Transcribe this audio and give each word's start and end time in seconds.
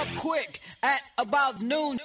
up 0.00 0.08
quick 0.16 0.60
at 0.82 1.10
about 1.18 1.60
noon. 1.60 1.98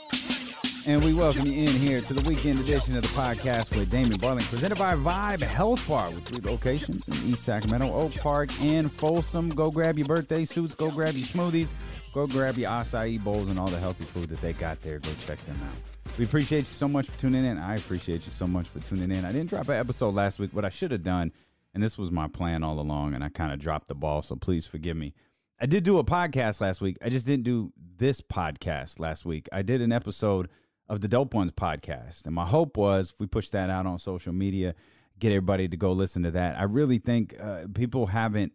And 0.86 1.02
we 1.02 1.14
welcome 1.14 1.48
you 1.48 1.68
in 1.68 1.74
here 1.74 2.02
to 2.02 2.14
the 2.14 2.30
weekend 2.30 2.60
edition 2.60 2.98
of 2.98 3.04
the 3.04 3.10
podcast 3.10 3.74
with 3.74 3.90
Damien 3.90 4.20
Barling, 4.20 4.44
presented 4.50 4.78
by 4.78 4.96
Vibe 4.96 5.42
Health 5.42 5.88
Bar 5.88 6.12
with 6.12 6.26
three 6.26 6.42
locations 6.52 7.08
in 7.08 7.14
East 7.30 7.44
Sacramento, 7.44 7.94
Oak 7.94 8.14
Park, 8.16 8.50
and 8.62 8.92
Folsom. 8.92 9.48
Go 9.50 9.72
grab 9.72 9.98
your 9.98 10.08
birthday 10.08 10.44
suits, 10.44 10.76
go 10.76 10.92
grab 10.92 11.16
your 11.16 11.26
smoothies, 11.26 11.72
go 12.14 12.28
grab 12.28 12.58
your 12.58 12.70
acai 12.70 13.24
bowls 13.24 13.48
and 13.48 13.58
all 13.58 13.68
the 13.68 13.80
healthy 13.80 14.04
food 14.04 14.28
that 14.28 14.42
they 14.42 14.52
got 14.52 14.82
there. 14.82 15.00
Go 15.00 15.12
check 15.26 15.44
them 15.46 15.58
out. 15.64 16.18
We 16.20 16.26
appreciate 16.26 16.60
you 16.60 16.66
so 16.66 16.90
much 16.90 17.08
for 17.08 17.18
tuning 17.18 17.46
in. 17.46 17.58
I 17.58 17.76
appreciate 17.76 18.26
you 18.26 18.32
so 18.32 18.46
much 18.46 18.68
for 18.68 18.82
tuning 18.82 19.10
in. 19.10 19.24
I 19.24 19.32
didn't 19.32 19.48
drop 19.48 19.70
an 19.70 19.78
episode 19.78 20.14
last 20.14 20.38
week. 20.38 20.54
What 20.54 20.66
I 20.66 20.70
should 20.70 20.92
have 20.92 21.04
done, 21.04 21.32
and 21.74 21.82
this 21.82 21.98
was 21.98 22.12
my 22.12 22.28
plan 22.28 22.62
all 22.62 22.78
along, 22.78 23.14
and 23.14 23.24
I 23.24 23.30
kind 23.30 23.54
of 23.54 23.60
dropped 23.60 23.88
the 23.88 23.96
ball, 23.96 24.22
so 24.22 24.36
please 24.36 24.68
forgive 24.68 24.98
me. 24.98 25.14
I 25.60 25.66
did 25.68 25.84
do 25.84 26.00
a 26.00 26.04
podcast 26.04 26.60
last 26.60 26.82
week. 26.82 26.98
I 27.02 27.10
just 27.10 27.26
didn't 27.26 27.46
do 27.46 27.72
this 27.98 28.20
podcast 28.20 29.00
last 29.00 29.26
week. 29.26 29.48
I 29.54 29.62
did 29.62 29.82
an 29.82 29.92
episode 29.94 30.50
of 30.90 31.00
the 31.00 31.08
Dope 31.08 31.34
Ones 31.34 31.52
podcast. 31.52 32.26
And 32.26 32.36
my 32.36 32.46
hope 32.46 32.76
was 32.76 33.12
if 33.12 33.20
we 33.20 33.28
push 33.28 33.50
that 33.50 33.70
out 33.70 33.86
on 33.86 33.98
social 33.98 34.34
media, 34.34 34.76
get 35.18 35.30
everybody 35.30 35.70
to 35.70 35.78
go 35.78 35.94
listen 35.94 36.24
to 36.24 36.32
that. 36.32 36.60
I 36.60 36.64
really 36.64 36.98
think 36.98 37.36
uh, 37.42 37.68
people 37.74 38.08
haven't. 38.08 38.52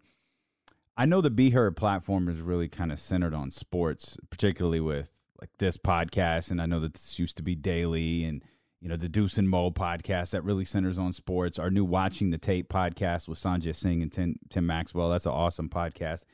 I 0.94 1.06
know 1.06 1.22
the 1.22 1.30
Be 1.30 1.50
Heard 1.50 1.74
platform 1.74 2.28
is 2.28 2.42
really 2.42 2.68
kind 2.68 2.92
of 2.92 2.98
centered 2.98 3.32
on 3.32 3.50
sports, 3.50 4.18
particularly 4.28 4.80
with 4.80 5.10
like 5.40 5.50
this 5.58 5.78
podcast. 5.78 6.50
And 6.50 6.60
I 6.60 6.66
know 6.66 6.80
that 6.80 6.92
this 6.92 7.18
used 7.18 7.38
to 7.38 7.42
be 7.42 7.54
daily 7.54 8.24
and, 8.24 8.44
you 8.82 8.90
know, 8.90 8.96
the 8.96 9.08
Deuce 9.08 9.38
and 9.38 9.48
Mo 9.48 9.70
podcast 9.70 10.30
that 10.30 10.44
really 10.44 10.66
centers 10.66 10.98
on 10.98 11.14
sports. 11.14 11.58
Our 11.58 11.70
new 11.70 11.84
Watching 11.84 12.28
the 12.28 12.36
Tape 12.36 12.68
podcast 12.68 13.26
with 13.26 13.38
Sanjay 13.38 13.74
Singh 13.74 14.02
and 14.02 14.12
Tim, 14.12 14.36
Tim 14.50 14.66
Maxwell. 14.66 15.08
That's 15.08 15.24
an 15.24 15.32
awesome 15.32 15.70
podcast. 15.70 16.24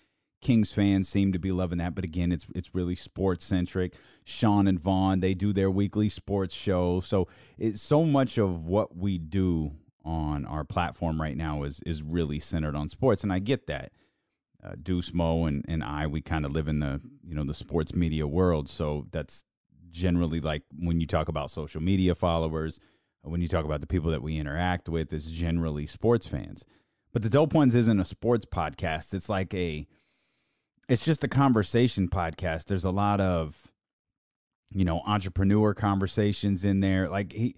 Kings 0.46 0.70
fans 0.70 1.08
seem 1.08 1.32
to 1.32 1.40
be 1.40 1.50
loving 1.50 1.78
that, 1.78 1.96
but 1.96 2.04
again, 2.04 2.30
it's 2.30 2.46
it's 2.54 2.72
really 2.72 2.94
sports 2.94 3.44
centric. 3.44 3.94
Sean 4.22 4.68
and 4.68 4.78
Vaughn 4.78 5.18
they 5.18 5.34
do 5.34 5.52
their 5.52 5.68
weekly 5.68 6.08
sports 6.08 6.54
show, 6.54 7.00
so 7.00 7.26
it's 7.58 7.82
so 7.82 8.04
much 8.04 8.38
of 8.38 8.68
what 8.68 8.96
we 8.96 9.18
do 9.18 9.72
on 10.04 10.46
our 10.46 10.62
platform 10.62 11.20
right 11.20 11.36
now 11.36 11.64
is 11.64 11.80
is 11.84 12.00
really 12.04 12.38
centered 12.38 12.76
on 12.76 12.88
sports, 12.88 13.24
and 13.24 13.32
I 13.32 13.40
get 13.40 13.66
that. 13.66 13.90
Uh, 14.62 14.74
Deuce 14.80 15.12
Mo 15.12 15.46
and, 15.46 15.64
and 15.66 15.82
I 15.82 16.06
we 16.06 16.20
kind 16.20 16.44
of 16.44 16.52
live 16.52 16.68
in 16.68 16.78
the 16.78 17.00
you 17.24 17.34
know 17.34 17.42
the 17.42 17.52
sports 17.52 17.92
media 17.92 18.28
world, 18.28 18.68
so 18.68 19.08
that's 19.10 19.42
generally 19.90 20.40
like 20.40 20.62
when 20.78 21.00
you 21.00 21.08
talk 21.08 21.26
about 21.26 21.50
social 21.50 21.82
media 21.82 22.14
followers, 22.14 22.78
when 23.22 23.42
you 23.42 23.48
talk 23.48 23.64
about 23.64 23.80
the 23.80 23.88
people 23.88 24.12
that 24.12 24.22
we 24.22 24.38
interact 24.38 24.88
with, 24.88 25.12
it's 25.12 25.28
generally 25.28 25.86
sports 25.86 26.28
fans. 26.28 26.64
But 27.12 27.22
the 27.22 27.30
Dope 27.30 27.52
Ones 27.52 27.74
isn't 27.74 27.98
a 27.98 28.04
sports 28.04 28.46
podcast; 28.46 29.12
it's 29.12 29.28
like 29.28 29.52
a 29.52 29.88
it's 30.88 31.04
just 31.04 31.24
a 31.24 31.28
conversation 31.28 32.08
podcast. 32.08 32.66
There's 32.66 32.84
a 32.84 32.90
lot 32.90 33.20
of, 33.20 33.70
you 34.70 34.84
know, 34.84 35.02
entrepreneur 35.06 35.74
conversations 35.74 36.64
in 36.64 36.80
there. 36.80 37.08
Like 37.08 37.32
he, 37.32 37.56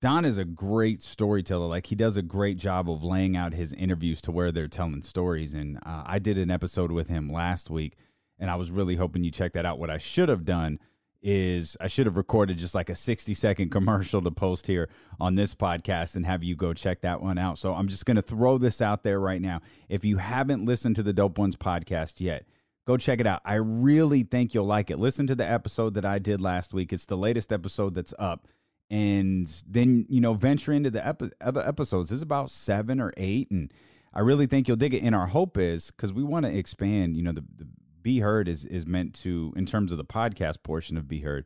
Don 0.00 0.24
is 0.24 0.38
a 0.38 0.44
great 0.44 1.02
storyteller. 1.02 1.66
Like 1.66 1.86
he 1.86 1.94
does 1.94 2.16
a 2.16 2.22
great 2.22 2.58
job 2.58 2.90
of 2.90 3.02
laying 3.02 3.36
out 3.36 3.54
his 3.54 3.72
interviews 3.72 4.20
to 4.22 4.32
where 4.32 4.52
they're 4.52 4.68
telling 4.68 5.02
stories. 5.02 5.54
And 5.54 5.78
uh, 5.78 6.04
I 6.06 6.18
did 6.18 6.38
an 6.38 6.50
episode 6.50 6.92
with 6.92 7.08
him 7.08 7.32
last 7.32 7.70
week, 7.70 7.96
and 8.38 8.50
I 8.50 8.56
was 8.56 8.70
really 8.70 8.96
hoping 8.96 9.24
you 9.24 9.30
check 9.30 9.54
that 9.54 9.66
out. 9.66 9.78
What 9.78 9.90
I 9.90 9.98
should 9.98 10.28
have 10.28 10.44
done 10.44 10.78
is 11.20 11.76
I 11.80 11.88
should 11.88 12.06
have 12.06 12.16
recorded 12.16 12.58
just 12.58 12.76
like 12.76 12.88
a 12.90 12.94
60 12.94 13.34
second 13.34 13.70
commercial 13.70 14.20
to 14.22 14.30
post 14.30 14.66
here 14.66 14.88
on 15.18 15.34
this 15.34 15.54
podcast 15.54 16.14
and 16.14 16.24
have 16.26 16.44
you 16.44 16.54
go 16.54 16.72
check 16.72 17.00
that 17.00 17.20
one 17.20 17.38
out. 17.38 17.58
So 17.58 17.74
I'm 17.74 17.88
just 17.88 18.06
going 18.06 18.16
to 18.16 18.22
throw 18.22 18.58
this 18.58 18.80
out 18.80 19.02
there 19.02 19.18
right 19.18 19.42
now. 19.42 19.60
If 19.88 20.04
you 20.04 20.18
haven't 20.18 20.64
listened 20.64 20.94
to 20.96 21.02
the 21.02 21.12
Dope 21.12 21.38
Ones 21.38 21.56
podcast 21.56 22.20
yet, 22.20 22.44
Go 22.88 22.96
check 22.96 23.20
it 23.20 23.26
out. 23.26 23.42
I 23.44 23.56
really 23.56 24.22
think 24.22 24.54
you'll 24.54 24.64
like 24.64 24.90
it. 24.90 24.98
Listen 24.98 25.26
to 25.26 25.34
the 25.34 25.44
episode 25.44 25.92
that 25.92 26.06
I 26.06 26.18
did 26.18 26.40
last 26.40 26.72
week. 26.72 26.90
It's 26.90 27.04
the 27.04 27.18
latest 27.18 27.52
episode 27.52 27.94
that's 27.94 28.14
up. 28.18 28.48
And 28.88 29.46
then, 29.68 30.06
you 30.08 30.22
know, 30.22 30.32
venture 30.32 30.72
into 30.72 30.90
the 30.90 31.06
epi- 31.06 31.32
other 31.38 31.60
episodes. 31.60 32.08
There's 32.08 32.22
about 32.22 32.50
seven 32.50 32.98
or 32.98 33.12
eight. 33.18 33.50
And 33.50 33.70
I 34.14 34.20
really 34.20 34.46
think 34.46 34.66
you'll 34.68 34.78
dig 34.78 34.94
it. 34.94 35.02
And 35.02 35.14
our 35.14 35.26
hope 35.26 35.58
is 35.58 35.90
because 35.90 36.14
we 36.14 36.24
want 36.24 36.46
to 36.46 36.56
expand, 36.56 37.14
you 37.14 37.22
know, 37.22 37.32
the, 37.32 37.44
the 37.58 37.68
Be 38.00 38.20
Heard 38.20 38.48
is, 38.48 38.64
is 38.64 38.86
meant 38.86 39.12
to, 39.16 39.52
in 39.54 39.66
terms 39.66 39.92
of 39.92 39.98
the 39.98 40.04
podcast 40.06 40.62
portion 40.62 40.96
of 40.96 41.06
Be 41.06 41.20
Heard, 41.20 41.44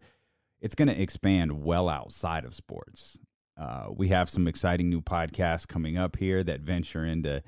it's 0.61 0.77
going 0.77 0.87
to 0.87 1.03
expand 1.03 1.65
well 1.65 1.89
outside 1.89 2.45
of 2.45 2.55
sports. 2.55 3.19
Uh, 3.61 3.87
we 3.91 4.07
have 4.11 4.31
some 4.31 4.47
exciting 4.47 4.89
new 4.89 5.01
podcasts 5.01 5.67
coming 5.67 5.99
up 5.99 6.15
here 6.15 6.45
that 6.45 6.61
venture 6.61 7.05
into, 7.05 7.43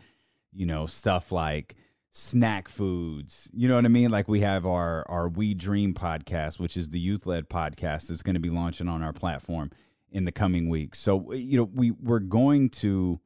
you 0.53 0.67
know, 0.67 0.85
stuff 0.85 1.31
like 1.31 1.77
snack 2.17 2.69
foods. 2.69 3.51
You 3.53 3.69
know 3.69 3.75
what 3.75 3.85
I 3.85 3.89
mean? 3.89 4.11
Like 4.11 4.29
we 4.29 4.41
have 4.41 4.65
our 4.65 5.05
our 5.09 5.29
We 5.29 5.53
Dream 5.53 5.95
podcast, 5.95 6.61
which 6.61 6.77
is 6.77 6.91
the 6.91 7.01
youth 7.01 7.27
led 7.27 7.51
podcast 7.51 8.07
that's 8.09 8.23
going 8.23 8.35
to 8.35 8.41
be 8.41 8.51
launching 8.51 8.89
on 8.89 9.03
our 9.03 9.13
platform 9.13 9.73
in 10.13 10.25
the 10.25 10.33
coming 10.33 10.69
weeks. 10.69 11.01
So 11.01 11.33
you 11.33 11.59
know 11.59 11.69
we 11.75 11.91
we're 11.91 12.21
going 12.21 12.71
to 12.71 13.21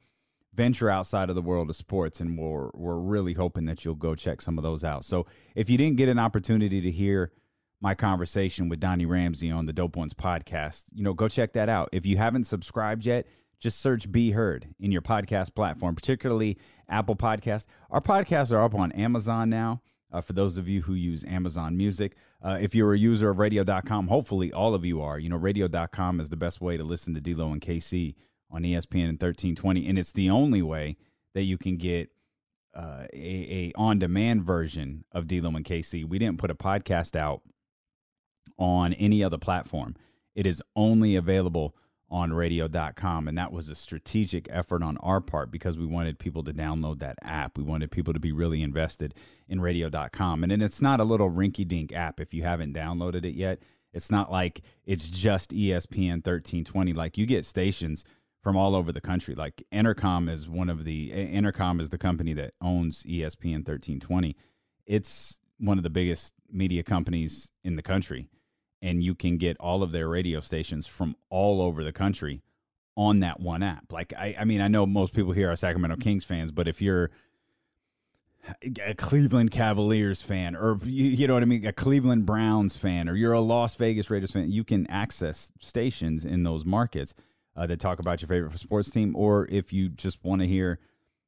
venture 0.55 0.91
outside 0.91 1.29
of 1.29 1.37
the 1.37 1.43
world 1.43 1.69
of 1.71 1.77
sports 1.77 2.19
and 2.19 2.37
we're 2.37 2.71
we're 2.75 2.99
really 2.99 3.35
hoping 3.35 3.67
that 3.67 3.85
you'll 3.85 3.95
go 3.95 4.15
check 4.15 4.41
some 4.41 4.57
of 4.57 4.65
those 4.65 4.83
out. 4.83 5.05
So 5.05 5.27
if 5.55 5.69
you 5.69 5.77
didn't 5.77 5.99
get 5.99 6.09
an 6.09 6.19
opportunity 6.19 6.81
to 6.81 6.91
hear 6.91 7.31
my 7.81 7.95
conversation 7.95 8.71
with 8.71 8.81
Donnie 8.81 9.07
Ramsey 9.07 9.51
on 9.51 9.67
the 9.67 9.73
Dope 9.73 9.97
Ones 9.97 10.15
podcast, 10.15 10.87
you 10.95 11.05
know, 11.05 11.13
go 11.13 11.29
check 11.29 11.53
that 11.53 11.69
out. 11.69 11.91
If 11.93 12.07
you 12.07 12.17
haven't 12.17 12.45
subscribed 12.45 13.05
yet, 13.05 13.27
just 13.59 13.81
search 13.81 14.11
Be 14.11 14.31
Heard 14.33 14.69
in 14.79 14.93
your 14.93 15.03
podcast 15.03 15.55
platform, 15.55 15.95
particularly 15.95 16.59
Apple 16.89 17.17
Podcast. 17.17 17.67
Our 17.91 18.01
podcasts 18.01 18.53
are 18.53 18.63
up 18.63 18.75
on 18.75 18.93
Amazon 18.93 19.51
now. 19.51 19.83
Uh, 20.11 20.23
for 20.23 20.33
those 20.33 20.57
of 20.57 20.67
you 20.69 20.83
who 20.83 20.95
use 20.95 21.23
Amazon 21.25 21.77
Music, 21.77 22.17
uh, 22.43 22.59
if 22.61 22.75
you're 22.75 22.95
a 22.95 22.99
user 22.99 23.29
of 23.29 23.39
radio.com, 23.39 24.09
hopefully 24.09 24.51
all 24.51 24.75
of 24.75 24.83
you 24.85 25.03
are. 25.03 25.19
You 25.19 25.29
know, 25.29 25.37
radio.com 25.37 26.19
is 26.19 26.31
the 26.31 26.37
best 26.37 26.63
way 26.63 26.79
to 26.79 26.85
listen 26.85 27.13
to 27.15 27.21
D'Lo 27.21 27.53
and 27.53 27.61
KC 27.61 28.15
on 28.51 28.63
ESPN 28.63 29.11
and 29.11 29.21
1320, 29.21 29.87
and 29.87 29.99
it's 29.99 30.13
the 30.13 30.31
only 30.31 30.63
way 30.63 30.97
that 31.35 31.43
you 31.43 31.59
can 31.59 31.77
get 31.77 32.09
uh, 32.75 33.05
a, 33.13 33.73
a 33.73 33.73
on-demand 33.77 34.45
version 34.45 35.05
of 35.13 35.27
D'Lo 35.27 35.51
and 35.51 35.65
KC. 35.65 36.09
We 36.09 36.19
didn't 36.19 36.39
put 36.39 36.51
a 36.51 36.55
podcast 36.55 37.15
out 37.15 37.43
on 38.59 38.95
any 38.95 39.23
other 39.23 39.37
platform. 39.39 39.95
It 40.35 40.47
is 40.47 40.63
only 40.75 41.17
available 41.17 41.77
on 42.11 42.33
radio.com. 42.33 43.29
And 43.29 43.37
that 43.37 43.53
was 43.53 43.69
a 43.69 43.75
strategic 43.75 44.49
effort 44.51 44.83
on 44.83 44.97
our 44.99 45.21
part 45.21 45.51
because 45.51 45.77
we 45.77 45.87
wanted 45.87 46.19
people 46.19 46.43
to 46.45 46.53
download 46.53 46.99
that 47.01 47.19
app. 47.23 47.59
We 47.59 47.65
wanted 47.65 47.91
people 47.91 48.15
to 48.15 48.21
be 48.21 48.33
really 48.33 48.63
invested 48.63 49.15
in 49.49 49.61
radio.com. 49.61 50.43
And 50.43 50.51
then 50.51 50.63
it's 50.63 50.81
not 50.81 51.01
a 51.01 51.05
little 51.05 51.31
rinky 51.31 51.67
dink 51.67 51.93
app 51.93 52.21
if 52.21 52.33
you 52.33 52.43
haven't 52.43 52.75
downloaded 52.75 53.25
it 53.25 53.35
yet. 53.35 53.61
It's 53.93 54.11
not 54.11 54.31
like 54.31 54.63
it's 54.87 55.09
just 55.09 55.51
ESPN 55.51 56.25
1320. 56.25 56.93
Like 56.93 57.19
you 57.19 57.27
get 57.27 57.45
stations 57.45 58.05
from 58.43 58.57
all 58.57 58.75
over 58.75 58.93
the 58.93 59.01
country. 59.01 59.35
Like 59.35 59.63
Entercom 59.73 60.31
is 60.31 60.49
one 60.49 60.71
of 60.71 60.85
the, 60.85 61.11
Entercom 61.11 61.81
is 61.81 61.91
the 61.91 61.99
company 61.99 62.33
that 62.35 62.55
owns 62.61 63.03
ESPN 63.03 63.67
1320. 63.67 64.37
It's 64.87 65.41
one 65.59 65.77
of 65.77 65.83
the 65.83 65.91
biggest 65.91 66.35
media 66.51 66.83
companies 66.83 67.51
in 67.65 67.77
the 67.77 67.83
country 67.83 68.29
and 68.81 69.03
you 69.03 69.15
can 69.15 69.39
get 69.39 69.57
all 69.59 69.83
of 69.83 69.93
their 69.93 70.09
radio 70.09 70.41
stations 70.41 70.87
from 70.87 71.17
all 71.31 71.61
over 71.61 71.83
the 71.83 71.93
country 71.93 72.43
on 72.97 73.21
that 73.21 73.41
one 73.41 73.63
app. 73.63 73.93
Like 73.93 74.13
I, 74.17 74.37
I 74.39 74.45
mean, 74.45 74.61
I 74.61 74.69
know 74.69 74.87
most 74.87 75.15
people 75.15 75.33
here 75.33 75.51
are 75.51 75.57
Sacramento 75.57 75.97
Kings 75.97 76.25
fans, 76.25 76.51
but 76.51 76.69
if 76.69 76.83
you're 76.83 77.11
a 78.85 78.95
Cleveland 78.95 79.51
Cavaliers 79.51 80.23
fan, 80.23 80.57
or 80.57 80.79
you, 80.85 81.07
you 81.07 81.27
know 81.27 81.35
what 81.35 81.43
I 81.43 81.47
mean, 81.47 81.67
a 81.67 81.73
Cleveland 81.73 82.27
Browns 82.27 82.77
fan, 82.77 83.09
or 83.09 83.15
you're 83.15 83.33
a 83.33 83.41
Las 83.41 83.77
Vegas 83.77 84.11
Raiders 84.11 84.33
fan, 84.33 84.51
you 84.51 84.65
can 84.65 84.87
access 84.89 85.51
stations 85.61 86.25
in 86.25 86.43
those 86.43 86.65
markets 86.65 87.15
uh, 87.57 87.67
that 87.67 87.79
talk 87.79 87.99
about 87.99 88.23
your 88.23 88.29
favorite 88.29 88.59
sports 88.59 88.91
team, 88.91 89.15
or 89.17 89.47
if 89.51 89.73
you 89.73 89.89
just 89.89 90.25
want 90.25 90.41
to 90.41 90.47
hear, 90.47 90.79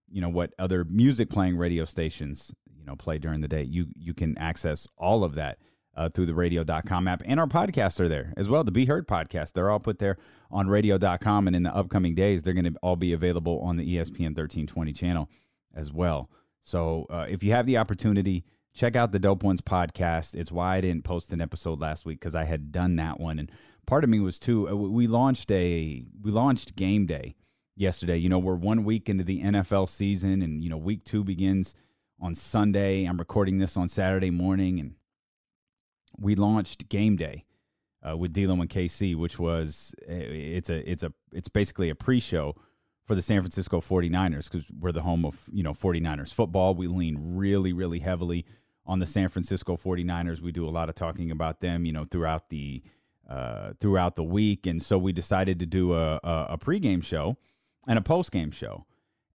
you 0.08 0.20
know, 0.20 0.28
what 0.28 0.54
other 0.58 0.84
music 0.84 1.28
playing 1.30 1.56
radio 1.56 1.84
stations 1.84 2.52
you 2.78 2.84
know 2.84 2.96
play 2.96 3.18
during 3.18 3.40
the 3.40 3.48
day, 3.48 3.62
you 3.62 3.86
you 3.96 4.14
can 4.14 4.36
access 4.38 4.86
all 4.96 5.24
of 5.24 5.34
that 5.34 5.58
uh, 5.96 6.08
through 6.08 6.26
the 6.26 6.34
radio.com 6.34 7.08
app. 7.08 7.22
And 7.24 7.40
our 7.40 7.46
podcasts 7.46 8.00
are 8.00 8.08
there 8.08 8.32
as 8.36 8.48
well. 8.48 8.64
The 8.64 8.70
Be 8.70 8.86
Heard 8.86 9.08
podcast, 9.08 9.52
they're 9.52 9.70
all 9.70 9.80
put 9.80 9.98
there 9.98 10.16
on 10.50 10.68
radio.com. 10.68 11.46
And 11.46 11.56
in 11.56 11.62
the 11.64 11.74
upcoming 11.74 12.14
days, 12.14 12.42
they're 12.42 12.54
going 12.54 12.72
to 12.72 12.78
all 12.82 12.96
be 12.96 13.12
available 13.12 13.60
on 13.60 13.76
the 13.76 13.96
ESPN 13.96 14.36
1320 14.36 14.92
channel 14.92 15.28
as 15.74 15.92
well. 15.92 16.30
So 16.62 17.06
uh, 17.10 17.26
if 17.28 17.42
you 17.42 17.52
have 17.52 17.66
the 17.66 17.78
opportunity, 17.78 18.44
check 18.74 18.96
out 18.96 19.12
the 19.12 19.18
Dope 19.18 19.42
Ones 19.42 19.60
podcast. 19.60 20.34
It's 20.34 20.52
why 20.52 20.76
I 20.76 20.80
didn't 20.80 21.04
post 21.04 21.32
an 21.32 21.40
episode 21.40 21.80
last 21.80 22.04
week 22.04 22.20
because 22.20 22.34
I 22.34 22.44
had 22.44 22.70
done 22.72 22.96
that 22.96 23.18
one. 23.18 23.38
And 23.38 23.50
part 23.86 24.04
of 24.04 24.10
me 24.10 24.20
was 24.20 24.38
too, 24.38 24.68
uh, 24.68 24.74
we 24.74 25.06
launched 25.06 25.50
a, 25.50 26.04
we 26.22 26.30
launched 26.30 26.76
game 26.76 27.06
day 27.06 27.34
yesterday. 27.76 28.18
You 28.18 28.28
know, 28.28 28.38
we're 28.38 28.54
one 28.54 28.84
week 28.84 29.08
into 29.08 29.24
the 29.24 29.42
NFL 29.42 29.88
season 29.88 30.42
and, 30.42 30.62
you 30.62 30.70
know, 30.70 30.76
week 30.76 31.04
two 31.04 31.24
begins 31.24 31.74
on 32.20 32.34
Sunday. 32.34 33.04
I'm 33.04 33.18
recording 33.18 33.58
this 33.58 33.76
on 33.76 33.88
Saturday 33.88 34.30
morning 34.30 34.78
and 34.78 34.94
we 36.20 36.34
launched 36.34 36.88
Game 36.88 37.16
Day 37.16 37.44
uh, 38.08 38.16
with 38.16 38.32
D'Lo 38.32 38.60
and 38.60 38.68
KC, 38.68 39.16
which 39.16 39.38
was 39.38 39.94
it's 40.06 40.70
a 40.70 40.90
it's 40.90 41.02
a 41.02 41.12
it's 41.32 41.48
basically 41.48 41.90
a 41.90 41.94
pre-show 41.94 42.54
for 43.04 43.14
the 43.14 43.22
San 43.22 43.40
Francisco 43.40 43.80
49ers 43.80 44.50
because 44.50 44.66
we're 44.78 44.92
the 44.92 45.02
home 45.02 45.24
of 45.24 45.48
you 45.52 45.62
know 45.62 45.72
49ers 45.72 46.32
football. 46.32 46.74
We 46.74 46.86
lean 46.86 47.18
really 47.18 47.72
really 47.72 47.98
heavily 47.98 48.44
on 48.86 48.98
the 48.98 49.06
San 49.06 49.28
Francisco 49.28 49.76
49ers. 49.76 50.40
We 50.40 50.52
do 50.52 50.68
a 50.68 50.70
lot 50.70 50.88
of 50.88 50.94
talking 50.94 51.30
about 51.30 51.60
them, 51.60 51.84
you 51.84 51.92
know, 51.92 52.04
throughout 52.04 52.48
the 52.48 52.82
uh, 53.28 53.72
throughout 53.80 54.16
the 54.16 54.24
week, 54.24 54.66
and 54.66 54.82
so 54.82 54.98
we 54.98 55.12
decided 55.12 55.60
to 55.60 55.66
do 55.66 55.94
a, 55.94 56.20
a, 56.24 56.46
a 56.50 56.58
pregame 56.58 57.02
show 57.02 57.36
and 57.86 57.98
a 57.98 58.02
postgame 58.02 58.52
show. 58.52 58.86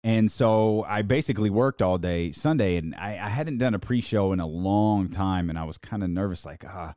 And 0.03 0.31
so 0.31 0.83
I 0.87 1.03
basically 1.03 1.49
worked 1.51 1.81
all 1.81 1.97
day 1.97 2.31
Sunday, 2.31 2.77
and 2.77 2.95
I, 2.95 3.11
I 3.11 3.29
hadn't 3.29 3.59
done 3.59 3.75
a 3.75 3.79
pre-show 3.79 4.33
in 4.33 4.39
a 4.39 4.47
long 4.47 5.09
time, 5.09 5.49
and 5.49 5.59
I 5.59 5.63
was 5.63 5.77
kind 5.77 6.03
of 6.03 6.09
nervous, 6.09 6.43
like, 6.45 6.65
ah, 6.67 6.93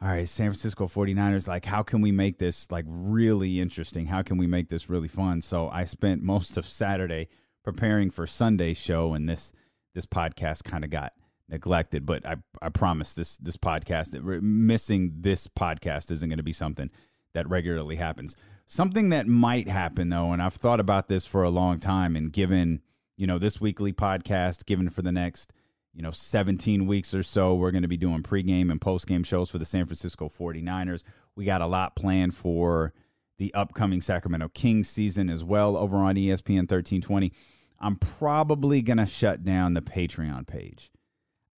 all 0.00 0.08
right, 0.08 0.28
San 0.28 0.48
Francisco 0.48 0.86
49ers, 0.86 1.48
like, 1.48 1.64
how 1.64 1.82
can 1.82 2.00
we 2.00 2.12
make 2.12 2.38
this 2.38 2.70
like 2.70 2.84
really 2.86 3.60
interesting? 3.60 4.06
How 4.06 4.22
can 4.22 4.36
we 4.36 4.46
make 4.46 4.68
this 4.68 4.90
really 4.90 5.08
fun? 5.08 5.40
So 5.40 5.68
I 5.68 5.84
spent 5.84 6.22
most 6.34 6.56
of 6.56 6.66
Saturday 6.66 7.28
preparing 7.62 8.10
for 8.10 8.26
Sunday's 8.26 8.76
show, 8.76 9.14
and 9.14 9.28
this 9.28 9.52
this 9.94 10.06
podcast 10.06 10.64
kind 10.64 10.84
of 10.84 10.90
got 10.90 11.12
neglected. 11.48 12.04
But 12.04 12.26
I 12.26 12.36
I 12.60 12.68
promise 12.68 13.14
this 13.14 13.36
this 13.38 13.56
podcast 13.56 14.20
missing 14.42 15.12
this 15.20 15.48
podcast 15.48 16.10
isn't 16.10 16.28
going 16.28 16.36
to 16.36 16.42
be 16.42 16.52
something 16.52 16.90
that 17.34 17.48
regularly 17.48 17.96
happens. 17.96 18.34
Something 18.66 19.10
that 19.10 19.26
might 19.26 19.68
happen 19.68 20.08
though, 20.08 20.32
and 20.32 20.40
I've 20.40 20.54
thought 20.54 20.80
about 20.80 21.08
this 21.08 21.26
for 21.26 21.42
a 21.42 21.50
long 21.50 21.78
time, 21.78 22.16
and 22.16 22.32
given 22.32 22.80
you 23.16 23.26
know 23.26 23.38
this 23.38 23.60
weekly 23.60 23.92
podcast, 23.92 24.64
given 24.64 24.88
for 24.88 25.02
the 25.02 25.12
next 25.12 25.52
you 25.92 26.02
know 26.02 26.10
17 26.10 26.86
weeks 26.86 27.14
or 27.14 27.22
so, 27.22 27.54
we're 27.54 27.70
going 27.70 27.82
to 27.82 27.88
be 27.88 27.96
doing 27.98 28.22
pregame 28.22 28.70
and 28.70 28.80
postgame 28.80 29.26
shows 29.26 29.50
for 29.50 29.58
the 29.58 29.66
San 29.66 29.86
Francisco 29.86 30.28
49ers. 30.28 31.02
We 31.36 31.44
got 31.44 31.60
a 31.60 31.66
lot 31.66 31.94
planned 31.94 32.34
for 32.34 32.94
the 33.38 33.52
upcoming 33.52 34.00
Sacramento 34.00 34.48
Kings 34.54 34.88
season 34.88 35.28
as 35.28 35.44
well 35.44 35.76
over 35.76 35.96
on 35.98 36.14
ESPN 36.14 36.70
1320. 36.70 37.32
I'm 37.80 37.96
probably 37.96 38.80
going 38.80 38.98
to 38.98 39.06
shut 39.06 39.44
down 39.44 39.74
the 39.74 39.82
Patreon 39.82 40.46
page. 40.46 40.90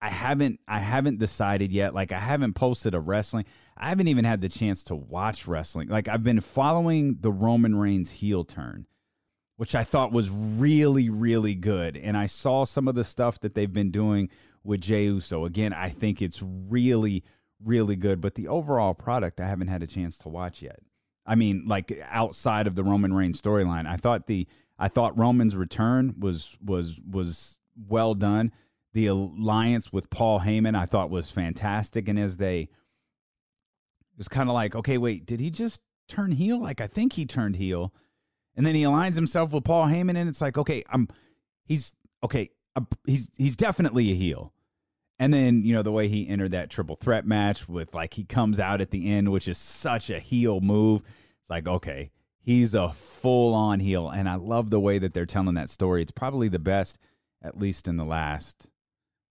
I 0.00 0.10
haven't 0.10 0.60
I 0.68 0.78
haven't 0.78 1.18
decided 1.18 1.72
yet. 1.72 1.94
Like 1.94 2.12
I 2.12 2.18
haven't 2.18 2.54
posted 2.54 2.94
a 2.94 3.00
wrestling. 3.00 3.44
I 3.76 3.88
haven't 3.88 4.08
even 4.08 4.24
had 4.24 4.40
the 4.40 4.48
chance 4.48 4.82
to 4.84 4.94
watch 4.94 5.46
wrestling. 5.46 5.88
Like 5.88 6.08
I've 6.08 6.22
been 6.22 6.40
following 6.40 7.18
the 7.20 7.32
Roman 7.32 7.76
Reigns 7.76 8.10
heel 8.12 8.44
turn, 8.44 8.86
which 9.56 9.74
I 9.74 9.84
thought 9.84 10.12
was 10.12 10.30
really 10.30 11.08
really 11.08 11.54
good. 11.54 11.96
And 11.96 12.16
I 12.16 12.26
saw 12.26 12.64
some 12.64 12.88
of 12.88 12.94
the 12.94 13.04
stuff 13.04 13.40
that 13.40 13.54
they've 13.54 13.72
been 13.72 13.90
doing 13.90 14.28
with 14.62 14.82
Jey 14.82 15.04
Uso. 15.04 15.44
Again, 15.44 15.72
I 15.72 15.88
think 15.88 16.20
it's 16.20 16.42
really 16.42 17.24
really 17.64 17.96
good, 17.96 18.20
but 18.20 18.34
the 18.34 18.48
overall 18.48 18.92
product 18.92 19.40
I 19.40 19.46
haven't 19.46 19.68
had 19.68 19.82
a 19.82 19.86
chance 19.86 20.18
to 20.18 20.28
watch 20.28 20.60
yet. 20.60 20.80
I 21.24 21.34
mean, 21.34 21.64
like 21.66 21.98
outside 22.08 22.66
of 22.66 22.76
the 22.76 22.84
Roman 22.84 23.12
Reigns 23.12 23.40
storyline, 23.40 23.86
I 23.86 23.96
thought 23.96 24.26
the 24.26 24.46
I 24.78 24.88
thought 24.88 25.18
Roman's 25.18 25.56
return 25.56 26.14
was 26.18 26.56
was 26.62 27.00
was 27.08 27.58
well 27.88 28.14
done. 28.14 28.52
The 28.96 29.08
alliance 29.08 29.92
with 29.92 30.08
Paul 30.08 30.40
Heyman 30.40 30.74
I 30.74 30.86
thought 30.86 31.10
was 31.10 31.30
fantastic, 31.30 32.08
and 32.08 32.18
as 32.18 32.38
they 32.38 32.60
it 32.60 32.70
was 34.16 34.26
kind 34.26 34.48
of 34.48 34.54
like, 34.54 34.74
okay, 34.74 34.96
wait, 34.96 35.26
did 35.26 35.38
he 35.38 35.50
just 35.50 35.82
turn 36.08 36.32
heel? 36.32 36.58
Like 36.58 36.80
I 36.80 36.86
think 36.86 37.12
he 37.12 37.26
turned 37.26 37.56
heel, 37.56 37.92
and 38.56 38.64
then 38.64 38.74
he 38.74 38.84
aligns 38.84 39.14
himself 39.14 39.52
with 39.52 39.64
Paul 39.64 39.88
Heyman, 39.88 40.16
and 40.16 40.30
it's 40.30 40.40
like, 40.40 40.56
okay, 40.56 40.82
I'm 40.88 41.08
he's 41.66 41.92
okay, 42.24 42.48
I'm, 42.74 42.86
he's 43.06 43.28
he's 43.36 43.54
definitely 43.54 44.12
a 44.12 44.14
heel. 44.14 44.54
And 45.18 45.34
then, 45.34 45.62
you 45.62 45.74
know, 45.74 45.82
the 45.82 45.92
way 45.92 46.08
he 46.08 46.26
entered 46.26 46.52
that 46.52 46.70
triple 46.70 46.96
threat 46.96 47.26
match 47.26 47.68
with 47.68 47.94
like 47.94 48.14
he 48.14 48.24
comes 48.24 48.58
out 48.58 48.80
at 48.80 48.92
the 48.92 49.12
end, 49.12 49.30
which 49.30 49.46
is 49.46 49.58
such 49.58 50.08
a 50.08 50.20
heel 50.20 50.62
move. 50.62 51.02
It's 51.02 51.50
like, 51.50 51.68
okay, 51.68 52.12
he's 52.40 52.72
a 52.72 52.88
full 52.88 53.52
on 53.52 53.80
heel. 53.80 54.08
And 54.08 54.26
I 54.26 54.36
love 54.36 54.70
the 54.70 54.80
way 54.80 54.98
that 54.98 55.12
they're 55.12 55.26
telling 55.26 55.56
that 55.56 55.68
story. 55.68 56.00
It's 56.00 56.12
probably 56.12 56.48
the 56.48 56.58
best, 56.58 56.98
at 57.42 57.58
least 57.58 57.88
in 57.88 57.98
the 57.98 58.04
last 58.06 58.70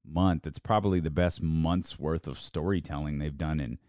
month. 0.07 0.47
It's 0.47 0.59
probably 0.59 0.99
the 0.99 1.09
best 1.09 1.41
month's 1.41 1.99
worth 1.99 2.27
of 2.27 2.39
storytelling 2.39 3.19
they've 3.19 3.37
done 3.37 3.59
in 3.59 3.79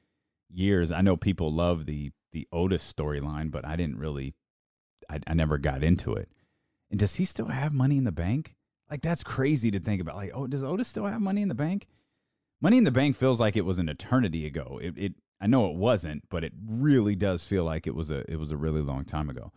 years. 0.51 0.93
I 0.93 1.01
know 1.01 1.17
people 1.17 1.53
love 1.53 1.87
the 1.87 2.13
the 2.33 2.47
Otis 2.53 2.93
storyline, 2.93 3.51
but 3.51 3.65
I 3.65 3.77
didn't 3.77 3.99
really 3.99 4.35
I, 5.09 5.21
I 5.27 5.35
never 5.35 5.59
got 5.59 5.83
into 5.83 6.15
it. 6.15 6.29
And 6.91 7.01
does 7.01 7.17
he 7.17 7.25
still 7.25 7.47
have 7.47 7.73
money 7.73 7.97
in 7.97 8.05
the 8.05 8.13
bank? 8.13 8.55
Like 8.91 9.03
that's 9.03 9.23
crazy 9.23 9.71
to 9.71 9.81
think 9.81 10.01
about. 10.01 10.17
Like, 10.17 10.33
oh, 10.35 10.47
does 10.47 10.63
Otis 10.63 10.89
still 10.89 11.07
have 11.07 11.21
money 11.21 11.43
in 11.43 11.49
the 11.49 11.55
bank? 11.55 11.87
Money 12.61 12.79
in 12.79 12.85
the 12.85 12.91
bank 12.91 13.17
feels 13.17 13.41
like 13.41 13.57
it 13.57 13.65
was 13.65 13.79
an 13.79 13.89
eternity 13.89 14.47
ago. 14.47 14.79
It, 14.83 14.95
it 14.97 15.15
I 15.41 15.47
know 15.47 15.69
it 15.69 15.77
wasn't, 15.77 16.29
but 16.31 16.45
it 16.45 16.53
really 16.67 17.15
does 17.15 17.45
feel 17.45 17.65
like 17.65 17.87
it 17.87 17.95
was 17.95 18.11
a 18.11 18.31
it 18.31 18.39
was 18.39 18.51
a 18.51 18.57
really 18.57 18.81
long 18.81 19.05
time 19.05 19.29
ago. 19.29 19.53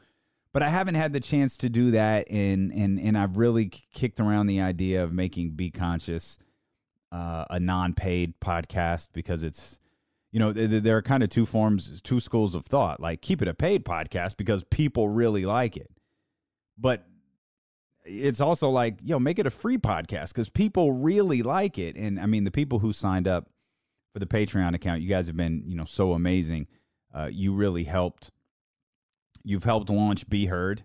But 0.51 0.63
I 0.63 0.69
haven't 0.69 0.95
had 0.95 1.13
the 1.13 1.19
chance 1.19 1.55
to 1.57 1.69
do 1.69 1.91
that, 1.91 2.29
and 2.29 2.73
and 2.73 2.99
and 2.99 3.17
I've 3.17 3.37
really 3.37 3.67
kicked 3.67 4.19
around 4.19 4.47
the 4.47 4.61
idea 4.61 5.03
of 5.03 5.13
making 5.13 5.51
Be 5.51 5.69
Conscious 5.69 6.37
uh, 7.11 7.45
a 7.49 7.59
non-paid 7.59 8.39
podcast 8.39 9.09
because 9.13 9.43
it's 9.43 9.79
you 10.31 10.39
know 10.39 10.51
there 10.53 10.97
are 10.97 11.01
kind 11.01 11.23
of 11.23 11.29
two 11.29 11.45
forms, 11.45 12.01
two 12.01 12.19
schools 12.19 12.55
of 12.55 12.65
thought. 12.65 12.99
Like 12.99 13.21
keep 13.21 13.41
it 13.41 13.47
a 13.47 13.53
paid 13.53 13.85
podcast 13.85 14.37
because 14.37 14.63
people 14.65 15.09
really 15.09 15.45
like 15.45 15.75
it, 15.75 15.91
but 16.77 17.05
it's 18.05 18.41
also 18.41 18.69
like 18.69 18.99
yo 19.03 19.19
make 19.19 19.39
it 19.39 19.45
a 19.45 19.51
free 19.51 19.77
podcast 19.77 20.29
because 20.29 20.49
people 20.49 20.91
really 20.91 21.41
like 21.41 21.77
it. 21.77 21.95
And 21.95 22.19
I 22.19 22.25
mean 22.25 22.43
the 22.43 22.51
people 22.51 22.79
who 22.79 22.93
signed 22.93 23.27
up 23.27 23.49
for 24.13 24.19
the 24.19 24.25
Patreon 24.25 24.75
account. 24.75 25.01
You 25.01 25.09
guys 25.09 25.27
have 25.27 25.37
been, 25.37 25.63
you 25.65 25.75
know, 25.75 25.85
so 25.85 26.13
amazing. 26.13 26.67
Uh, 27.13 27.29
you 27.31 27.53
really 27.53 27.83
helped. 27.83 28.31
You've 29.43 29.63
helped 29.63 29.89
launch 29.89 30.29
Be 30.29 30.47
Heard. 30.47 30.83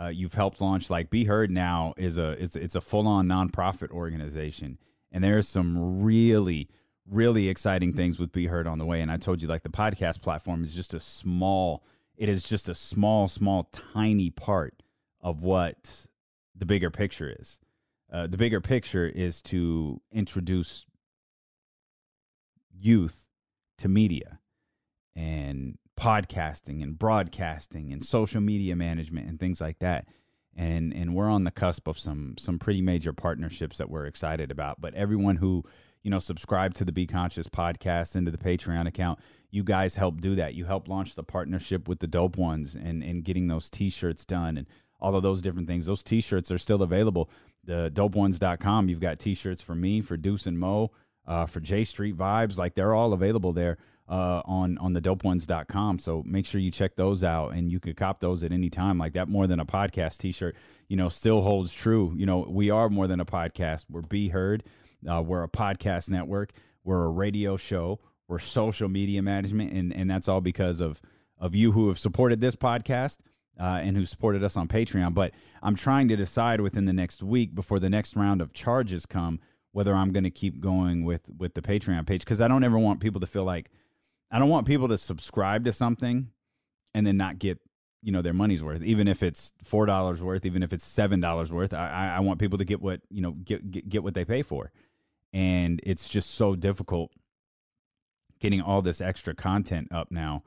Uh, 0.00 0.08
you've 0.08 0.34
helped 0.34 0.60
launch 0.60 0.88
like 0.88 1.10
Be 1.10 1.24
Heard 1.24 1.50
now 1.50 1.92
is 1.96 2.16
a 2.16 2.30
it's 2.30 2.56
it's 2.56 2.74
a 2.74 2.80
full 2.80 3.06
on 3.06 3.26
nonprofit 3.26 3.90
organization, 3.90 4.78
and 5.12 5.22
there's 5.22 5.48
some 5.48 6.02
really 6.02 6.68
really 7.10 7.48
exciting 7.48 7.92
things 7.92 8.18
with 8.18 8.32
Be 8.32 8.46
Heard 8.46 8.66
on 8.66 8.78
the 8.78 8.86
way. 8.86 9.00
And 9.00 9.10
I 9.10 9.16
told 9.16 9.42
you 9.42 9.48
like 9.48 9.62
the 9.62 9.68
podcast 9.68 10.22
platform 10.22 10.62
is 10.62 10.72
just 10.72 10.94
a 10.94 11.00
small. 11.00 11.84
It 12.16 12.28
is 12.28 12.42
just 12.42 12.68
a 12.68 12.74
small, 12.74 13.28
small, 13.28 13.64
tiny 13.64 14.30
part 14.30 14.82
of 15.20 15.42
what 15.42 16.06
the 16.54 16.66
bigger 16.66 16.90
picture 16.90 17.34
is. 17.38 17.58
Uh, 18.12 18.26
the 18.26 18.36
bigger 18.36 18.60
picture 18.60 19.06
is 19.06 19.40
to 19.40 20.00
introduce 20.12 20.86
youth 22.72 23.28
to 23.78 23.88
media 23.88 24.40
and 25.16 25.78
podcasting 25.98 26.82
and 26.82 26.98
broadcasting 26.98 27.92
and 27.92 28.04
social 28.04 28.40
media 28.40 28.74
management 28.74 29.28
and 29.28 29.38
things 29.38 29.60
like 29.60 29.78
that. 29.78 30.06
And 30.60 30.92
and 30.92 31.14
we're 31.14 31.30
on 31.30 31.44
the 31.44 31.50
cusp 31.50 31.88
of 31.88 31.98
some 31.98 32.34
some 32.38 32.58
pretty 32.58 32.82
major 32.82 33.12
partnerships 33.14 33.78
that 33.78 33.88
we're 33.88 34.04
excited 34.04 34.50
about. 34.50 34.80
But 34.80 34.94
everyone 34.94 35.36
who 35.36 35.64
you 36.02 36.10
know 36.10 36.18
subscribe 36.18 36.74
to 36.74 36.84
the 36.84 36.92
Be 36.92 37.06
Conscious 37.06 37.48
podcast 37.48 38.14
and 38.14 38.26
to 38.26 38.30
the 38.30 38.38
Patreon 38.38 38.86
account, 38.86 39.20
you 39.50 39.64
guys 39.64 39.96
help 39.96 40.20
do 40.20 40.34
that. 40.34 40.54
You 40.54 40.66
help 40.66 40.86
launch 40.86 41.14
the 41.14 41.22
partnership 41.22 41.88
with 41.88 42.00
the 42.00 42.06
Dope 42.06 42.36
Ones 42.36 42.74
and 42.74 43.02
and 43.02 43.24
getting 43.24 43.48
those 43.48 43.70
T-shirts 43.70 44.26
done 44.26 44.58
and 44.58 44.66
all 45.00 45.16
of 45.16 45.22
those 45.22 45.40
different 45.40 45.66
things. 45.66 45.86
Those 45.86 46.02
T-shirts 46.02 46.50
are 46.50 46.58
still 46.58 46.82
available. 46.82 47.30
The 47.64 47.90
DopeOnes.com. 47.94 48.90
You've 48.90 49.00
got 49.00 49.18
T-shirts 49.18 49.62
for 49.62 49.74
me, 49.74 50.02
for 50.02 50.18
Deuce 50.18 50.44
and 50.46 50.58
Mo 50.58 50.90
uh, 51.26 51.46
for 51.46 51.60
J 51.60 51.84
Street 51.84 52.16
Vibes. 52.16 52.58
Like 52.58 52.74
they're 52.74 52.94
all 52.94 53.12
available 53.12 53.52
there 53.52 53.78
uh, 54.10 54.42
on 54.44 54.76
on 54.78 54.92
the 54.92 55.00
dopeones.com. 55.00 56.00
So 56.00 56.22
make 56.26 56.44
sure 56.44 56.60
you 56.60 56.72
check 56.72 56.96
those 56.96 57.22
out 57.22 57.54
and 57.54 57.70
you 57.70 57.78
could 57.78 57.96
cop 57.96 58.20
those 58.20 58.42
at 58.42 58.52
any 58.52 58.68
time. 58.68 58.98
Like 58.98 59.12
that 59.12 59.28
more 59.28 59.46
than 59.46 59.60
a 59.60 59.64
podcast 59.64 60.18
t-shirt, 60.18 60.56
you 60.88 60.96
know, 60.96 61.08
still 61.08 61.42
holds 61.42 61.72
true. 61.72 62.12
You 62.16 62.26
know, 62.26 62.44
we 62.48 62.70
are 62.70 62.90
more 62.90 63.06
than 63.06 63.20
a 63.20 63.24
podcast. 63.24 63.84
We're 63.88 64.02
Be 64.02 64.28
Heard. 64.28 64.64
Uh, 65.08 65.22
we're 65.24 65.44
a 65.44 65.48
podcast 65.48 66.10
network. 66.10 66.52
We're 66.82 67.04
a 67.04 67.08
radio 67.08 67.56
show. 67.56 68.00
We're 68.26 68.40
social 68.40 68.88
media 68.88 69.22
management, 69.22 69.72
and 69.72 69.94
and 69.94 70.10
that's 70.10 70.28
all 70.28 70.40
because 70.40 70.80
of 70.80 71.00
of 71.38 71.54
you 71.54 71.72
who 71.72 71.88
have 71.88 71.98
supported 71.98 72.40
this 72.40 72.56
podcast. 72.56 73.18
Uh, 73.58 73.78
and 73.82 73.94
who 73.94 74.06
supported 74.06 74.42
us 74.42 74.56
on 74.56 74.66
Patreon. 74.66 75.12
But 75.12 75.34
I'm 75.62 75.74
trying 75.74 76.08
to 76.08 76.16
decide 76.16 76.62
within 76.62 76.86
the 76.86 76.94
next 76.94 77.22
week 77.22 77.54
before 77.54 77.78
the 77.78 77.90
next 77.90 78.16
round 78.16 78.40
of 78.40 78.54
charges 78.54 79.04
come 79.04 79.38
whether 79.72 79.94
I'm 79.94 80.12
going 80.12 80.24
to 80.24 80.30
keep 80.30 80.60
going 80.60 81.04
with 81.04 81.30
with 81.36 81.52
the 81.52 81.60
Patreon 81.60 82.06
page 82.06 82.20
because 82.20 82.40
I 82.40 82.48
don't 82.48 82.64
ever 82.64 82.78
want 82.78 83.00
people 83.00 83.20
to 83.20 83.26
feel 83.26 83.44
like 83.44 83.70
I 84.30 84.38
don't 84.38 84.48
want 84.48 84.66
people 84.66 84.88
to 84.88 84.98
subscribe 84.98 85.64
to 85.64 85.72
something 85.72 86.28
and 86.94 87.06
then 87.06 87.16
not 87.16 87.38
get 87.38 87.58
you 88.02 88.12
know 88.12 88.22
their 88.22 88.32
money's 88.32 88.62
worth 88.62 88.82
even 88.82 89.06
if 89.06 89.22
it's 89.22 89.52
four 89.62 89.84
dollars 89.84 90.22
worth 90.22 90.46
even 90.46 90.62
if 90.62 90.72
it's 90.72 90.84
seven 90.84 91.20
dollars 91.20 91.52
worth. 91.52 91.74
I, 91.74 92.14
I 92.16 92.20
want 92.20 92.40
people 92.40 92.58
to 92.58 92.64
get 92.64 92.80
what 92.80 93.00
you 93.10 93.20
know 93.20 93.32
get, 93.32 93.70
get 93.70 93.88
get 93.88 94.02
what 94.02 94.14
they 94.14 94.24
pay 94.24 94.42
for. 94.42 94.72
And 95.32 95.80
it's 95.84 96.08
just 96.08 96.30
so 96.30 96.56
difficult 96.56 97.12
getting 98.40 98.60
all 98.60 98.82
this 98.82 99.00
extra 99.00 99.34
content 99.34 99.88
up 99.92 100.10
now 100.10 100.42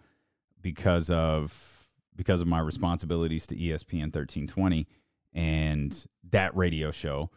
because 0.61 1.09
of 1.09 1.91
because 2.15 2.41
of 2.41 2.47
my 2.47 2.59
responsibilities 2.59 3.47
to 3.47 3.55
ESPN 3.55 4.13
1320 4.13 4.87
and 5.33 6.05
that 6.29 6.55
radio 6.55 6.91
show 6.91 7.29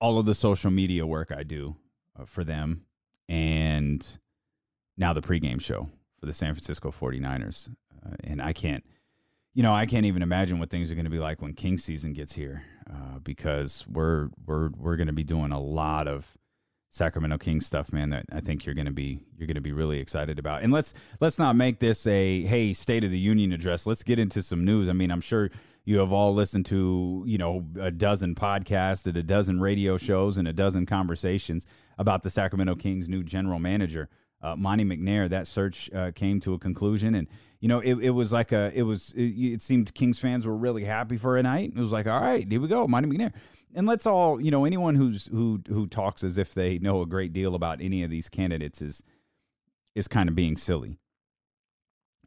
all 0.00 0.18
of 0.18 0.26
the 0.26 0.34
social 0.34 0.70
media 0.70 1.06
work 1.06 1.32
I 1.32 1.42
do 1.42 1.76
uh, 2.18 2.24
for 2.24 2.44
them. 2.44 2.84
And 3.28 4.18
now 4.98 5.12
the 5.12 5.22
pregame 5.22 5.60
show 5.60 5.88
for 6.18 6.26
the 6.26 6.32
San 6.32 6.52
Francisco 6.54 6.90
49ers. 6.90 7.70
Uh, 8.04 8.16
and 8.24 8.42
I 8.42 8.52
can't, 8.52 8.84
you 9.54 9.62
know, 9.62 9.72
I 9.72 9.86
can't 9.86 10.04
even 10.04 10.22
imagine 10.22 10.58
what 10.58 10.70
things 10.70 10.90
are 10.90 10.94
going 10.94 11.04
to 11.04 11.10
be 11.10 11.18
like 11.18 11.40
when 11.40 11.54
King 11.54 11.78
season 11.78 12.12
gets 12.12 12.34
here 12.34 12.64
uh, 12.90 13.18
because 13.20 13.86
we're, 13.88 14.28
we're, 14.44 14.70
we're 14.76 14.96
going 14.96 15.06
to 15.06 15.12
be 15.12 15.24
doing 15.24 15.52
a 15.52 15.60
lot 15.60 16.06
of 16.08 16.36
Sacramento 16.90 17.38
King 17.38 17.60
stuff, 17.60 17.92
man, 17.92 18.10
that 18.10 18.24
I 18.32 18.40
think 18.40 18.64
you're 18.64 18.74
gonna 18.74 18.90
be 18.90 19.20
you're 19.36 19.46
gonna 19.46 19.60
be 19.60 19.72
really 19.72 19.98
excited 19.98 20.38
about. 20.38 20.62
And 20.62 20.72
let's 20.72 20.94
let's 21.20 21.38
not 21.38 21.54
make 21.54 21.80
this 21.80 22.06
a 22.06 22.42
hey 22.44 22.72
State 22.72 23.04
of 23.04 23.10
the 23.10 23.18
Union 23.18 23.52
address. 23.52 23.86
Let's 23.86 24.02
get 24.02 24.18
into 24.18 24.42
some 24.42 24.64
news. 24.64 24.88
I 24.88 24.92
mean, 24.92 25.10
I'm 25.10 25.20
sure 25.20 25.50
you 25.84 25.98
have 25.98 26.12
all 26.12 26.34
listened 26.34 26.66
to 26.66 27.24
you 27.26 27.38
know 27.38 27.66
a 27.78 27.90
dozen 27.90 28.34
podcasts 28.34 29.06
and 29.06 29.16
a 29.16 29.22
dozen 29.22 29.60
radio 29.60 29.96
shows 29.98 30.38
and 30.38 30.48
a 30.48 30.52
dozen 30.52 30.86
conversations 30.86 31.66
about 31.98 32.22
the 32.22 32.30
Sacramento 32.30 32.74
Kings 32.76 33.08
new 33.08 33.22
general 33.22 33.58
manager 33.58 34.08
uh, 34.42 34.56
Monte 34.56 34.84
McNair. 34.84 35.28
That 35.28 35.46
search 35.46 35.90
uh, 35.92 36.12
came 36.12 36.40
to 36.40 36.54
a 36.54 36.58
conclusion, 36.58 37.14
and 37.14 37.28
you 37.60 37.68
know 37.68 37.80
it, 37.80 37.94
it 37.94 38.10
was 38.10 38.32
like 38.32 38.52
a 38.52 38.72
it 38.74 38.82
was 38.82 39.12
it, 39.16 39.22
it, 39.22 39.62
seemed 39.62 39.94
Kings 39.94 40.18
fans 40.18 40.46
were 40.46 40.56
really 40.56 40.84
happy 40.84 41.16
for 41.16 41.36
a 41.36 41.42
night. 41.42 41.72
It 41.74 41.80
was 41.80 41.92
like 41.92 42.06
all 42.06 42.20
right, 42.20 42.46
here 42.48 42.60
we 42.60 42.68
go, 42.68 42.86
Monte 42.86 43.08
McNair. 43.08 43.32
And 43.74 43.86
let's 43.86 44.06
all 44.06 44.40
you 44.40 44.50
know 44.50 44.64
anyone 44.64 44.94
who's 44.94 45.26
who 45.26 45.60
who 45.68 45.86
talks 45.86 46.24
as 46.24 46.38
if 46.38 46.54
they 46.54 46.78
know 46.78 47.02
a 47.02 47.06
great 47.06 47.32
deal 47.32 47.54
about 47.54 47.80
any 47.80 48.02
of 48.02 48.10
these 48.10 48.28
candidates 48.28 48.80
is 48.80 49.02
is 49.94 50.08
kind 50.08 50.28
of 50.28 50.34
being 50.34 50.56
silly. 50.56 50.98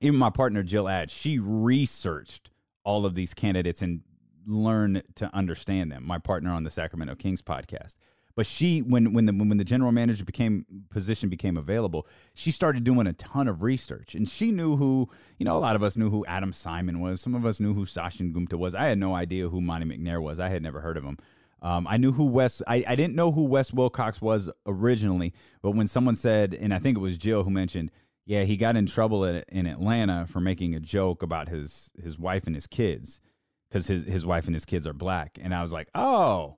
Even 0.01 0.19
my 0.19 0.29
partner 0.29 0.63
Jill 0.63 0.89
Ad, 0.89 1.11
she 1.11 1.39
researched 1.39 2.49
all 2.83 3.05
of 3.05 3.15
these 3.15 3.33
candidates 3.33 3.81
and 3.81 4.01
learned 4.45 5.03
to 5.15 5.33
understand 5.35 5.91
them. 5.91 6.05
My 6.05 6.17
partner 6.17 6.51
on 6.51 6.63
the 6.63 6.69
Sacramento 6.69 7.15
Kings 7.15 7.41
podcast. 7.41 7.95
But 8.35 8.45
she, 8.45 8.79
when 8.81 9.13
when 9.13 9.25
the 9.25 9.33
when 9.33 9.57
the 9.57 9.63
general 9.63 9.91
manager 9.91 10.23
became 10.23 10.65
position 10.89 11.29
became 11.29 11.57
available, 11.57 12.07
she 12.33 12.51
started 12.51 12.83
doing 12.83 13.07
a 13.07 13.13
ton 13.13 13.47
of 13.47 13.61
research, 13.61 14.15
and 14.15 14.27
she 14.27 14.51
knew 14.51 14.77
who 14.77 15.09
you 15.37 15.45
know 15.45 15.57
a 15.57 15.59
lot 15.59 15.75
of 15.75 15.83
us 15.83 15.97
knew 15.97 16.09
who 16.09 16.25
Adam 16.25 16.53
Simon 16.53 16.99
was. 16.99 17.21
Some 17.21 17.35
of 17.35 17.45
us 17.45 17.59
knew 17.59 17.73
who 17.73 17.85
Sachin 17.85 18.33
Gupta 18.33 18.57
was. 18.57 18.75
I 18.75 18.85
had 18.85 18.97
no 18.97 19.15
idea 19.15 19.49
who 19.49 19.61
Monte 19.61 19.85
McNair 19.85 20.21
was. 20.21 20.39
I 20.39 20.49
had 20.49 20.63
never 20.63 20.81
heard 20.81 20.97
of 20.97 21.03
him. 21.03 21.17
Um, 21.61 21.85
I 21.87 21.97
knew 21.97 22.11
who 22.11 22.25
Wes. 22.25 22.61
I, 22.67 22.83
I 22.87 22.95
didn't 22.95 23.15
know 23.15 23.31
who 23.31 23.43
Wes 23.43 23.71
Wilcox 23.71 24.21
was 24.21 24.49
originally, 24.65 25.33
but 25.61 25.71
when 25.71 25.87
someone 25.87 26.15
said, 26.15 26.53
and 26.53 26.73
I 26.73 26.79
think 26.79 26.97
it 26.97 27.01
was 27.01 27.17
Jill 27.17 27.43
who 27.43 27.51
mentioned, 27.51 27.91
yeah, 28.25 28.43
he 28.43 28.57
got 28.57 28.75
in 28.75 28.87
trouble 28.87 29.25
at, 29.25 29.45
in 29.49 29.67
Atlanta 29.67 30.25
for 30.27 30.39
making 30.39 30.73
a 30.73 30.79
joke 30.79 31.21
about 31.21 31.49
his 31.49 31.91
his 32.01 32.17
wife 32.17 32.47
and 32.47 32.55
his 32.55 32.67
kids 32.67 33.19
because 33.69 33.87
his 33.87 34.03
his 34.03 34.25
wife 34.25 34.45
and 34.45 34.55
his 34.55 34.65
kids 34.65 34.87
are 34.87 34.93
black, 34.93 35.37
and 35.41 35.53
I 35.53 35.61
was 35.61 35.71
like, 35.71 35.89
oh, 35.93 36.57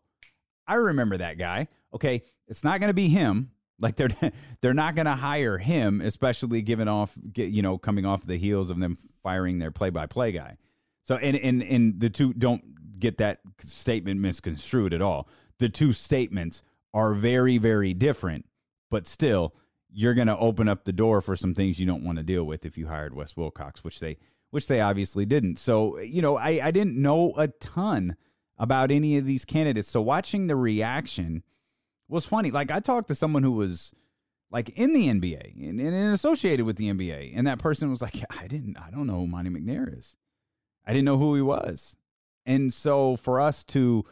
I 0.67 0.75
remember 0.75 1.17
that 1.17 1.37
guy. 1.37 1.67
Okay, 1.93 2.23
it's 2.47 2.63
not 2.63 2.79
going 2.79 2.89
to 2.89 2.93
be 2.93 3.09
him. 3.09 3.51
Like 3.79 3.95
they're 3.95 4.09
they're 4.61 4.73
not 4.73 4.95
going 4.95 5.05
to 5.05 5.15
hire 5.15 5.57
him, 5.57 6.01
especially 6.01 6.61
given 6.61 6.87
off 6.87 7.17
you 7.35 7.61
know 7.61 7.77
coming 7.77 8.05
off 8.05 8.25
the 8.25 8.37
heels 8.37 8.69
of 8.69 8.79
them 8.79 8.97
firing 9.21 9.59
their 9.59 9.71
play 9.71 9.89
by 9.89 10.05
play 10.05 10.31
guy. 10.31 10.57
So 11.03 11.15
and 11.15 11.37
and 11.37 11.61
and 11.61 11.99
the 11.99 12.09
two 12.09 12.33
don't 12.33 12.99
get 12.99 13.17
that 13.17 13.39
statement 13.59 14.19
misconstrued 14.19 14.93
at 14.93 15.01
all. 15.01 15.27
The 15.59 15.69
two 15.69 15.93
statements 15.93 16.63
are 16.93 17.13
very 17.13 17.57
very 17.57 17.93
different, 17.93 18.45
but 18.89 19.07
still 19.07 19.53
you're 19.95 20.13
going 20.15 20.27
to 20.27 20.37
open 20.37 20.67
up 20.67 20.85
the 20.85 20.91
door 20.91 21.21
for 21.21 21.35
some 21.35 21.53
things 21.53 21.79
you 21.79 21.85
don't 21.85 22.03
want 22.03 22.17
to 22.17 22.23
deal 22.23 22.43
with 22.43 22.65
if 22.65 22.79
you 22.79 22.87
hired 22.87 23.13
Wes 23.13 23.37
Wilcox, 23.37 23.83
which 23.83 23.99
they 23.99 24.17
which 24.49 24.67
they 24.67 24.81
obviously 24.81 25.25
didn't. 25.25 25.57
So 25.57 25.99
you 25.99 26.21
know 26.21 26.37
I 26.37 26.67
I 26.67 26.71
didn't 26.71 26.95
know 26.95 27.33
a 27.37 27.47
ton 27.47 28.15
about 28.57 28.91
any 28.91 29.17
of 29.17 29.25
these 29.25 29.45
candidates. 29.45 29.89
So 29.89 30.01
watching 30.01 30.47
the 30.47 30.55
reaction 30.55 31.43
was 32.07 32.25
funny. 32.25 32.51
Like 32.51 32.71
I 32.71 32.79
talked 32.79 33.07
to 33.09 33.15
someone 33.15 33.43
who 33.43 33.51
was 33.51 33.93
like 34.51 34.69
in 34.69 34.93
the 34.93 35.07
NBA 35.07 35.69
and, 35.69 35.79
and 35.79 36.13
associated 36.13 36.65
with 36.65 36.77
the 36.77 36.91
NBA, 36.91 37.33
and 37.35 37.47
that 37.47 37.59
person 37.59 37.89
was 37.89 38.01
like, 38.01 38.23
"I 38.29 38.47
didn't, 38.47 38.77
I 38.77 38.89
don't 38.91 39.07
know 39.07 39.19
who 39.19 39.27
Monte 39.27 39.49
McNair 39.49 39.97
is. 39.97 40.15
I 40.85 40.91
didn't 40.93 41.05
know 41.05 41.17
who 41.17 41.35
he 41.35 41.41
was." 41.41 41.97
And 42.45 42.73
so 42.73 43.15
for 43.15 43.39
us 43.39 43.63
to 43.65 44.05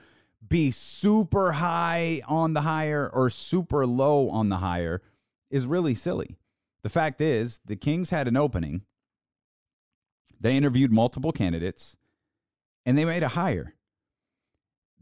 be 0.47 0.71
super 0.71 1.53
high 1.53 2.21
on 2.27 2.53
the 2.53 2.61
hire 2.61 3.09
or 3.13 3.29
super 3.29 3.85
low 3.85 4.29
on 4.29 4.49
the 4.49 4.57
hire 4.57 5.01
is 5.49 5.67
really 5.67 5.93
silly. 5.93 6.37
The 6.81 6.89
fact 6.89 7.21
is, 7.21 7.59
the 7.65 7.75
Kings 7.75 8.09
had 8.09 8.27
an 8.27 8.37
opening. 8.37 8.81
They 10.39 10.57
interviewed 10.57 10.91
multiple 10.91 11.31
candidates 11.31 11.95
and 12.85 12.97
they 12.97 13.05
made 13.05 13.21
a 13.21 13.29
hire 13.29 13.75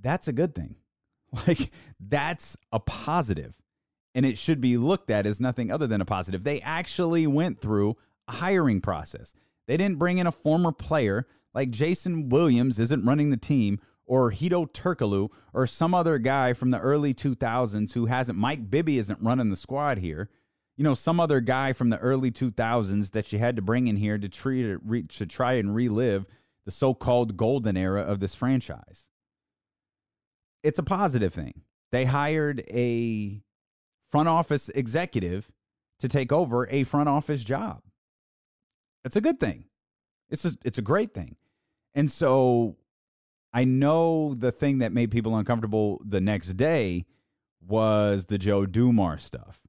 that's 0.02 0.28
a 0.28 0.34
good 0.34 0.56
thing. 0.56 0.76
Like, 1.48 1.70
that's 2.00 2.58
a 2.72 2.80
positive, 2.80 3.54
and 4.16 4.26
it 4.26 4.40
should 4.40 4.60
be 4.60 4.78
looked 4.78 5.12
at 5.12 5.28
as 5.28 5.40
nothing 5.40 5.70
other 5.70 5.86
than 5.86 6.02
a 6.02 6.06
positive. 6.06 6.44
They 6.44 6.60
actually 6.62 7.28
went 7.28 7.62
through 7.62 7.98
a 8.28 8.32
hiring 8.32 8.82
process. 8.82 9.36
They 9.68 9.78
didn't 9.78 10.00
bring 10.00 10.18
in 10.18 10.26
a 10.26 10.32
former 10.32 10.72
player 10.72 11.28
like 11.54 11.70
Jason 11.70 12.30
Williams 12.30 12.80
isn't 12.80 13.06
running 13.06 13.30
the 13.30 13.38
team, 13.38 13.80
or 14.06 14.32
Hedo 14.32 14.72
Turkoglu, 14.72 15.30
or 15.54 15.68
some 15.68 15.94
other 15.94 16.18
guy 16.18 16.54
from 16.54 16.72
the 16.72 16.80
early 16.80 17.14
2000s 17.14 17.94
who 17.94 18.08
hasn't. 18.08 18.38
Mike 18.38 18.72
Bibby 18.72 18.98
isn't 18.98 19.22
running 19.22 19.50
the 19.50 19.56
squad 19.56 20.00
here. 20.00 20.30
You 20.78 20.84
know, 20.84 20.96
some 20.96 21.20
other 21.20 21.42
guy 21.42 21.74
from 21.74 21.90
the 21.90 22.00
early 22.00 22.32
2000s 22.32 23.12
that 23.12 23.32
you 23.32 23.38
had 23.38 23.56
to 23.56 23.62
bring 23.62 23.88
in 23.88 23.98
here 23.98 24.18
to, 24.18 24.30
treat, 24.30 25.10
to 25.10 25.26
try 25.28 25.54
and 25.54 25.76
relive 25.76 26.26
the 26.66 26.72
so 26.72 26.94
called 26.94 27.38
golden 27.38 27.78
era 27.78 28.02
of 28.02 28.20
this 28.20 28.34
franchise 28.34 29.06
it's 30.64 30.80
a 30.80 30.84
positive 30.84 31.34
thing. 31.34 31.62
They 31.92 32.06
hired 32.06 32.64
a 32.70 33.42
front 34.10 34.30
office 34.30 34.70
executive 34.70 35.52
to 36.00 36.08
take 36.08 36.32
over 36.32 36.68
a 36.70 36.84
front 36.84 37.10
office 37.10 37.44
job. 37.44 37.82
It's 39.06 39.16
a 39.16 39.22
good 39.22 39.40
thing. 39.40 39.66
It's 40.30 40.46
a, 40.46 40.52
it's 40.64 40.78
a 40.78 40.84
great 40.84 41.14
thing. 41.14 41.36
And 41.94 42.10
so 42.10 42.78
I 43.54 43.64
know 43.64 44.36
the 44.36 44.52
thing 44.52 44.80
that 44.80 44.92
made 44.92 45.12
people 45.12 45.36
uncomfortable 45.36 46.02
the 46.06 46.22
next 46.22 46.54
day 46.54 47.06
was 47.66 48.26
the 48.26 48.38
Joe 48.38 48.66
Dumars 48.66 49.24
stuff. 49.24 49.62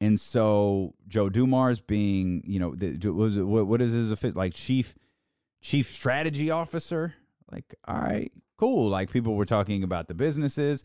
And 0.00 0.20
so 0.20 0.94
Joe 1.08 1.30
Dumars 1.30 1.80
being, 1.80 2.42
you 2.46 2.60
know, 2.60 2.74
the, 2.74 3.08
was 3.08 3.38
what, 3.38 3.80
is 3.80 3.92
his 3.92 4.36
like 4.36 4.52
chief 4.52 4.94
chief 5.62 5.86
strategy 5.86 6.50
officer? 6.50 7.14
Like, 7.50 7.74
all 7.86 7.96
right, 7.96 8.32
cool. 8.56 8.88
Like 8.88 9.10
people 9.10 9.34
were 9.34 9.44
talking 9.44 9.82
about 9.82 10.08
the 10.08 10.14
businesses. 10.14 10.82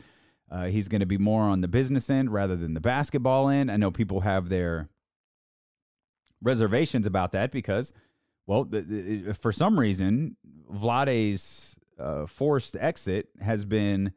Uh, 0.49 0.65
he's 0.65 0.87
going 0.87 0.99
to 0.99 1.05
be 1.05 1.17
more 1.17 1.43
on 1.43 1.61
the 1.61 1.67
business 1.67 2.09
end 2.09 2.31
rather 2.31 2.55
than 2.55 2.73
the 2.73 2.81
basketball 2.81 3.47
end. 3.47 3.71
I 3.71 3.77
know 3.77 3.89
people 3.89 4.21
have 4.21 4.49
their 4.49 4.89
reservations 6.41 7.07
about 7.07 7.31
that 7.31 7.51
because, 7.51 7.93
well, 8.47 8.65
the, 8.65 8.81
the, 8.81 9.33
for 9.33 9.51
some 9.51 9.79
reason, 9.79 10.35
Vlade's 10.69 11.77
uh, 11.97 12.25
forced 12.25 12.75
exit 12.75 13.29
has 13.39 13.63
been 13.63 14.11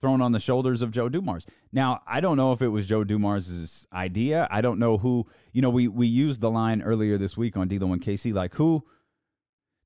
thrown 0.00 0.20
on 0.20 0.32
the 0.32 0.40
shoulders 0.40 0.82
of 0.82 0.90
Joe 0.90 1.08
Dumars. 1.08 1.46
Now, 1.72 2.00
I 2.06 2.20
don't 2.20 2.36
know 2.36 2.52
if 2.52 2.62
it 2.62 2.68
was 2.68 2.86
Joe 2.86 3.04
Dumars' 3.04 3.86
idea. 3.92 4.48
I 4.50 4.60
don't 4.60 4.78
know 4.78 4.98
who, 4.98 5.26
you 5.52 5.62
know, 5.62 5.70
we 5.70 5.88
we 5.88 6.06
used 6.06 6.40
the 6.40 6.50
line 6.50 6.82
earlier 6.82 7.18
this 7.18 7.36
week 7.36 7.56
on 7.56 7.68
D'Lo 7.68 7.92
and 7.92 8.02
KC, 8.02 8.32
like 8.32 8.54
who 8.54 8.84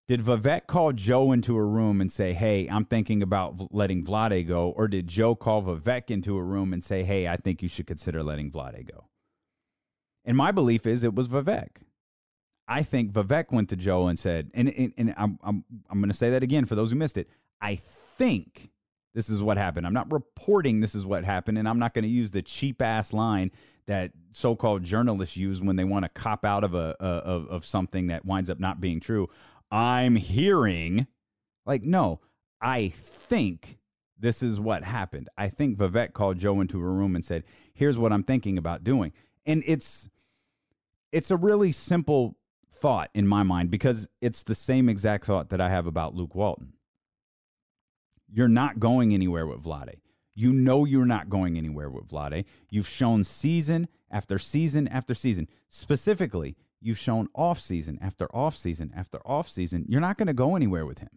did 0.08 0.20
Vivek 0.20 0.66
call 0.66 0.92
Joe 0.92 1.32
into 1.32 1.56
a 1.56 1.64
room 1.64 2.00
and 2.00 2.10
say, 2.10 2.32
"Hey, 2.32 2.68
I'm 2.68 2.84
thinking 2.84 3.22
about 3.22 3.72
letting 3.72 4.04
Vlade 4.04 4.46
go," 4.46 4.70
or 4.70 4.88
did 4.88 5.06
Joe 5.06 5.34
call 5.34 5.62
Vivek 5.62 6.10
into 6.10 6.36
a 6.36 6.42
room 6.42 6.72
and 6.72 6.82
say, 6.82 7.04
"Hey, 7.04 7.28
I 7.28 7.36
think 7.36 7.62
you 7.62 7.68
should 7.68 7.86
consider 7.86 8.22
letting 8.22 8.50
Vlade 8.50 8.90
go"? 8.90 9.08
And 10.24 10.36
my 10.36 10.52
belief 10.52 10.86
is 10.86 11.02
it 11.02 11.14
was 11.14 11.28
Vivek. 11.28 11.68
I 12.68 12.82
think 12.82 13.12
Vivek 13.12 13.52
went 13.52 13.68
to 13.70 13.76
Joe 13.76 14.06
and 14.06 14.18
said, 14.18 14.50
and 14.54 14.68
and, 14.68 14.92
and 14.96 15.14
I'm 15.16 15.38
I'm 15.42 15.64
I'm 15.90 15.98
going 16.00 16.10
to 16.10 16.16
say 16.16 16.30
that 16.30 16.42
again 16.42 16.64
for 16.64 16.74
those 16.74 16.90
who 16.90 16.96
missed 16.96 17.18
it. 17.18 17.28
I 17.60 17.76
think 17.76 18.70
this 19.14 19.28
is 19.28 19.42
what 19.42 19.56
happened. 19.56 19.86
I'm 19.86 19.92
not 19.92 20.10
reporting 20.10 20.80
this 20.80 20.94
is 20.94 21.04
what 21.04 21.24
happened, 21.24 21.58
and 21.58 21.68
I'm 21.68 21.78
not 21.78 21.94
going 21.94 22.04
to 22.04 22.08
use 22.08 22.30
the 22.30 22.42
cheap 22.42 22.80
ass 22.80 23.12
line 23.12 23.50
that 23.86 24.12
so-called 24.30 24.84
journalists 24.84 25.36
use 25.36 25.60
when 25.60 25.76
they 25.76 25.84
want 25.84 26.04
to 26.04 26.08
cop 26.08 26.44
out 26.44 26.64
of 26.64 26.74
a, 26.74 26.96
a 27.00 27.04
of, 27.04 27.46
of 27.48 27.66
something 27.66 28.06
that 28.06 28.24
winds 28.24 28.48
up 28.48 28.60
not 28.60 28.80
being 28.80 29.00
true. 29.00 29.28
I'm 29.72 30.16
hearing. 30.16 31.06
Like, 31.64 31.82
no, 31.82 32.20
I 32.60 32.90
think 32.90 33.78
this 34.18 34.42
is 34.42 34.60
what 34.60 34.84
happened. 34.84 35.28
I 35.36 35.48
think 35.48 35.78
Vivek 35.78 36.12
called 36.12 36.38
Joe 36.38 36.60
into 36.60 36.78
a 36.78 36.84
room 36.84 37.16
and 37.16 37.24
said, 37.24 37.42
"Here's 37.74 37.98
what 37.98 38.12
I'm 38.12 38.22
thinking 38.22 38.58
about 38.58 38.84
doing." 38.84 39.12
And 39.46 39.64
it's 39.66 40.08
it's 41.10 41.30
a 41.30 41.36
really 41.36 41.72
simple 41.72 42.36
thought 42.70 43.10
in 43.14 43.26
my 43.26 43.42
mind 43.42 43.70
because 43.70 44.08
it's 44.20 44.42
the 44.42 44.54
same 44.54 44.88
exact 44.88 45.24
thought 45.24 45.50
that 45.50 45.60
I 45.60 45.68
have 45.70 45.86
about 45.86 46.14
Luke 46.14 46.34
Walton. 46.34 46.74
You're 48.32 48.48
not 48.48 48.78
going 48.78 49.12
anywhere 49.12 49.46
with 49.46 49.62
Vlade. 49.62 50.00
You 50.34 50.52
know 50.52 50.84
you're 50.84 51.04
not 51.04 51.28
going 51.28 51.58
anywhere 51.58 51.90
with 51.90 52.08
Vlade. 52.08 52.44
You've 52.70 52.88
shown 52.88 53.24
season 53.24 53.88
after 54.10 54.38
season 54.38 54.88
after 54.88 55.14
season. 55.14 55.48
Specifically, 55.68 56.56
you've 56.82 56.98
shown 56.98 57.28
off 57.34 57.60
season 57.60 57.98
after 58.00 58.34
off 58.34 58.56
season 58.56 58.92
after 58.96 59.18
off 59.26 59.48
season, 59.48 59.84
you're 59.88 60.00
not 60.00 60.18
going 60.18 60.26
to 60.26 60.32
go 60.32 60.56
anywhere 60.56 60.86
with 60.86 60.98
him. 60.98 61.10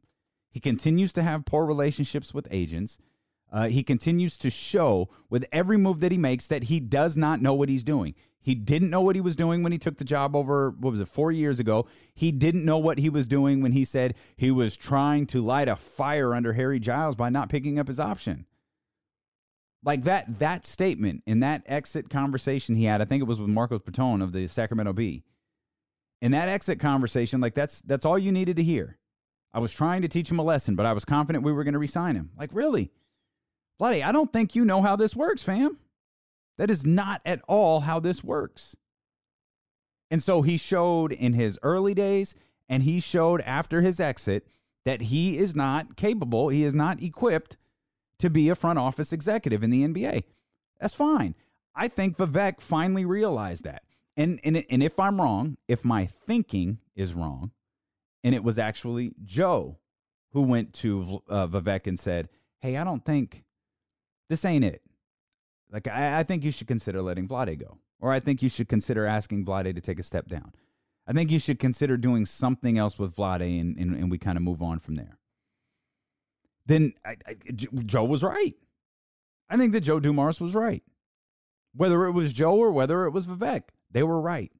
He 0.49 0.59
continues 0.59 1.11
to 1.13 1.23
have 1.23 1.45
poor 1.45 1.65
relationships 1.65 2.33
with 2.33 2.47
agents. 2.51 2.97
Uh, 3.51 3.67
he 3.67 3.83
continues 3.83 4.37
to 4.37 4.49
show 4.49 5.09
with 5.29 5.45
every 5.51 5.77
move 5.77 5.99
that 5.99 6.11
he 6.11 6.17
makes 6.17 6.47
that 6.47 6.63
he 6.63 6.79
does 6.79 7.15
not 7.17 7.41
know 7.41 7.53
what 7.53 7.69
he's 7.69 7.83
doing. 7.83 8.15
He 8.45 8.53
didn't 8.53 8.91
know 8.91 9.01
what 9.01 9.15
he 9.15 9.21
was 9.21 9.35
doing 9.35 9.63
when 9.63 9.71
he 9.71 9.79
took 9.79 9.97
the 9.97 10.05
job 10.05 10.35
over, 10.35 10.69
what 10.69 10.91
was 10.91 10.99
it, 10.99 11.07
four 11.07 11.31
years 11.31 11.59
ago. 11.59 11.87
He 12.13 12.31
didn't 12.31 12.63
know 12.63 12.77
what 12.77 12.99
he 12.99 13.09
was 13.09 13.25
doing 13.25 13.61
when 13.61 13.71
he 13.71 13.83
said 13.83 14.13
he 14.37 14.51
was 14.51 14.77
trying 14.77 15.25
to 15.27 15.43
light 15.43 15.67
a 15.67 15.75
fire 15.75 16.33
under 16.33 16.53
Harry 16.53 16.79
Giles 16.79 17.15
by 17.15 17.29
not 17.29 17.49
picking 17.49 17.79
up 17.79 17.87
his 17.87 17.99
option. 17.99 18.45
Like 19.83 20.03
that 20.03 20.39
that 20.39 20.65
statement 20.65 21.23
in 21.25 21.39
that 21.41 21.63
exit 21.65 22.09
conversation 22.09 22.75
he 22.75 22.85
had, 22.85 23.01
I 23.01 23.05
think 23.05 23.21
it 23.21 23.27
was 23.27 23.39
with 23.39 23.49
Marcos 23.49 23.81
Breton 23.81 24.21
of 24.21 24.31
the 24.31 24.47
Sacramento 24.47 24.93
Bee. 24.93 25.23
In 26.21 26.31
that 26.31 26.49
exit 26.49 26.79
conversation, 26.79 27.41
like 27.41 27.53
that's 27.53 27.81
that's 27.81 28.05
all 28.05 28.17
you 28.17 28.31
needed 28.31 28.55
to 28.57 28.63
hear. 28.63 28.97
I 29.53 29.59
was 29.59 29.71
trying 29.71 30.01
to 30.01 30.07
teach 30.07 30.29
him 30.29 30.39
a 30.39 30.43
lesson, 30.43 30.75
but 30.75 30.85
I 30.85 30.93
was 30.93 31.05
confident 31.05 31.45
we 31.45 31.53
were 31.53 31.63
going 31.63 31.73
to 31.73 31.79
resign 31.79 32.15
him. 32.15 32.31
Like, 32.37 32.49
really? 32.51 32.91
Vladdy, 33.79 34.03
I 34.03 34.11
don't 34.11 34.33
think 34.33 34.53
you 34.53 34.65
know 34.65 34.81
how 34.81 34.95
this 34.95 35.15
works, 35.15 35.43
fam. 35.43 35.77
That 36.57 36.69
is 36.69 36.85
not 36.85 37.21
at 37.25 37.41
all 37.47 37.81
how 37.81 37.99
this 37.99 38.23
works. 38.23 38.75
And 40.11 40.21
so 40.21 40.41
he 40.41 40.57
showed 40.57 41.11
in 41.11 41.33
his 41.33 41.57
early 41.63 41.93
days 41.93 42.35
and 42.67 42.83
he 42.83 42.99
showed 42.99 43.41
after 43.41 43.81
his 43.81 43.99
exit 43.99 44.47
that 44.83 45.03
he 45.03 45.37
is 45.37 45.55
not 45.55 45.95
capable, 45.95 46.49
he 46.49 46.63
is 46.63 46.73
not 46.73 47.01
equipped 47.01 47.57
to 48.19 48.29
be 48.29 48.49
a 48.49 48.55
front 48.55 48.79
office 48.79 49.11
executive 49.11 49.63
in 49.63 49.69
the 49.69 49.85
NBA. 49.85 50.23
That's 50.79 50.93
fine. 50.93 51.35
I 51.73 51.87
think 51.87 52.17
Vivek 52.17 52.61
finally 52.61 53.05
realized 53.05 53.63
that. 53.63 53.83
And, 54.17 54.39
and, 54.43 54.63
and 54.69 54.81
if 54.81 54.99
I'm 54.99 55.19
wrong, 55.19 55.57
if 55.67 55.83
my 55.83 56.05
thinking 56.05 56.79
is 56.95 57.13
wrong, 57.13 57.51
and 58.23 58.33
it 58.33 58.43
was 58.43 58.57
actually 58.57 59.13
Joe 59.23 59.77
who 60.31 60.41
went 60.41 60.73
to 60.73 61.21
uh, 61.29 61.47
Vivek 61.47 61.87
and 61.87 61.99
said, 61.99 62.29
Hey, 62.59 62.77
I 62.77 62.83
don't 62.83 63.05
think 63.05 63.43
this 64.29 64.43
ain't 64.43 64.65
it. 64.65 64.81
Like, 65.71 65.87
I, 65.87 66.19
I 66.19 66.23
think 66.23 66.43
you 66.43 66.51
should 66.51 66.67
consider 66.67 67.01
letting 67.01 67.27
Vlade 67.27 67.59
go. 67.59 67.77
Or 67.99 68.11
I 68.11 68.19
think 68.19 68.41
you 68.41 68.49
should 68.49 68.67
consider 68.67 69.05
asking 69.05 69.45
Vlade 69.45 69.75
to 69.75 69.81
take 69.81 69.99
a 69.99 70.03
step 70.03 70.27
down. 70.27 70.53
I 71.07 71.13
think 71.13 71.29
you 71.29 71.39
should 71.39 71.59
consider 71.59 71.97
doing 71.97 72.25
something 72.25 72.77
else 72.77 72.97
with 72.97 73.15
Vlade 73.15 73.61
and, 73.61 73.77
and, 73.77 73.95
and 73.95 74.11
we 74.11 74.17
kind 74.17 74.37
of 74.37 74.43
move 74.43 74.61
on 74.61 74.79
from 74.79 74.95
there. 74.95 75.17
Then 76.65 76.93
I, 77.05 77.17
I, 77.27 77.35
Joe 77.53 78.05
was 78.05 78.23
right. 78.23 78.55
I 79.49 79.57
think 79.57 79.71
that 79.73 79.81
Joe 79.81 79.99
Dumars 79.99 80.41
was 80.41 80.55
right. 80.55 80.83
Whether 81.75 82.05
it 82.05 82.11
was 82.11 82.33
Joe 82.33 82.55
or 82.55 82.71
whether 82.71 83.05
it 83.05 83.11
was 83.11 83.27
Vivek, 83.27 83.63
they 83.95 84.03
were 84.03 84.19
right. 84.19 84.51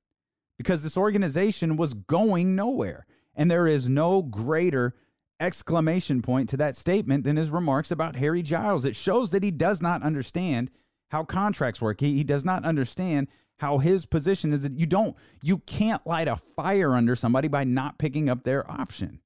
Because 0.58 0.82
this 0.82 0.96
organization 0.96 1.76
was 1.76 1.94
going 1.94 2.56
nowhere. 2.56 3.06
And 3.36 3.52
there 3.52 3.68
is 3.68 3.90
no 3.90 4.22
greater 4.22 4.96
exclamation 5.42 6.22
point 6.22 6.48
to 6.50 6.58
that 6.58 6.78
statement 6.78 7.26
than 7.26 7.36
his 7.36 7.50
remarks 7.50 7.92
about 7.92 8.16
Harry 8.16 8.42
Giles. 8.42 8.86
It 8.86 8.96
shows 8.96 9.32
that 9.32 9.44
he 9.44 9.52
does 9.52 9.82
not 9.82 10.04
understand 10.04 10.72
how 11.12 11.26
contracts 11.26 11.82
work. 11.82 12.00
He, 12.00 12.14
he 12.14 12.24
does 12.24 12.46
not 12.46 12.64
understand 12.64 13.28
how 13.60 13.80
his 13.80 14.06
position 14.06 14.54
is 14.54 14.62
that 14.64 14.80
you 14.80 14.86
don't, 14.86 15.18
you 15.44 15.58
can't 15.58 16.08
light 16.08 16.30
a 16.30 16.38
fire 16.38 16.94
under 16.94 17.18
somebody 17.18 17.50
by 17.50 17.66
not 17.66 18.00
picking 18.00 18.30
up 18.30 18.46
their 18.46 18.70
option. 18.72 19.20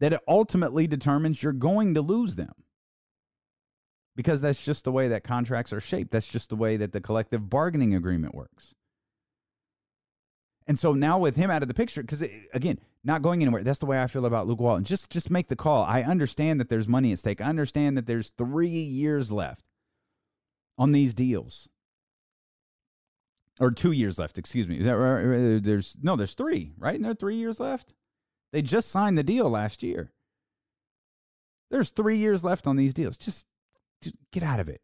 That 0.00 0.12
it 0.12 0.20
ultimately 0.28 0.86
determines 0.86 1.42
you're 1.42 1.54
going 1.54 1.94
to 1.94 2.02
lose 2.02 2.36
them. 2.36 2.52
Because 4.16 4.42
that's 4.42 4.62
just 4.62 4.84
the 4.84 4.92
way 4.92 5.08
that 5.08 5.24
contracts 5.24 5.72
are 5.72 5.80
shaped. 5.80 6.10
That's 6.10 6.26
just 6.26 6.50
the 6.50 6.56
way 6.56 6.76
that 6.76 6.92
the 6.92 7.00
collective 7.00 7.48
bargaining 7.48 7.94
agreement 7.94 8.34
works. 8.34 8.74
And 10.66 10.78
so 10.78 10.92
now 10.92 11.18
with 11.18 11.36
him 11.36 11.50
out 11.50 11.62
of 11.62 11.68
the 11.68 11.74
picture, 11.74 12.02
because 12.02 12.22
eh, 12.22 12.28
again, 12.54 12.78
not 13.02 13.22
going 13.22 13.42
anywhere. 13.42 13.62
That's 13.62 13.78
the 13.78 13.86
way 13.86 14.02
I 14.02 14.06
feel 14.06 14.24
about 14.24 14.46
Luke 14.46 14.60
Walton. 14.60 14.84
Just 14.84 15.10
just 15.10 15.30
make 15.30 15.48
the 15.48 15.56
call. 15.56 15.84
I 15.84 16.02
understand 16.02 16.58
that 16.58 16.70
there's 16.70 16.88
money 16.88 17.12
at 17.12 17.18
stake. 17.18 17.40
I 17.40 17.44
understand 17.44 17.98
that 17.98 18.06
there's 18.06 18.30
three 18.38 18.68
years 18.68 19.30
left 19.30 19.66
on 20.78 20.92
these 20.92 21.12
deals, 21.12 21.68
or 23.60 23.70
two 23.70 23.92
years 23.92 24.18
left. 24.18 24.38
Excuse 24.38 24.66
me. 24.66 24.80
There's 24.80 25.96
no, 26.02 26.16
there's 26.16 26.34
three, 26.34 26.72
right? 26.78 26.94
And 26.94 27.04
there 27.04 27.12
are 27.12 27.16
three 27.16 27.36
years 27.36 27.60
left. 27.60 27.92
They 28.52 28.62
just 28.62 28.88
signed 28.88 29.18
the 29.18 29.22
deal 29.22 29.50
last 29.50 29.82
year. 29.82 30.12
There's 31.70 31.90
three 31.90 32.16
years 32.16 32.42
left 32.44 32.66
on 32.66 32.76
these 32.76 32.94
deals. 32.94 33.16
Just, 33.16 33.44
just 34.00 34.16
get 34.32 34.42
out 34.42 34.60
of 34.60 34.68
it 34.68 34.80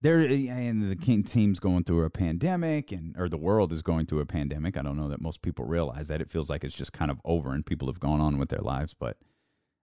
there 0.00 0.20
eh, 0.20 0.48
and 0.48 0.90
the 0.90 0.96
king 0.96 1.24
team's 1.24 1.58
going 1.58 1.84
through 1.84 2.04
a 2.04 2.10
pandemic 2.10 2.92
and 2.92 3.16
or 3.18 3.28
the 3.28 3.36
world 3.36 3.72
is 3.72 3.82
going 3.82 4.06
through 4.06 4.20
a 4.20 4.26
pandemic. 4.26 4.76
I 4.76 4.82
don't 4.82 4.96
know 4.96 5.08
that 5.08 5.20
most 5.20 5.42
people 5.42 5.64
realize 5.64 6.08
that. 6.08 6.20
It 6.20 6.30
feels 6.30 6.48
like 6.48 6.64
it's 6.64 6.74
just 6.74 6.92
kind 6.92 7.10
of 7.10 7.20
over 7.24 7.52
and 7.52 7.66
people 7.66 7.88
have 7.88 8.00
gone 8.00 8.20
on 8.20 8.38
with 8.38 8.48
their 8.48 8.60
lives 8.60 8.94
but 8.94 9.16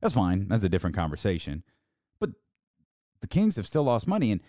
that's 0.02 0.14
fine. 0.14 0.48
That's 0.48 0.64
a 0.64 0.70
different 0.70 0.96
conversation. 0.96 1.64
But 2.20 2.32
the 3.22 3.28
kings 3.28 3.56
have 3.56 3.68
still 3.68 3.84
lost 3.84 4.08
money 4.08 4.32
and 4.32 4.42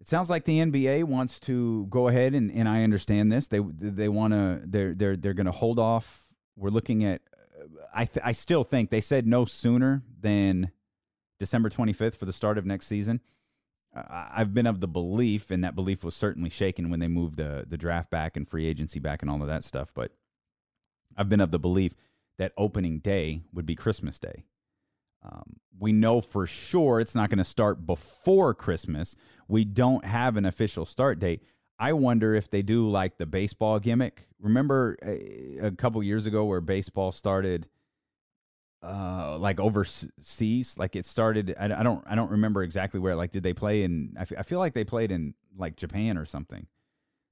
it 0.00 0.08
sounds 0.08 0.28
like 0.28 0.44
the 0.44 0.58
nba 0.58 1.04
wants 1.04 1.38
to 1.40 1.86
go 1.88 2.08
ahead 2.08 2.34
and, 2.34 2.50
and 2.50 2.68
i 2.68 2.82
understand 2.82 3.30
this. 3.30 3.48
They 3.48 3.60
they 3.60 4.08
want 4.08 4.32
to 4.32 4.62
they're 4.64 4.94
they're 4.94 5.16
they're 5.16 5.34
going 5.34 5.46
to 5.46 5.52
hold 5.52 5.78
off. 5.78 6.24
We're 6.56 6.70
looking 6.70 7.04
at 7.04 7.22
uh, 7.56 7.66
i 7.94 8.04
th- 8.04 8.24
i 8.24 8.32
still 8.32 8.64
think 8.64 8.90
they 8.90 9.00
said 9.00 9.26
no 9.26 9.44
sooner 9.44 10.02
than 10.20 10.70
december 11.38 11.68
25th 11.68 12.14
for 12.14 12.26
the 12.26 12.32
start 12.32 12.58
of 12.58 12.66
next 12.66 12.86
season 12.86 13.20
I've 13.94 14.54
been 14.54 14.66
of 14.66 14.80
the 14.80 14.88
belief, 14.88 15.50
and 15.50 15.62
that 15.64 15.74
belief 15.74 16.02
was 16.02 16.14
certainly 16.14 16.48
shaken 16.48 16.88
when 16.88 17.00
they 17.00 17.08
moved 17.08 17.36
the 17.36 17.64
the 17.68 17.76
draft 17.76 18.10
back 18.10 18.36
and 18.36 18.48
free 18.48 18.66
agency 18.66 18.98
back 18.98 19.22
and 19.22 19.30
all 19.30 19.42
of 19.42 19.48
that 19.48 19.64
stuff. 19.64 19.92
But 19.94 20.12
I've 21.16 21.28
been 21.28 21.40
of 21.40 21.50
the 21.50 21.58
belief 21.58 21.94
that 22.38 22.52
opening 22.56 23.00
day 23.00 23.42
would 23.52 23.66
be 23.66 23.74
Christmas 23.74 24.18
Day. 24.18 24.44
Um, 25.24 25.56
we 25.78 25.92
know 25.92 26.20
for 26.20 26.46
sure 26.46 27.00
it's 27.00 27.14
not 27.14 27.30
going 27.30 27.38
to 27.38 27.44
start 27.44 27.86
before 27.86 28.54
Christmas. 28.54 29.14
We 29.46 29.64
don't 29.64 30.04
have 30.04 30.36
an 30.36 30.46
official 30.46 30.86
start 30.86 31.18
date. 31.18 31.42
I 31.78 31.92
wonder 31.92 32.34
if 32.34 32.48
they 32.48 32.62
do 32.62 32.88
like 32.88 33.18
the 33.18 33.26
baseball 33.26 33.78
gimmick. 33.78 34.26
Remember 34.40 34.96
a, 35.04 35.58
a 35.66 35.70
couple 35.72 36.02
years 36.02 36.26
ago 36.26 36.44
where 36.44 36.60
baseball 36.60 37.12
started 37.12 37.68
uh 38.82 39.36
like 39.38 39.60
overseas 39.60 40.76
like 40.76 40.96
it 40.96 41.06
started 41.06 41.54
I, 41.58 41.66
I, 41.66 41.82
don't 41.82 42.02
i 42.06 42.16
don't 42.16 42.32
remember 42.32 42.64
exactly 42.64 42.98
where 42.98 43.14
like 43.14 43.30
did 43.30 43.44
they 43.44 43.54
play 43.54 43.84
in 43.84 44.14
I, 44.18 44.22
f- 44.22 44.32
I 44.38 44.42
feel 44.42 44.58
like 44.58 44.74
they 44.74 44.84
played 44.84 45.12
in 45.12 45.34
like 45.56 45.76
japan 45.76 46.18
or 46.18 46.26
something. 46.26 46.66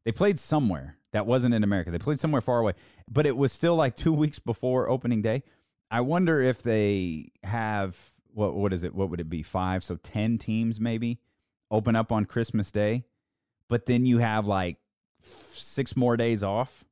They 0.04 0.12
played 0.12 0.40
somewhere 0.40 0.96
that 1.12 1.26
wasn't 1.26 1.54
in 1.54 1.64
america. 1.64 1.90
They 1.90 1.98
played 1.98 2.20
somewhere 2.20 2.40
far 2.40 2.60
away 2.60 2.74
but 3.10 3.26
it 3.26 3.36
was 3.36 3.52
still 3.52 3.74
like 3.74 3.96
two 3.96 4.12
weeks 4.22 4.38
before 4.38 4.88
opening 4.88 5.22
day. 5.22 5.42
I 5.90 6.02
wonder 6.02 6.40
if 6.40 6.62
they 6.62 7.32
have 7.42 7.96
what 8.34 8.54
what 8.54 8.72
is 8.72 8.84
it 8.84 8.94
what 8.94 9.10
would 9.10 9.20
it 9.20 9.28
be 9.28 9.42
five 9.42 9.82
so 9.84 9.96
ten 9.96 10.38
teams 10.38 10.80
maybe 10.80 11.18
open 11.70 11.96
up 11.96 12.12
on 12.12 12.24
christmas 12.24 12.70
day 12.70 13.04
but 13.68 13.86
then 13.86 14.06
you 14.06 14.18
have 14.18 14.46
like 14.46 14.76
six 15.22 15.96
more 15.96 16.16
days 16.16 16.42
off 16.42 16.84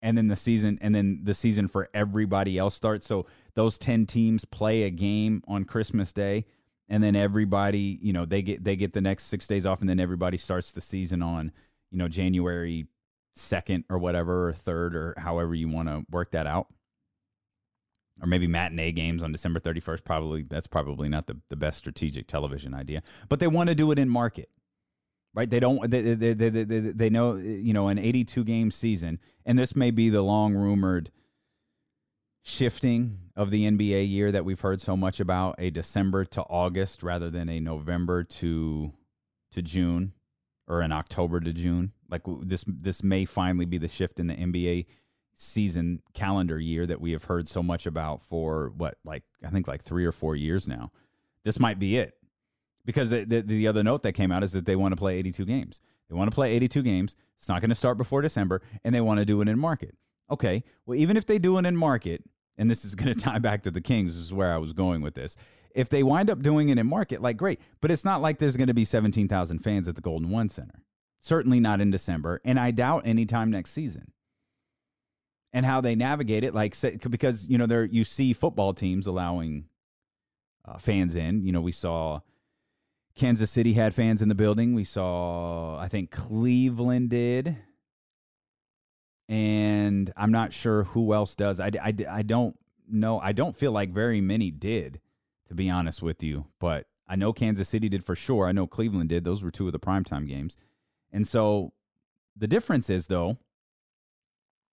and 0.00 0.16
then 0.16 0.28
the 0.28 0.36
season 0.36 0.78
and 0.80 0.94
then 0.94 1.20
the 1.22 1.34
season 1.34 1.68
for 1.68 1.88
everybody 1.92 2.58
else 2.58 2.74
starts. 2.74 3.06
So 3.06 3.26
those 3.54 3.78
10 3.78 4.06
teams 4.06 4.44
play 4.44 4.84
a 4.84 4.90
game 4.90 5.42
on 5.48 5.64
christmas 5.64 6.12
day 6.12 6.44
and 6.88 7.02
then 7.02 7.16
everybody 7.16 7.98
you 8.00 8.12
know 8.12 8.24
they 8.24 8.40
get 8.40 8.62
they 8.62 8.76
get 8.76 8.92
the 8.92 9.00
next 9.00 9.24
six 9.24 9.48
days 9.48 9.66
off 9.66 9.80
and 9.80 9.88
then 9.88 9.98
everybody 9.98 10.36
starts 10.36 10.70
the 10.70 10.80
season 10.80 11.22
on 11.22 11.50
you 11.90 11.98
know 11.98 12.06
january 12.06 12.86
2nd 13.38 13.84
or 13.88 13.98
whatever 13.98 14.50
or 14.50 14.52
3rd 14.52 14.94
or 14.94 15.14
however 15.16 15.54
you 15.54 15.68
want 15.68 15.88
to 15.88 16.04
work 16.10 16.32
that 16.32 16.46
out. 16.46 16.66
Or 18.20 18.26
maybe 18.26 18.48
matinee 18.48 18.90
games 18.90 19.22
on 19.22 19.30
december 19.30 19.60
31st 19.60 20.04
probably 20.04 20.42
that's 20.42 20.66
probably 20.66 21.08
not 21.08 21.28
the, 21.28 21.38
the 21.50 21.56
best 21.56 21.78
strategic 21.78 22.26
television 22.26 22.74
idea. 22.74 23.02
But 23.28 23.38
they 23.38 23.46
want 23.46 23.68
to 23.68 23.76
do 23.76 23.92
it 23.92 23.98
in 23.98 24.08
market 24.08 24.50
right? 25.38 25.48
They 25.48 25.60
don't. 25.60 25.88
They, 25.88 26.02
they, 26.02 26.34
they, 26.34 26.50
they, 26.50 26.64
they 26.64 27.10
know 27.10 27.36
you 27.36 27.72
know 27.72 27.86
an 27.86 27.98
82 27.98 28.42
game 28.42 28.72
season, 28.72 29.20
and 29.46 29.56
this 29.56 29.76
may 29.76 29.92
be 29.92 30.10
the 30.10 30.22
long 30.22 30.54
rumored 30.54 31.12
shifting 32.42 33.18
of 33.36 33.50
the 33.50 33.70
NBA 33.70 34.10
year 34.10 34.32
that 34.32 34.44
we've 34.44 34.60
heard 34.60 34.80
so 34.80 34.96
much 34.96 35.20
about 35.20 35.54
a 35.58 35.70
December 35.70 36.24
to 36.24 36.42
August 36.42 37.04
rather 37.04 37.30
than 37.30 37.48
a 37.48 37.60
November 37.60 38.24
to 38.24 38.92
to 39.52 39.62
June 39.62 40.12
or 40.66 40.80
an 40.80 40.90
October 40.90 41.38
to 41.38 41.52
June. 41.52 41.92
Like 42.10 42.22
this 42.42 42.64
this 42.66 43.04
may 43.04 43.24
finally 43.24 43.64
be 43.64 43.78
the 43.78 43.86
shift 43.86 44.18
in 44.18 44.26
the 44.26 44.34
NBA 44.34 44.86
season 45.36 46.02
calendar 46.14 46.58
year 46.58 46.84
that 46.84 47.00
we 47.00 47.12
have 47.12 47.24
heard 47.24 47.46
so 47.46 47.62
much 47.62 47.86
about 47.86 48.20
for 48.22 48.72
what 48.76 48.98
like 49.04 49.22
I 49.46 49.50
think 49.50 49.68
like 49.68 49.84
3 49.84 50.04
or 50.04 50.10
4 50.10 50.34
years 50.34 50.66
now. 50.66 50.90
This 51.44 51.60
might 51.60 51.78
be 51.78 51.96
it 51.96 52.17
because 52.88 53.10
the, 53.10 53.22
the, 53.26 53.42
the 53.42 53.68
other 53.68 53.82
note 53.82 54.02
that 54.02 54.14
came 54.14 54.32
out 54.32 54.42
is 54.42 54.52
that 54.52 54.64
they 54.64 54.74
want 54.74 54.92
to 54.92 54.96
play 54.96 55.18
82 55.18 55.44
games. 55.44 55.78
They 56.08 56.16
want 56.16 56.30
to 56.30 56.34
play 56.34 56.54
82 56.54 56.82
games. 56.82 57.16
It's 57.36 57.46
not 57.46 57.60
going 57.60 57.68
to 57.68 57.74
start 57.74 57.98
before 57.98 58.22
December, 58.22 58.62
and 58.82 58.94
they 58.94 59.02
want 59.02 59.18
to 59.18 59.26
do 59.26 59.42
it 59.42 59.48
in 59.48 59.58
market. 59.58 59.94
Okay, 60.30 60.64
well, 60.86 60.96
even 60.98 61.18
if 61.18 61.26
they 61.26 61.38
do 61.38 61.58
it 61.58 61.66
in 61.66 61.76
market, 61.76 62.24
and 62.56 62.70
this 62.70 62.86
is 62.86 62.94
going 62.94 63.12
to 63.14 63.20
tie 63.20 63.40
back 63.40 63.62
to 63.64 63.70
the 63.70 63.82
Kings, 63.82 64.14
this 64.14 64.24
is 64.24 64.32
where 64.32 64.54
I 64.54 64.56
was 64.56 64.72
going 64.72 65.02
with 65.02 65.12
this. 65.12 65.36
If 65.74 65.90
they 65.90 66.02
wind 66.02 66.30
up 66.30 66.40
doing 66.40 66.70
it 66.70 66.78
in 66.78 66.86
market, 66.86 67.20
like 67.20 67.36
great, 67.36 67.60
but 67.82 67.90
it's 67.90 68.06
not 68.06 68.22
like 68.22 68.38
there's 68.38 68.56
going 68.56 68.68
to 68.68 68.74
be 68.74 68.86
17,000 68.86 69.58
fans 69.58 69.86
at 69.86 69.94
the 69.94 70.00
Golden 70.00 70.30
One 70.30 70.48
Center. 70.48 70.82
Certainly 71.20 71.60
not 71.60 71.82
in 71.82 71.90
December, 71.90 72.40
and 72.42 72.58
I 72.58 72.70
doubt 72.70 73.06
anytime 73.06 73.50
next 73.50 73.72
season. 73.72 74.12
And 75.52 75.66
how 75.66 75.82
they 75.82 75.94
navigate 75.94 76.42
it, 76.42 76.54
like 76.54 76.74
because 77.10 77.46
you 77.48 77.58
know 77.58 77.66
there 77.66 77.84
you 77.84 78.04
see 78.04 78.32
football 78.32 78.72
teams 78.72 79.06
allowing 79.06 79.66
uh, 80.64 80.78
fans 80.78 81.16
in. 81.16 81.44
You 81.44 81.52
know, 81.52 81.60
we 81.60 81.72
saw 81.72 82.20
Kansas 83.18 83.50
City 83.50 83.72
had 83.74 83.94
fans 83.94 84.22
in 84.22 84.28
the 84.28 84.34
building. 84.34 84.74
We 84.74 84.84
saw, 84.84 85.76
I 85.78 85.88
think 85.88 86.10
Cleveland 86.10 87.10
did. 87.10 87.56
And 89.28 90.10
I'm 90.16 90.32
not 90.32 90.52
sure 90.52 90.84
who 90.84 91.12
else 91.12 91.34
does. 91.34 91.60
I, 91.60 91.70
I, 91.82 91.94
I 92.08 92.22
don't 92.22 92.56
know. 92.88 93.18
I 93.20 93.32
don't 93.32 93.56
feel 93.56 93.72
like 93.72 93.90
very 93.90 94.20
many 94.20 94.50
did, 94.50 95.00
to 95.48 95.54
be 95.54 95.68
honest 95.68 96.00
with 96.00 96.22
you. 96.22 96.46
But 96.58 96.86
I 97.06 97.16
know 97.16 97.32
Kansas 97.32 97.68
City 97.68 97.88
did 97.88 98.04
for 98.04 98.16
sure. 98.16 98.46
I 98.46 98.52
know 98.52 98.66
Cleveland 98.66 99.10
did. 99.10 99.24
Those 99.24 99.42
were 99.42 99.50
two 99.50 99.66
of 99.66 99.72
the 99.72 99.78
primetime 99.78 100.26
games. 100.26 100.56
And 101.12 101.26
so 101.26 101.72
the 102.36 102.46
difference 102.46 102.88
is, 102.88 103.08
though, 103.08 103.36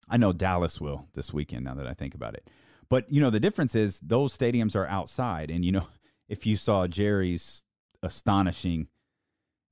I 0.08 0.18
know 0.18 0.32
Dallas 0.32 0.80
will 0.80 1.08
this 1.16 1.34
weekend 1.34 1.66
now 1.66 1.74
that 1.74 1.88
I 1.88 1.94
think 1.94 2.16
about 2.16 2.36
it. 2.36 2.48
But, 2.88 3.12
you 3.12 3.20
know, 3.20 3.32
the 3.32 3.40
difference 3.40 3.76
is 3.76 4.00
those 4.00 4.38
stadiums 4.38 4.76
are 4.76 4.88
outside. 4.88 5.50
And, 5.50 5.66
you 5.66 5.72
know, 5.74 5.88
if 6.30 6.46
you 6.46 6.56
saw 6.56 6.88
Jerry's 6.88 7.65
astonishing, 8.06 8.88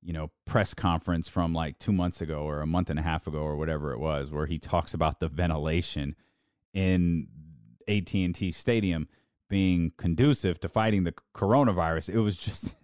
you 0.02 0.13
know, 0.13 0.32
press 0.46 0.74
conference 0.74 1.28
from 1.28 1.54
like 1.54 1.80
two 1.80 1.93
months 1.93 2.22
ago 2.22 2.41
or 2.41 2.62
a 2.62 2.67
month 2.67 2.89
and 2.89 3.00
a 3.00 3.04
half 3.04 3.28
ago 3.28 3.39
or 3.39 3.56
whatever 3.56 3.93
it 3.93 4.00
was, 4.00 4.32
where 4.32 4.46
he 4.46 4.60
talks 4.60 4.93
about 4.93 5.19
the 5.19 5.28
ventilation 5.28 6.15
in 6.74 7.28
AT&T 7.88 8.52
Stadium 8.52 9.08
being 9.50 9.91
conducive 9.98 10.60
to 10.60 10.67
fighting 10.69 11.04
the 11.04 11.13
coronavirus. 11.36 12.10
It 12.10 12.19
was 12.19 12.38
just 12.38 12.76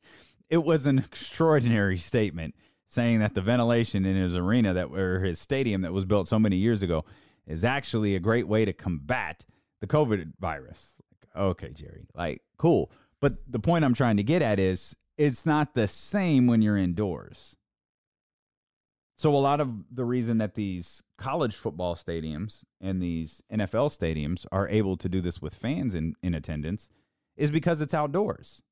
it 0.50 0.58
was 0.58 0.86
an 0.86 0.98
extraordinary 0.98 1.98
statement 1.98 2.54
saying 2.86 3.20
that 3.20 3.34
the 3.34 3.40
ventilation 3.40 4.04
in 4.04 4.16
his 4.16 4.34
arena 4.34 4.74
that 4.74 4.88
or 4.90 5.20
his 5.20 5.38
stadium 5.38 5.82
that 5.82 5.92
was 5.92 6.04
built 6.04 6.26
so 6.26 6.38
many 6.38 6.56
years 6.56 6.82
ago 6.82 7.04
is 7.46 7.64
actually 7.64 8.14
a 8.14 8.20
great 8.20 8.48
way 8.48 8.64
to 8.64 8.72
combat 8.72 9.44
the 9.80 9.86
COVID 9.86 10.32
virus. 10.38 10.94
Like, 11.10 11.44
okay, 11.44 11.72
Jerry, 11.72 12.06
like 12.14 12.42
cool. 12.56 12.90
But 13.20 13.38
the 13.50 13.58
point 13.58 13.84
I'm 13.84 13.94
trying 13.94 14.16
to 14.16 14.22
get 14.22 14.42
at 14.42 14.58
is 14.58 14.94
it's 15.16 15.44
not 15.44 15.74
the 15.74 15.88
same 15.88 16.46
when 16.46 16.62
you're 16.62 16.76
indoors. 16.76 17.56
So 19.16 19.34
a 19.34 19.36
lot 19.36 19.60
of 19.60 19.72
the 19.90 20.04
reason 20.04 20.38
that 20.38 20.54
these 20.54 21.02
college 21.16 21.56
football 21.56 21.96
stadiums 21.96 22.62
and 22.80 23.02
these 23.02 23.42
NFL 23.52 23.90
stadiums 23.90 24.46
are 24.52 24.68
able 24.68 24.96
to 24.96 25.08
do 25.08 25.20
this 25.20 25.42
with 25.42 25.56
fans 25.56 25.94
in, 25.94 26.14
in 26.22 26.34
attendance 26.34 26.88
is 27.36 27.50
because 27.50 27.80
it's 27.80 27.94
outdoors. 27.94 28.62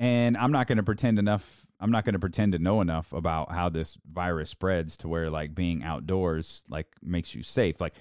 And 0.00 0.36
I'm 0.36 0.50
not 0.50 0.66
going 0.66 0.78
to 0.78 0.82
pretend 0.82 1.20
enough 1.20 1.64
I'm 1.80 1.90
not 1.90 2.04
going 2.04 2.14
to 2.14 2.18
pretend 2.18 2.52
to 2.52 2.58
know 2.58 2.80
enough 2.80 3.12
about 3.12 3.52
how 3.52 3.68
this 3.68 3.98
virus 4.10 4.48
spreads 4.48 4.96
to 4.98 5.08
where 5.08 5.28
like 5.28 5.54
being 5.54 5.82
outdoors 5.82 6.64
like 6.68 6.86
makes 7.02 7.34
you 7.34 7.42
safe. 7.42 7.80
Like 7.80 7.94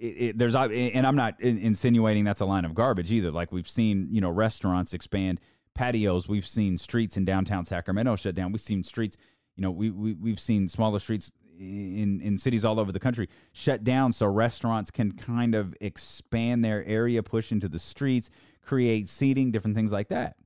it, 0.00 0.06
it, 0.06 0.38
there's 0.38 0.54
and 0.54 1.06
I'm 1.06 1.16
not 1.16 1.40
insinuating 1.40 2.24
that's 2.24 2.40
a 2.40 2.46
line 2.46 2.64
of 2.64 2.74
garbage 2.74 3.12
either. 3.12 3.30
Like 3.30 3.52
we've 3.52 3.68
seen, 3.68 4.08
you 4.10 4.20
know, 4.20 4.30
restaurants 4.30 4.94
expand 4.94 5.40
patios. 5.74 6.28
We've 6.28 6.46
seen 6.46 6.76
streets 6.76 7.16
in 7.16 7.24
downtown 7.24 7.64
Sacramento 7.64 8.16
shut 8.16 8.34
down. 8.34 8.50
We've 8.50 8.60
seen 8.60 8.82
streets 8.82 9.16
you 9.60 9.62
know, 9.62 9.70
we, 9.70 9.90
we 9.90 10.14
we've 10.14 10.40
seen 10.40 10.68
smaller 10.68 10.98
streets 10.98 11.32
in 11.58 12.22
in 12.22 12.38
cities 12.38 12.64
all 12.64 12.80
over 12.80 12.92
the 12.92 12.98
country 12.98 13.28
shut 13.52 13.84
down 13.84 14.10
so 14.10 14.26
restaurants 14.26 14.90
can 14.90 15.12
kind 15.12 15.54
of 15.54 15.74
expand 15.82 16.64
their 16.64 16.82
area, 16.86 17.22
push 17.22 17.52
into 17.52 17.68
the 17.68 17.78
streets, 17.78 18.30
create 18.62 19.06
seating, 19.06 19.50
different 19.52 19.76
things 19.76 19.92
like 19.92 20.08
that. 20.08 20.36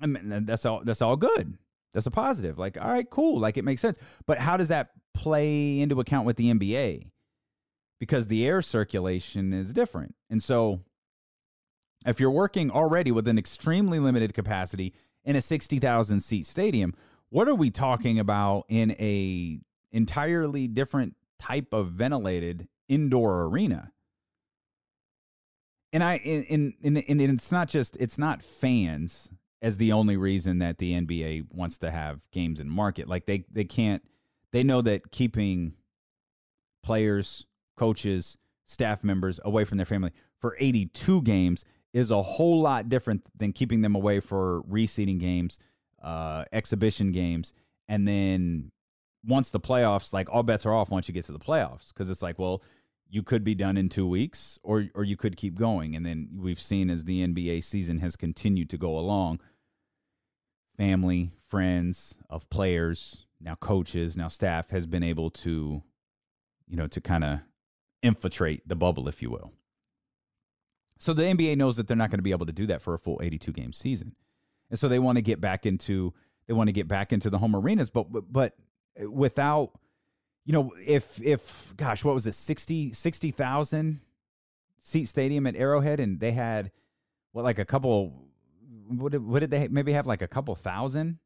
I 0.00 0.06
mean, 0.06 0.46
that's 0.46 0.64
all 0.64 0.82
that's 0.82 1.02
all 1.02 1.16
good. 1.16 1.58
That's 1.92 2.06
a 2.06 2.10
positive. 2.10 2.58
Like, 2.58 2.78
all 2.80 2.90
right, 2.90 3.08
cool. 3.08 3.38
Like 3.38 3.58
it 3.58 3.64
makes 3.64 3.82
sense. 3.82 3.98
But 4.26 4.38
how 4.38 4.56
does 4.56 4.68
that 4.68 4.92
play 5.12 5.80
into 5.80 6.00
account 6.00 6.26
with 6.26 6.36
the 6.36 6.50
NBA? 6.50 7.08
Because 8.00 8.26
the 8.26 8.46
air 8.46 8.60
circulation 8.60 9.52
is 9.52 9.72
different. 9.72 10.14
And 10.28 10.42
so 10.42 10.80
if 12.06 12.20
you're 12.20 12.30
working 12.30 12.70
already 12.70 13.10
with 13.12 13.28
an 13.28 13.38
extremely 13.38 13.98
limited 13.98 14.34
capacity 14.34 14.94
in 15.24 15.36
a 15.36 15.40
60,000 15.40 16.20
seat 16.20 16.46
stadium, 16.46 16.94
what 17.30 17.48
are 17.48 17.54
we 17.54 17.70
talking 17.70 18.18
about 18.18 18.64
in 18.68 18.92
a 18.92 19.58
entirely 19.90 20.68
different 20.68 21.16
type 21.38 21.72
of 21.72 21.92
ventilated 21.92 22.68
indoor 22.88 23.44
arena? 23.44 23.90
And 25.92 26.02
I 26.02 26.16
in 26.16 26.74
in 26.82 26.96
and 26.96 27.20
it's 27.20 27.52
not 27.52 27.68
just 27.68 27.96
it's 27.98 28.18
not 28.18 28.42
fans 28.42 29.30
as 29.62 29.76
the 29.78 29.92
only 29.92 30.16
reason 30.16 30.58
that 30.58 30.78
the 30.78 30.92
NBA 30.92 31.46
wants 31.50 31.78
to 31.78 31.90
have 31.90 32.20
games 32.32 32.60
in 32.60 32.68
market. 32.68 33.08
Like 33.08 33.26
they 33.26 33.44
they 33.50 33.64
can't 33.64 34.02
they 34.52 34.62
know 34.62 34.82
that 34.82 35.10
keeping 35.10 35.74
players, 36.82 37.46
coaches, 37.76 38.38
staff 38.66 39.04
members 39.04 39.40
away 39.44 39.64
from 39.64 39.78
their 39.78 39.86
family 39.86 40.10
for 40.40 40.56
82 40.58 41.22
games 41.22 41.64
is 41.92 42.10
a 42.10 42.22
whole 42.22 42.60
lot 42.60 42.88
different 42.88 43.22
than 43.36 43.52
keeping 43.52 43.82
them 43.82 43.94
away 43.94 44.20
for 44.20 44.62
reseeding 44.62 45.20
games 45.20 45.58
uh, 46.04 46.44
exhibition 46.52 47.10
games, 47.10 47.52
and 47.88 48.06
then 48.06 48.70
once 49.26 49.50
the 49.50 49.58
playoffs, 49.58 50.12
like 50.12 50.28
all 50.30 50.42
bets 50.42 50.66
are 50.66 50.74
off 50.74 50.90
once 50.90 51.08
you 51.08 51.14
get 51.14 51.24
to 51.24 51.32
the 51.32 51.38
playoffs, 51.38 51.88
because 51.88 52.10
it's 52.10 52.20
like, 52.20 52.38
well, 52.38 52.62
you 53.08 53.22
could 53.22 53.42
be 53.42 53.54
done 53.54 53.78
in 53.78 53.88
two 53.88 54.06
weeks, 54.06 54.58
or 54.62 54.88
or 54.94 55.02
you 55.02 55.16
could 55.16 55.36
keep 55.36 55.58
going. 55.58 55.96
And 55.96 56.04
then 56.04 56.28
we've 56.36 56.60
seen 56.60 56.90
as 56.90 57.04
the 57.04 57.26
NBA 57.26 57.64
season 57.64 58.00
has 58.00 58.16
continued 58.16 58.68
to 58.70 58.78
go 58.78 58.98
along, 58.98 59.40
family, 60.76 61.32
friends 61.48 62.16
of 62.28 62.48
players, 62.50 63.24
now 63.40 63.54
coaches, 63.54 64.16
now 64.16 64.28
staff 64.28 64.68
has 64.70 64.86
been 64.86 65.02
able 65.02 65.30
to, 65.30 65.82
you 66.68 66.76
know, 66.76 66.86
to 66.86 67.00
kind 67.00 67.24
of 67.24 67.40
infiltrate 68.04 68.68
the 68.68 68.76
bubble, 68.76 69.08
if 69.08 69.22
you 69.22 69.30
will. 69.30 69.52
So 70.98 71.12
the 71.12 71.22
NBA 71.22 71.56
knows 71.56 71.76
that 71.76 71.88
they're 71.88 71.96
not 71.96 72.10
going 72.10 72.18
to 72.18 72.24
be 72.24 72.30
able 72.30 72.46
to 72.46 72.52
do 72.52 72.66
that 72.66 72.80
for 72.80 72.94
a 72.94 72.98
full 72.98 73.20
82 73.22 73.52
game 73.52 73.72
season 73.72 74.14
and 74.70 74.78
so 74.78 74.88
they 74.88 74.98
want 74.98 75.16
to 75.16 75.22
get 75.22 75.40
back 75.40 75.66
into 75.66 76.12
they 76.46 76.52
want 76.52 76.68
to 76.68 76.72
get 76.72 76.88
back 76.88 77.12
into 77.12 77.30
the 77.30 77.38
home 77.38 77.54
arenas, 77.54 77.90
but 77.90 78.10
but, 78.10 78.32
but 78.32 78.56
eh, 78.96 79.04
without 79.04 79.70
you 80.44 80.52
know 80.52 80.72
if 80.84 81.22
if 81.22 81.74
gosh 81.76 82.04
what 82.04 82.14
was 82.14 82.26
it 82.26 82.34
60 82.34 82.92
60,000 82.92 84.00
seat 84.80 85.04
stadium 85.06 85.46
at 85.46 85.56
Arrowhead 85.56 86.00
and 86.00 86.20
they 86.20 86.32
had 86.32 86.70
what 87.32 87.44
like 87.44 87.58
a 87.58 87.64
couple 87.64 88.26
what 88.88 89.12
did, 89.12 89.24
what 89.24 89.40
did 89.40 89.50
they 89.50 89.68
maybe 89.68 89.92
have 89.92 90.06
like 90.06 90.22
a 90.22 90.28
couple 90.28 90.54
thousand 90.54 91.18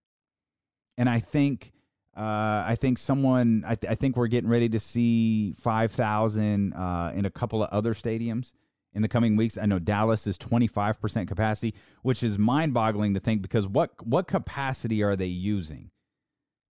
and 0.96 1.08
I 1.08 1.18
think 1.18 1.72
uh, 2.16 2.64
I 2.66 2.76
think 2.80 2.98
someone 2.98 3.64
I, 3.66 3.74
th- 3.74 3.90
I 3.90 3.94
think 3.94 4.16
we're 4.16 4.26
getting 4.26 4.50
ready 4.50 4.68
to 4.70 4.80
see 4.80 5.52
5,000 5.60 6.72
uh, 6.72 7.12
in 7.14 7.24
a 7.24 7.30
couple 7.30 7.62
of 7.62 7.70
other 7.70 7.94
stadiums 7.94 8.52
in 8.92 9.02
the 9.02 9.08
coming 9.08 9.36
weeks. 9.36 9.56
I 9.56 9.66
know 9.66 9.78
Dallas 9.78 10.26
is 10.26 10.36
25% 10.38 11.28
capacity, 11.28 11.74
which 12.02 12.22
is 12.22 12.38
mind-boggling 12.38 13.14
to 13.14 13.20
think 13.20 13.42
because 13.42 13.66
what 13.66 14.04
what 14.04 14.26
capacity 14.26 15.02
are 15.02 15.16
they 15.16 15.26
using? 15.26 15.90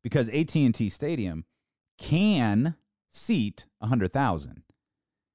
Because 0.03 0.29
AT&T 0.29 0.89
Stadium 0.91 1.45
can 1.99 2.77
seat 3.11 3.67
100,000. 3.79 4.63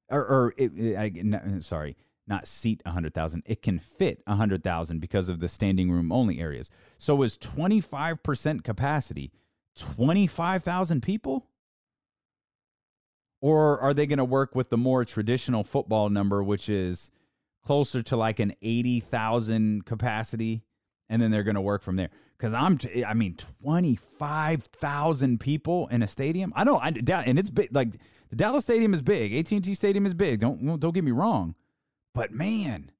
Or, 0.09 0.19
or 0.21 0.53
it, 0.57 0.71
it, 0.77 0.97
I, 0.97 1.11
no, 1.15 1.59
sorry, 1.59 1.97
not 2.27 2.47
seat 2.47 2.81
100,000. 2.85 3.43
It 3.45 3.61
can 3.61 3.79
fit 3.79 4.21
100,000 4.25 4.99
because 4.99 5.29
of 5.29 5.39
the 5.39 5.47
standing 5.47 5.91
room 5.91 6.11
only 6.11 6.39
areas. 6.39 6.69
So 6.97 7.21
is 7.23 7.37
25% 7.37 8.63
capacity 8.63 9.31
25,000 9.75 11.01
people? 11.01 11.47
Or 13.41 13.79
are 13.79 13.93
they 13.93 14.05
going 14.05 14.19
to 14.19 14.25
work 14.25 14.55
with 14.55 14.69
the 14.69 14.77
more 14.77 15.03
traditional 15.03 15.63
football 15.63 16.09
number, 16.09 16.41
which 16.41 16.69
is 16.69 17.11
closer 17.61 18.01
to 18.03 18.15
like 18.15 18.39
an 18.39 18.53
80,000 18.61 19.85
capacity? 19.85 20.63
And 21.09 21.21
then 21.21 21.31
they're 21.31 21.43
going 21.43 21.55
to 21.55 21.61
work 21.61 21.81
from 21.81 21.97
there. 21.97 22.09
Because 22.37 22.53
I'm, 22.53 22.77
t- 22.77 23.03
I 23.03 23.13
mean, 23.13 23.35
25,000 23.35 25.39
people 25.39 25.87
in 25.89 26.01
a 26.01 26.07
stadium. 26.07 26.53
I 26.55 26.63
know, 26.63 26.77
I, 26.77 26.89
and 26.89 27.37
it's 27.37 27.49
big. 27.49 27.75
Like 27.75 27.97
the 28.29 28.37
Dallas 28.37 28.63
Stadium 28.63 28.93
is 28.93 29.01
big. 29.01 29.33
AT&T 29.33 29.73
Stadium 29.75 30.05
is 30.05 30.13
big. 30.13 30.39
Don't, 30.39 30.79
don't 30.79 30.93
get 30.93 31.03
me 31.03 31.11
wrong. 31.11 31.55
But 32.13 32.31
man, 32.31 32.91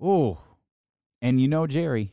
oh, 0.00 0.38
and 1.22 1.40
you 1.40 1.48
know, 1.48 1.66
Jerry, 1.66 2.12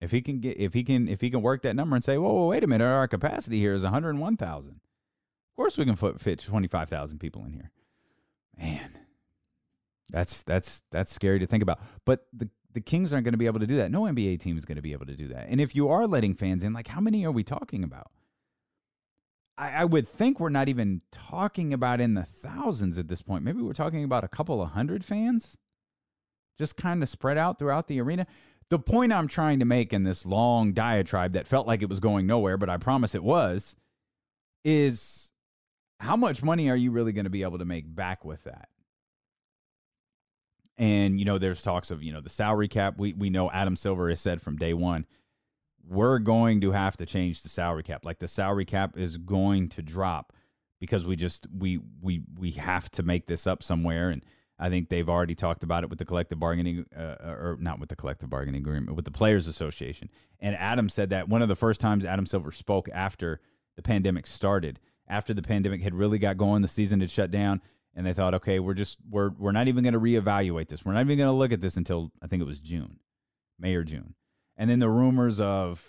if 0.00 0.10
he 0.10 0.20
can 0.20 0.40
get, 0.40 0.58
if 0.58 0.74
he 0.74 0.84
can, 0.84 1.08
if 1.08 1.20
he 1.20 1.30
can 1.30 1.42
work 1.42 1.62
that 1.62 1.76
number 1.76 1.96
and 1.96 2.04
say, 2.04 2.18
whoa, 2.18 2.32
whoa 2.32 2.48
wait 2.48 2.64
a 2.64 2.66
minute, 2.66 2.84
our 2.84 3.08
capacity 3.08 3.58
here 3.58 3.74
is 3.74 3.82
101,000 3.82 4.80
of 5.56 5.62
course, 5.62 5.78
we 5.78 5.86
can 5.86 5.96
fit 5.96 6.40
twenty 6.40 6.68
five 6.68 6.90
thousand 6.90 7.18
people 7.18 7.42
in 7.46 7.54
here. 7.54 7.70
Man, 8.58 8.98
that's 10.10 10.42
that's 10.42 10.82
that's 10.92 11.10
scary 11.10 11.38
to 11.38 11.46
think 11.46 11.62
about. 11.62 11.80
But 12.04 12.26
the 12.30 12.50
the 12.74 12.82
Kings 12.82 13.10
aren't 13.10 13.24
going 13.24 13.32
to 13.32 13.38
be 13.38 13.46
able 13.46 13.60
to 13.60 13.66
do 13.66 13.76
that. 13.76 13.90
No 13.90 14.02
NBA 14.02 14.38
team 14.38 14.58
is 14.58 14.66
going 14.66 14.76
to 14.76 14.82
be 14.82 14.92
able 14.92 15.06
to 15.06 15.16
do 15.16 15.28
that. 15.28 15.46
And 15.48 15.58
if 15.58 15.74
you 15.74 15.88
are 15.88 16.06
letting 16.06 16.34
fans 16.34 16.62
in, 16.62 16.74
like 16.74 16.88
how 16.88 17.00
many 17.00 17.24
are 17.24 17.32
we 17.32 17.42
talking 17.42 17.82
about? 17.82 18.10
I, 19.56 19.70
I 19.70 19.84
would 19.86 20.06
think 20.06 20.38
we're 20.38 20.50
not 20.50 20.68
even 20.68 21.00
talking 21.10 21.72
about 21.72 22.02
in 22.02 22.12
the 22.12 22.24
thousands 22.24 22.98
at 22.98 23.08
this 23.08 23.22
point. 23.22 23.42
Maybe 23.42 23.62
we're 23.62 23.72
talking 23.72 24.04
about 24.04 24.24
a 24.24 24.28
couple 24.28 24.60
of 24.60 24.72
hundred 24.72 25.06
fans, 25.06 25.56
just 26.58 26.76
kind 26.76 27.02
of 27.02 27.08
spread 27.08 27.38
out 27.38 27.58
throughout 27.58 27.88
the 27.88 27.98
arena. 27.98 28.26
The 28.68 28.78
point 28.78 29.12
I'm 29.12 29.28
trying 29.28 29.60
to 29.60 29.64
make 29.64 29.92
in 29.92 30.04
this 30.04 30.26
long 30.26 30.72
diatribe 30.72 31.32
that 31.32 31.46
felt 31.46 31.66
like 31.66 31.82
it 31.82 31.88
was 31.88 32.00
going 32.00 32.26
nowhere, 32.26 32.56
but 32.56 32.68
I 32.68 32.78
promise 32.78 33.14
it 33.14 33.22
was, 33.22 33.76
is 34.64 35.32
how 36.00 36.16
much 36.16 36.42
money 36.42 36.68
are 36.68 36.76
you 36.76 36.90
really 36.90 37.12
going 37.12 37.24
to 37.24 37.30
be 37.30 37.42
able 37.42 37.58
to 37.58 37.64
make 37.64 37.94
back 37.94 38.24
with 38.24 38.44
that? 38.44 38.68
And 40.78 41.18
you 41.18 41.24
know, 41.24 41.38
there's 41.38 41.62
talks 41.62 41.90
of 41.90 42.02
you 42.02 42.12
know 42.12 42.20
the 42.20 42.28
salary 42.28 42.68
cap. 42.68 42.98
We 42.98 43.12
we 43.14 43.30
know 43.30 43.50
Adam 43.50 43.76
Silver 43.76 44.08
has 44.10 44.20
said 44.20 44.42
from 44.42 44.56
day 44.56 44.74
one, 44.74 45.06
we're 45.88 46.18
going 46.18 46.60
to 46.62 46.72
have 46.72 46.96
to 46.98 47.06
change 47.06 47.42
the 47.42 47.48
salary 47.48 47.82
cap. 47.82 48.04
Like 48.04 48.18
the 48.18 48.28
salary 48.28 48.64
cap 48.64 48.98
is 48.98 49.16
going 49.16 49.68
to 49.70 49.82
drop 49.82 50.32
because 50.80 51.06
we 51.06 51.16
just 51.16 51.46
we 51.56 51.80
we 52.00 52.22
we 52.38 52.52
have 52.52 52.90
to 52.92 53.02
make 53.02 53.26
this 53.26 53.46
up 53.46 53.62
somewhere. 53.62 54.10
And 54.10 54.22
I 54.58 54.70
think 54.70 54.88
they've 54.88 55.08
already 55.08 55.34
talked 55.34 55.62
about 55.62 55.84
it 55.84 55.90
with 55.90 55.98
the 55.98 56.04
collective 56.04 56.38
bargaining, 56.38 56.86
uh, 56.96 57.16
or 57.20 57.58
not 57.60 57.78
with 57.78 57.90
the 57.90 57.96
collective 57.96 58.30
bargaining 58.30 58.62
agreement, 58.62 58.96
with 58.96 59.04
the 59.04 59.10
Players 59.10 59.46
Association. 59.46 60.10
And 60.40 60.56
Adam 60.56 60.88
said 60.88 61.10
that 61.10 61.28
one 61.28 61.42
of 61.42 61.48
the 61.48 61.56
first 61.56 61.80
times 61.80 62.04
Adam 62.04 62.24
Silver 62.24 62.52
spoke 62.52 62.88
after 62.92 63.40
the 63.76 63.82
pandemic 63.82 64.26
started, 64.26 64.80
after 65.06 65.34
the 65.34 65.42
pandemic 65.42 65.82
had 65.82 65.94
really 65.94 66.18
got 66.18 66.38
going, 66.38 66.62
the 66.62 66.68
season 66.68 67.00
had 67.00 67.10
shut 67.10 67.30
down, 67.30 67.60
and 67.94 68.06
they 68.06 68.14
thought, 68.14 68.34
okay, 68.34 68.58
we're 68.58 68.74
just 68.74 68.98
we're 69.08 69.30
we're 69.30 69.52
not 69.52 69.68
even 69.68 69.84
going 69.84 69.94
to 69.94 70.00
reevaluate 70.00 70.68
this. 70.68 70.84
We're 70.84 70.94
not 70.94 71.04
even 71.04 71.18
going 71.18 71.28
to 71.28 71.32
look 71.32 71.52
at 71.52 71.60
this 71.60 71.76
until 71.76 72.12
I 72.22 72.26
think 72.26 72.40
it 72.40 72.46
was 72.46 72.58
June, 72.58 72.98
May 73.58 73.74
or 73.74 73.84
June. 73.84 74.14
And 74.56 74.70
then 74.70 74.78
the 74.78 74.88
rumors 74.88 75.38
of 75.38 75.84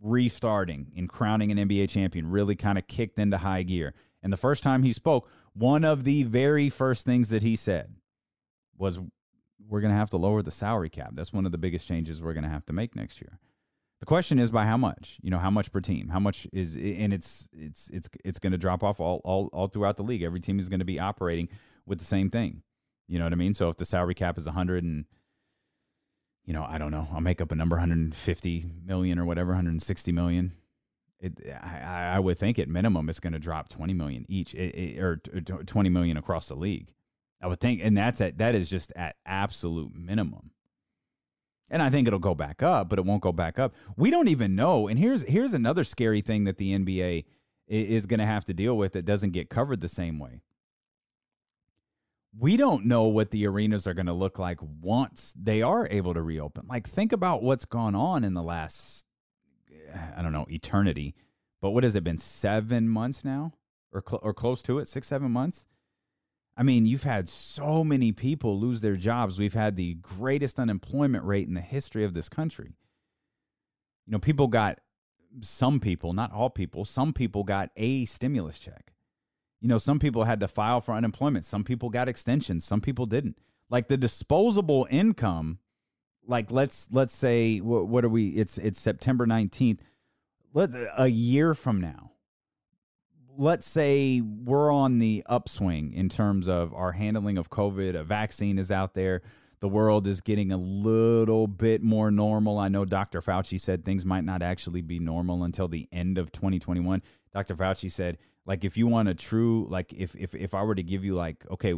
restarting 0.00 0.92
and 0.96 1.08
crowning 1.08 1.50
an 1.50 1.68
NBA 1.68 1.88
champion 1.88 2.28
really 2.28 2.54
kind 2.54 2.78
of 2.78 2.86
kicked 2.86 3.18
into 3.18 3.38
high 3.38 3.64
gear. 3.64 3.94
And 4.22 4.32
the 4.32 4.36
first 4.36 4.62
time 4.62 4.82
he 4.82 4.92
spoke, 4.92 5.28
one 5.52 5.84
of 5.84 6.04
the 6.04 6.22
very 6.24 6.68
first 6.68 7.04
things 7.04 7.30
that 7.30 7.42
he 7.42 7.56
said 7.56 7.94
was 8.76 8.98
we're 9.68 9.80
going 9.80 9.92
to 9.92 9.96
have 9.96 10.10
to 10.10 10.16
lower 10.16 10.42
the 10.42 10.50
salary 10.50 10.90
cap. 10.90 11.10
That's 11.14 11.32
one 11.32 11.46
of 11.46 11.52
the 11.52 11.58
biggest 11.58 11.86
changes 11.88 12.22
we're 12.22 12.34
going 12.34 12.44
to 12.44 12.50
have 12.50 12.66
to 12.66 12.72
make 12.72 12.94
next 12.94 13.20
year. 13.20 13.38
The 14.00 14.06
question 14.06 14.38
is 14.38 14.50
by 14.50 14.66
how 14.66 14.76
much? 14.76 15.18
You 15.22 15.30
know, 15.30 15.38
how 15.38 15.50
much 15.50 15.72
per 15.72 15.80
team? 15.80 16.08
How 16.08 16.18
much 16.18 16.46
is 16.52 16.74
and 16.74 17.12
it's 17.12 17.48
it's 17.52 17.88
it's 17.90 18.08
it's 18.24 18.38
going 18.38 18.52
to 18.52 18.58
drop 18.58 18.82
off 18.82 19.00
all, 19.00 19.22
all 19.24 19.48
all 19.52 19.68
throughout 19.68 19.96
the 19.96 20.02
league. 20.02 20.22
Every 20.22 20.40
team 20.40 20.58
is 20.58 20.68
going 20.68 20.80
to 20.80 20.84
be 20.84 20.98
operating 20.98 21.48
with 21.86 22.00
the 22.00 22.04
same 22.04 22.28
thing. 22.28 22.62
You 23.08 23.18
know 23.18 23.24
what 23.24 23.32
I 23.32 23.36
mean? 23.36 23.54
So 23.54 23.68
if 23.68 23.76
the 23.76 23.84
salary 23.84 24.14
cap 24.14 24.36
is 24.36 24.46
100 24.46 24.84
and 24.84 25.06
you 26.44 26.52
know, 26.52 26.66
I 26.68 26.76
don't 26.76 26.90
know, 26.90 27.08
I'll 27.12 27.22
make 27.22 27.40
up 27.40 27.50
a 27.52 27.54
number 27.54 27.76
150 27.76 28.66
million 28.84 29.18
or 29.18 29.24
whatever, 29.24 29.50
160 29.52 30.12
million. 30.12 30.52
It, 31.18 31.40
I, 31.62 32.16
I 32.16 32.18
would 32.18 32.38
think 32.38 32.58
at 32.58 32.68
minimum 32.68 33.08
it's 33.08 33.20
going 33.20 33.32
to 33.32 33.38
drop 33.38 33.70
20 33.70 33.94
million 33.94 34.26
each 34.28 34.54
it, 34.54 34.74
it, 34.74 34.98
or 34.98 35.16
20 35.16 35.88
million 35.88 36.18
across 36.18 36.48
the 36.48 36.54
league. 36.54 36.92
I 37.44 37.46
would 37.46 37.60
think, 37.60 37.82
and 37.84 37.94
that's 37.94 38.22
at 38.22 38.38
that 38.38 38.54
is 38.54 38.70
just 38.70 38.90
at 38.96 39.16
absolute 39.26 39.94
minimum. 39.94 40.52
And 41.70 41.82
I 41.82 41.90
think 41.90 42.06
it'll 42.08 42.18
go 42.18 42.34
back 42.34 42.62
up, 42.62 42.88
but 42.88 42.98
it 42.98 43.04
won't 43.04 43.20
go 43.20 43.32
back 43.32 43.58
up. 43.58 43.74
We 43.98 44.10
don't 44.10 44.28
even 44.28 44.56
know. 44.56 44.88
And 44.88 44.98
here's 44.98 45.24
here's 45.24 45.52
another 45.52 45.84
scary 45.84 46.22
thing 46.22 46.44
that 46.44 46.56
the 46.56 46.72
NBA 46.72 47.26
is 47.68 48.06
going 48.06 48.20
to 48.20 48.24
have 48.24 48.46
to 48.46 48.54
deal 48.54 48.78
with 48.78 48.94
that 48.94 49.04
doesn't 49.04 49.32
get 49.32 49.50
covered 49.50 49.82
the 49.82 49.90
same 49.90 50.18
way. 50.18 50.40
We 52.34 52.56
don't 52.56 52.86
know 52.86 53.04
what 53.04 53.30
the 53.30 53.46
arenas 53.46 53.86
are 53.86 53.94
going 53.94 54.06
to 54.06 54.14
look 54.14 54.38
like 54.38 54.58
once 54.62 55.34
they 55.38 55.60
are 55.60 55.86
able 55.90 56.14
to 56.14 56.22
reopen. 56.22 56.64
Like 56.66 56.88
think 56.88 57.12
about 57.12 57.42
what's 57.42 57.66
gone 57.66 57.94
on 57.94 58.24
in 58.24 58.32
the 58.32 58.42
last 58.42 59.04
I 60.16 60.22
don't 60.22 60.32
know, 60.32 60.46
eternity. 60.48 61.14
But 61.60 61.72
what 61.72 61.84
has 61.84 61.94
it 61.94 62.04
been 62.04 62.16
7 62.16 62.88
months 62.88 63.22
now 63.22 63.52
or 63.92 64.02
cl- 64.06 64.20
or 64.22 64.32
close 64.32 64.62
to 64.62 64.78
it, 64.78 64.88
6 64.88 65.06
7 65.06 65.30
months? 65.30 65.66
I 66.56 66.62
mean, 66.62 66.86
you've 66.86 67.02
had 67.02 67.28
so 67.28 67.82
many 67.82 68.12
people 68.12 68.58
lose 68.58 68.80
their 68.80 68.96
jobs. 68.96 69.38
We've 69.38 69.54
had 69.54 69.76
the 69.76 69.94
greatest 69.94 70.60
unemployment 70.60 71.24
rate 71.24 71.48
in 71.48 71.54
the 71.54 71.60
history 71.60 72.04
of 72.04 72.14
this 72.14 72.28
country. 72.28 72.76
You 74.06 74.12
know, 74.12 74.18
people 74.18 74.46
got, 74.46 74.78
some 75.40 75.80
people, 75.80 76.12
not 76.12 76.32
all 76.32 76.50
people, 76.50 76.84
some 76.84 77.12
people 77.12 77.42
got 77.42 77.70
a 77.76 78.04
stimulus 78.04 78.58
check. 78.58 78.92
You 79.60 79.68
know, 79.68 79.78
some 79.78 79.98
people 79.98 80.24
had 80.24 80.40
to 80.40 80.48
file 80.48 80.80
for 80.80 80.94
unemployment. 80.94 81.44
Some 81.44 81.64
people 81.64 81.88
got 81.88 82.08
extensions. 82.08 82.64
Some 82.64 82.80
people 82.80 83.06
didn't. 83.06 83.38
Like 83.70 83.88
the 83.88 83.96
disposable 83.96 84.86
income, 84.90 85.58
like 86.26 86.52
let's 86.52 86.86
let's 86.92 87.14
say 87.14 87.58
what, 87.58 87.88
what 87.88 88.04
are 88.04 88.10
we? 88.10 88.28
It's 88.28 88.58
it's 88.58 88.78
September 88.78 89.26
nineteenth. 89.26 89.82
Let's 90.52 90.76
a 90.96 91.08
year 91.08 91.54
from 91.54 91.80
now 91.80 92.12
let's 93.36 93.66
say 93.66 94.20
we're 94.20 94.72
on 94.72 94.98
the 94.98 95.22
upswing 95.26 95.92
in 95.92 96.08
terms 96.08 96.48
of 96.48 96.72
our 96.74 96.92
handling 96.92 97.38
of 97.38 97.50
COVID. 97.50 97.94
A 97.94 98.04
vaccine 98.04 98.58
is 98.58 98.70
out 98.70 98.94
there. 98.94 99.22
The 99.60 99.68
world 99.68 100.06
is 100.06 100.20
getting 100.20 100.52
a 100.52 100.56
little 100.56 101.46
bit 101.46 101.82
more 101.82 102.10
normal. 102.10 102.58
I 102.58 102.68
know 102.68 102.84
Dr. 102.84 103.22
Fauci 103.22 103.58
said 103.58 103.84
things 103.84 104.04
might 104.04 104.24
not 104.24 104.42
actually 104.42 104.82
be 104.82 104.98
normal 104.98 105.42
until 105.42 105.68
the 105.68 105.88
end 105.90 106.18
of 106.18 106.32
2021. 106.32 107.02
Dr. 107.32 107.56
Fauci 107.56 107.90
said, 107.90 108.18
like, 108.46 108.64
if 108.64 108.76
you 108.76 108.86
want 108.86 109.08
a 109.08 109.14
true, 109.14 109.66
like, 109.70 109.92
if 109.94 110.14
if 110.16 110.34
if 110.34 110.52
I 110.52 110.62
were 110.62 110.74
to 110.74 110.82
give 110.82 111.02
you, 111.02 111.14
like, 111.14 111.46
okay, 111.50 111.74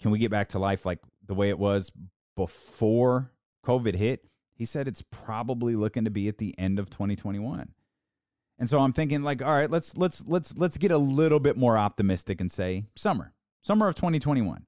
can 0.00 0.10
we 0.10 0.18
get 0.18 0.30
back 0.30 0.50
to 0.50 0.58
life 0.58 0.84
like 0.84 0.98
the 1.26 1.34
way 1.34 1.48
it 1.48 1.58
was 1.58 1.90
before 2.36 3.32
COVID 3.64 3.94
hit? 3.94 4.26
He 4.54 4.66
said 4.66 4.86
it's 4.86 5.02
probably 5.10 5.74
looking 5.76 6.04
to 6.04 6.10
be 6.10 6.28
at 6.28 6.38
the 6.38 6.54
end 6.58 6.78
of 6.78 6.90
2021. 6.90 7.72
And 8.62 8.70
so 8.70 8.78
I'm 8.78 8.92
thinking 8.92 9.24
like, 9.24 9.42
all 9.42 9.50
right, 9.50 9.68
let's 9.68 9.96
let's 9.96 10.22
let's 10.24 10.56
let's 10.56 10.76
get 10.76 10.92
a 10.92 10.96
little 10.96 11.40
bit 11.40 11.56
more 11.56 11.76
optimistic 11.76 12.40
and 12.40 12.48
say 12.48 12.84
summer, 12.94 13.32
summer 13.60 13.88
of 13.88 13.96
2021. 13.96 14.66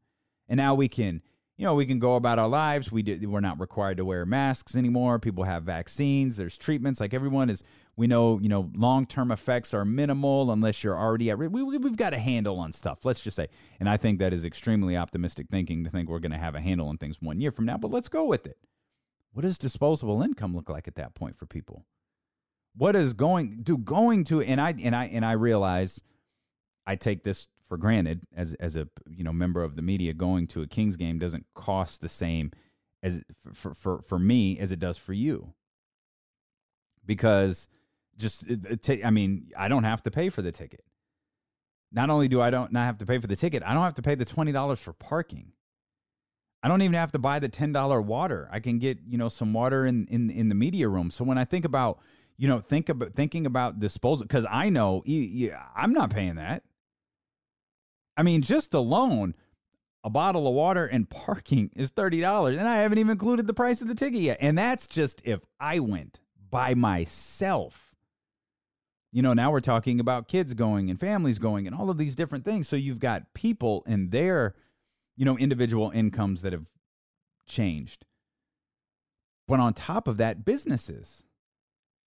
And 0.49 0.57
now 0.57 0.75
we 0.75 0.89
can, 0.89 1.23
you 1.57 1.65
know, 1.65 1.77
we 1.77 1.87
can 1.87 2.01
go 2.01 2.17
about 2.17 2.41
our 2.41 2.49
lives. 2.49 2.91
We 2.91 3.05
did, 3.05 3.25
we're 3.25 3.39
not 3.39 3.61
required 3.61 3.99
to 3.99 4.05
wear 4.05 4.27
masks 4.27 4.75
anymore. 4.75 5.21
People 5.21 5.45
have 5.45 5.63
vaccines. 5.63 6.37
There's 6.37 6.59
treatments. 6.59 6.99
Like 6.99 7.15
everyone 7.15 7.49
is, 7.49 7.63
we 7.95 8.09
know, 8.09 8.41
you 8.41 8.49
know, 8.49 8.69
long 8.75 9.07
term 9.07 9.31
effects 9.31 9.73
are 9.73 9.85
minimal 9.85 10.51
unless 10.51 10.83
you're 10.83 10.99
already 10.99 11.31
at. 11.31 11.39
We, 11.39 11.47
we, 11.47 11.79
we've 11.79 11.97
got 11.97 12.13
a 12.13 12.19
handle 12.19 12.59
on 12.59 12.73
stuff. 12.73 13.05
Let's 13.05 13.23
just 13.23 13.37
say, 13.37 13.47
and 13.79 13.89
I 13.89 13.97
think 13.97 14.19
that 14.19 14.33
is 14.33 14.45
extremely 14.45 14.97
optimistic 14.97 15.47
thinking 15.53 15.85
to 15.85 15.91
think 15.91 16.09
we're 16.09 16.19
going 16.19 16.33
to 16.33 16.39
have 16.39 16.57
a 16.57 16.61
handle 16.61 16.89
on 16.89 16.99
things 16.99 17.23
one 17.23 17.41
year 17.41 17.53
from 17.53 17.65
now. 17.65 17.77
But 17.77 17.93
let's 17.93 18.09
go 18.09 18.25
with 18.25 18.45
it. 18.45 18.59
What 19.35 19.43
does 19.43 19.57
disposable 19.57 20.21
income 20.21 20.53
look 20.53 20.69
like 20.69 20.89
at 20.89 20.97
that 20.97 21.15
point 21.15 21.37
for 21.37 21.47
people? 21.47 21.85
What 22.77 22.97
is 22.97 23.13
going 23.13 23.65
to 23.65 23.79
going 23.79 24.25
to 24.25 24.41
and 24.43 24.61
I 24.61 24.75
and 24.83 24.95
I 24.95 25.07
and 25.07 25.25
I 25.25 25.33
realize 25.33 26.03
I 26.87 26.97
take 26.97 27.25
this 27.25 27.49
for 27.69 27.77
granted 27.77 28.23
as 28.37 28.55
as 28.55 28.77
a 28.77 28.89
you 29.09 29.25
know 29.25 29.33
member 29.33 29.63
of 29.63 29.77
the 29.77 29.83
media 29.83 30.13
going 30.13 30.47
to 30.49 30.63
a 30.63 30.67
Kings 30.67 30.97
game 30.97 31.19
doesn't 31.19 31.47
cost 31.55 32.01
the 32.01 32.09
same 32.09 32.53
as 33.03 33.23
for 33.53 33.75
for 33.75 34.03
for 34.03 34.19
me 34.19 34.59
as 34.59 34.73
it 34.73 34.81
does 34.81 34.99
for 34.99 35.13
you. 35.13 35.53
Because 37.07 37.69
just 38.17 38.45
uh, 38.49 38.97
I 39.05 39.11
mean, 39.11 39.53
I 39.57 39.69
don't 39.69 39.85
have 39.85 40.03
to 40.03 40.11
pay 40.11 40.31
for 40.31 40.43
the 40.43 40.53
ticket. 40.53 40.85
Not 41.93 42.11
only 42.11 42.27
do 42.29 42.41
I 42.41 42.51
don't 42.51 42.73
not 42.73 42.87
have 42.87 42.99
to 42.99 43.07
pay 43.07 43.19
for 43.19 43.27
the 43.27 43.37
ticket, 43.37 43.63
I 43.63 43.75
don't 43.75 43.83
have 43.83 43.95
to 43.95 44.03
pay 44.03 44.15
the 44.15 44.25
$20 44.25 44.79
for 44.79 44.93
parking. 44.93 45.53
I 46.63 46.69
don't 46.69 46.83
even 46.83 46.95
have 46.95 47.13
to 47.13 47.19
buy 47.19 47.39
the 47.39 47.49
$10 47.49 48.05
water. 48.05 48.49
I 48.51 48.59
can 48.59 48.79
get, 48.79 48.99
you 49.07 49.19
know, 49.19 49.29
some 49.29 49.53
water 49.53 49.85
in 49.87 50.07
in 50.07 50.31
in 50.31 50.49
the 50.49 50.55
media 50.55 50.89
room. 50.89 51.11
So 51.11 51.25
when 51.25 51.39
I 51.39 51.45
think 51.45 51.65
about 51.65 52.01
you 52.37 52.49
know, 52.49 52.61
think 52.61 52.89
about 52.89 53.15
thinking 53.15 53.47
about 53.47 53.79
disposal 53.81 54.25
because 54.25 54.47
I 54.51 54.69
know 54.69 55.03
I'm 55.77 55.93
not 55.93 56.11
paying 56.11 56.37
that. 56.37 56.63
I 58.17 58.23
mean, 58.23 58.43
just 58.43 58.75
alone, 58.75 59.35
a 60.03 60.11
bottle 60.11 60.47
of 60.47 60.55
water 60.55 60.87
and 60.87 61.09
parking 61.27 61.71
is 61.77 61.91
thirty 61.91 62.21
dollars, 62.21 62.59
and 62.59 62.69
I 62.69 62.79
haven't 62.79 62.99
even 62.99 63.13
included 63.13 63.47
the 63.47 63.55
price 63.55 63.81
of 63.81 63.89
the 63.89 63.95
ticket 63.95 64.21
yet. 64.21 64.39
And 64.41 64.59
that's 64.59 64.87
just 64.87 65.21
if 65.25 65.41
I 65.61 65.79
went 65.81 66.21
by 66.51 66.75
myself. 66.75 67.95
You 69.13 69.23
know, 69.23 69.33
now 69.33 69.53
we're 69.53 69.61
talking 69.61 70.01
about 70.01 70.27
kids 70.27 70.55
going 70.55 70.91
and 70.91 70.99
families 70.99 71.39
going 71.39 71.69
and 71.69 71.77
all 71.77 71.89
of 71.89 71.99
these 71.99 72.17
different 72.17 72.45
things. 72.45 72.67
So 72.67 72.75
you've 72.75 72.99
got 72.99 73.33
people 73.33 73.85
and 73.87 74.11
their, 74.11 74.57
you 75.17 75.25
know, 75.25 75.39
individual 75.39 75.93
incomes 75.95 76.43
that 76.43 76.53
have 76.53 76.69
changed. 77.47 78.05
But 79.47 79.61
on 79.61 79.73
top 79.73 80.09
of 80.09 80.17
that, 80.17 80.45
businesses 80.45 81.23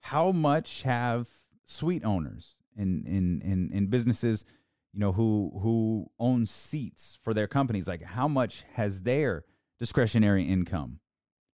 how 0.01 0.31
much 0.31 0.83
have 0.83 1.27
suite 1.65 2.05
owners 2.05 2.55
in 2.77 3.03
in 3.05 3.41
in, 3.41 3.71
in 3.73 3.88
businesses 3.88 4.45
you 4.93 4.99
know 4.99 5.12
who 5.12 5.51
who 5.62 6.10
own 6.19 6.45
seats 6.45 7.17
for 7.21 7.33
their 7.33 7.47
companies 7.47 7.88
like 7.88 8.03
how 8.03 8.27
much 8.27 8.63
has 8.73 9.01
their 9.01 9.43
discretionary 9.79 10.43
income 10.43 10.99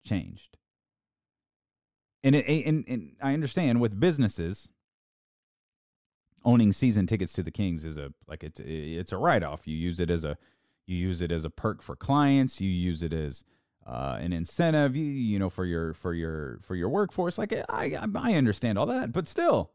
changed 0.05 0.57
and 2.23 2.35
it, 2.35 2.45
and, 2.65 2.85
and 2.87 3.15
I 3.21 3.33
understand 3.33 3.81
with 3.81 3.99
businesses 3.99 4.69
owning 6.45 6.71
season 6.71 7.07
tickets 7.07 7.33
to 7.33 7.43
the 7.43 7.51
Kings 7.51 7.85
is 7.85 7.97
a 7.97 8.13
like 8.27 8.43
it's 8.43 8.61
it's 8.63 9.11
a 9.11 9.17
write 9.17 9.43
off. 9.43 9.67
You 9.67 9.75
use 9.75 9.99
it 9.99 10.09
as 10.09 10.23
a 10.23 10.37
you 10.85 10.97
use 10.97 11.21
it 11.21 11.31
as 11.31 11.45
a 11.45 11.49
perk 11.49 11.81
for 11.81 11.95
clients. 11.95 12.61
You 12.61 12.69
use 12.69 13.03
it 13.03 13.13
as 13.13 13.43
uh, 13.85 14.17
an 14.19 14.33
incentive, 14.33 14.95
you, 14.95 15.03
you 15.03 15.39
know, 15.39 15.49
for 15.49 15.65
your 15.65 15.93
for 15.93 16.13
your 16.13 16.59
for 16.61 16.75
your 16.75 16.89
workforce. 16.89 17.37
Like 17.37 17.53
I 17.69 17.97
I 18.15 18.33
understand 18.35 18.77
all 18.77 18.85
that, 18.87 19.11
but 19.11 19.27
still, 19.27 19.71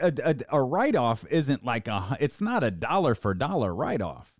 a, 0.00 0.12
a, 0.22 0.36
a 0.50 0.62
write 0.62 0.96
off 0.96 1.24
isn't 1.30 1.64
like 1.64 1.88
a 1.88 2.16
it's 2.20 2.40
not 2.40 2.64
a 2.64 2.70
dollar 2.70 3.14
for 3.14 3.34
dollar 3.34 3.74
write 3.74 4.02
off. 4.02 4.34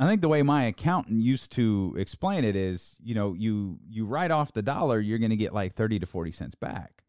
I 0.00 0.06
think 0.06 0.20
the 0.20 0.28
way 0.28 0.42
my 0.42 0.64
accountant 0.64 1.20
used 1.22 1.50
to 1.52 1.96
explain 1.98 2.44
it 2.44 2.54
is, 2.54 2.96
you 3.02 3.14
know, 3.14 3.34
you 3.34 3.78
you 3.88 4.06
write 4.06 4.30
off 4.30 4.52
the 4.52 4.62
dollar, 4.62 5.00
you're 5.00 5.18
going 5.18 5.30
to 5.30 5.36
get 5.36 5.52
like 5.52 5.74
30 5.74 5.98
to 5.98 6.06
40 6.06 6.30
cents 6.30 6.54
back. 6.54 7.02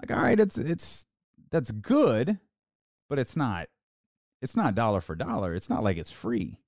Like 0.00 0.16
all 0.16 0.22
right, 0.22 0.40
it's 0.40 0.56
it's 0.56 1.04
that's 1.50 1.70
good, 1.70 2.38
but 3.10 3.18
it's 3.18 3.36
not 3.36 3.68
it's 4.40 4.56
not 4.56 4.74
dollar 4.74 5.02
for 5.02 5.14
dollar. 5.14 5.54
It's 5.54 5.68
not 5.68 5.84
like 5.84 5.98
it's 5.98 6.10
free. 6.10 6.58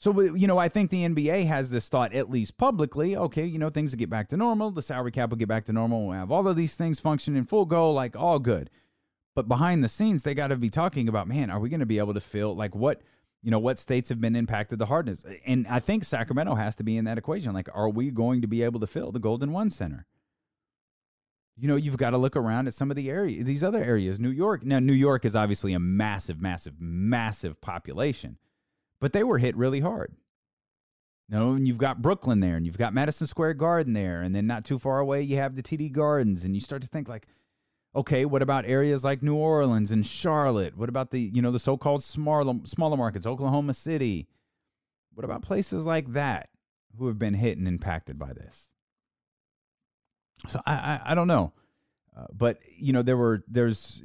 So, 0.00 0.18
you 0.20 0.46
know, 0.46 0.58
I 0.58 0.68
think 0.68 0.90
the 0.90 1.06
NBA 1.06 1.46
has 1.46 1.70
this 1.70 1.88
thought, 1.88 2.14
at 2.14 2.30
least 2.30 2.56
publicly, 2.56 3.16
okay, 3.16 3.44
you 3.44 3.58
know, 3.58 3.68
things 3.68 3.92
will 3.92 3.98
get 3.98 4.10
back 4.10 4.28
to 4.30 4.36
normal. 4.36 4.70
The 4.70 4.82
salary 4.82 5.12
cap 5.12 5.30
will 5.30 5.36
get 5.36 5.48
back 5.48 5.66
to 5.66 5.72
normal. 5.72 6.06
We'll 6.06 6.18
have 6.18 6.32
all 6.32 6.48
of 6.48 6.56
these 6.56 6.74
things 6.74 6.98
function 6.98 7.36
in 7.36 7.44
full 7.44 7.66
go, 7.66 7.92
like 7.92 8.16
all 8.16 8.38
good. 8.38 8.70
But 9.34 9.46
behind 9.46 9.84
the 9.84 9.88
scenes, 9.88 10.22
they 10.22 10.34
got 10.34 10.48
to 10.48 10.56
be 10.56 10.70
talking 10.70 11.08
about, 11.08 11.28
man, 11.28 11.50
are 11.50 11.60
we 11.60 11.68
going 11.68 11.80
to 11.80 11.86
be 11.86 11.98
able 11.98 12.14
to 12.14 12.20
feel 12.20 12.56
like 12.56 12.74
what 12.74 13.02
you 13.42 13.50
know, 13.50 13.58
what 13.58 13.78
states 13.78 14.08
have 14.08 14.20
been 14.20 14.36
impacted 14.36 14.78
the 14.78 14.86
hardest. 14.86 15.24
And 15.46 15.66
I 15.66 15.80
think 15.80 16.04
Sacramento 16.04 16.54
has 16.54 16.76
to 16.76 16.84
be 16.84 16.96
in 16.96 17.04
that 17.06 17.18
equation. 17.18 17.52
Like, 17.52 17.68
are 17.72 17.88
we 17.88 18.10
going 18.10 18.42
to 18.42 18.48
be 18.48 18.62
able 18.62 18.80
to 18.80 18.86
fill 18.86 19.12
the 19.12 19.18
Golden 19.18 19.52
One 19.52 19.70
Center? 19.70 20.06
You 21.56 21.68
know, 21.68 21.76
you've 21.76 21.96
got 21.96 22.10
to 22.10 22.18
look 22.18 22.36
around 22.36 22.68
at 22.68 22.74
some 22.74 22.90
of 22.90 22.96
the 22.96 23.10
area, 23.10 23.42
these 23.42 23.64
other 23.64 23.82
areas. 23.82 24.18
New 24.18 24.30
York. 24.30 24.64
Now, 24.64 24.78
New 24.78 24.92
York 24.92 25.24
is 25.24 25.34
obviously 25.34 25.72
a 25.72 25.78
massive, 25.78 26.40
massive, 26.40 26.74
massive 26.80 27.60
population, 27.60 28.38
but 29.00 29.12
they 29.12 29.22
were 29.22 29.38
hit 29.38 29.56
really 29.56 29.80
hard. 29.80 30.14
No, 31.28 31.52
and 31.52 31.66
you've 31.66 31.78
got 31.78 32.02
Brooklyn 32.02 32.40
there, 32.40 32.56
and 32.56 32.66
you've 32.66 32.76
got 32.76 32.92
Madison 32.92 33.26
Square 33.26 33.54
Garden 33.54 33.92
there, 33.92 34.20
and 34.20 34.34
then 34.34 34.48
not 34.48 34.64
too 34.64 34.80
far 34.80 34.98
away, 34.98 35.22
you 35.22 35.36
have 35.36 35.54
the 35.54 35.62
TD 35.62 35.92
Gardens, 35.92 36.44
and 36.44 36.56
you 36.56 36.60
start 36.60 36.82
to 36.82 36.88
think 36.88 37.08
like, 37.08 37.28
okay, 37.94 38.24
what 38.24 38.42
about 38.42 38.66
areas 38.66 39.04
like 39.04 39.22
New 39.22 39.36
Orleans 39.36 39.92
and 39.92 40.04
Charlotte? 40.04 40.76
What 40.76 40.88
about 40.88 41.12
the 41.12 41.20
you 41.20 41.40
know 41.40 41.52
the 41.52 41.60
so-called 41.60 42.02
smaller 42.02 42.52
smaller 42.64 42.96
markets, 42.96 43.26
Oklahoma 43.26 43.74
City? 43.74 44.26
What 45.14 45.24
about 45.24 45.42
places 45.42 45.86
like 45.86 46.12
that 46.14 46.50
who 46.98 47.06
have 47.06 47.18
been 47.18 47.34
hit 47.34 47.58
and 47.58 47.68
impacted 47.68 48.18
by 48.18 48.32
this? 48.32 48.70
So 50.48 50.60
I 50.66 50.72
I, 50.72 51.00
I 51.12 51.14
don't 51.14 51.28
know, 51.28 51.52
uh, 52.16 52.26
but 52.32 52.58
you 52.76 52.92
know 52.92 53.02
there 53.02 53.16
were 53.16 53.44
there's 53.46 54.02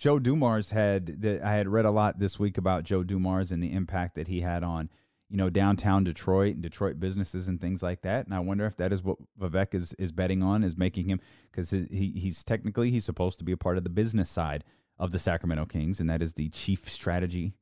Joe 0.00 0.18
Dumars 0.18 0.70
had 0.70 1.22
that 1.22 1.42
I 1.42 1.54
had 1.54 1.68
read 1.68 1.84
a 1.84 1.90
lot 1.90 2.18
this 2.18 2.38
week 2.38 2.58
about 2.58 2.84
Joe 2.84 3.04
Dumars 3.04 3.52
and 3.52 3.62
the 3.62 3.72
impact 3.72 4.16
that 4.16 4.28
he 4.28 4.40
had 4.40 4.64
on 4.64 4.90
you 5.30 5.36
know, 5.36 5.48
downtown 5.48 6.02
Detroit 6.02 6.54
and 6.54 6.62
Detroit 6.62 6.98
businesses 6.98 7.46
and 7.46 7.60
things 7.60 7.84
like 7.84 8.02
that. 8.02 8.26
And 8.26 8.34
I 8.34 8.40
wonder 8.40 8.66
if 8.66 8.76
that 8.78 8.92
is 8.92 9.04
what 9.04 9.18
Vivek 9.40 9.74
is 9.74 9.92
is 9.92 10.10
betting 10.10 10.42
on, 10.42 10.64
is 10.64 10.76
making 10.76 11.08
him 11.08 11.20
because 11.50 11.70
he 11.70 12.12
he's 12.16 12.42
technically 12.42 12.90
he's 12.90 13.04
supposed 13.04 13.38
to 13.38 13.44
be 13.44 13.52
a 13.52 13.56
part 13.56 13.78
of 13.78 13.84
the 13.84 13.90
business 13.90 14.28
side 14.28 14.64
of 14.98 15.12
the 15.12 15.20
Sacramento 15.20 15.66
Kings, 15.66 16.00
and 16.00 16.10
that 16.10 16.20
is 16.20 16.32
the 16.32 16.48
chief 16.48 16.90
strategy 16.90 17.54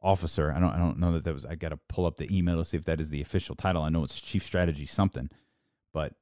officer. 0.00 0.52
I 0.52 0.60
don't 0.60 0.70
I 0.70 0.78
don't 0.78 0.98
know 0.98 1.10
that 1.12 1.24
that 1.24 1.34
was. 1.34 1.44
I 1.44 1.56
got 1.56 1.70
to 1.70 1.80
pull 1.88 2.06
up 2.06 2.18
the 2.18 2.34
email 2.34 2.58
to 2.58 2.64
see 2.64 2.76
if 2.76 2.84
that 2.84 3.00
is 3.00 3.10
the 3.10 3.20
official 3.20 3.56
title. 3.56 3.82
I 3.82 3.88
know 3.88 4.04
it's 4.04 4.20
chief 4.20 4.44
strategy 4.44 4.86
something, 4.86 5.30
but 5.92 6.12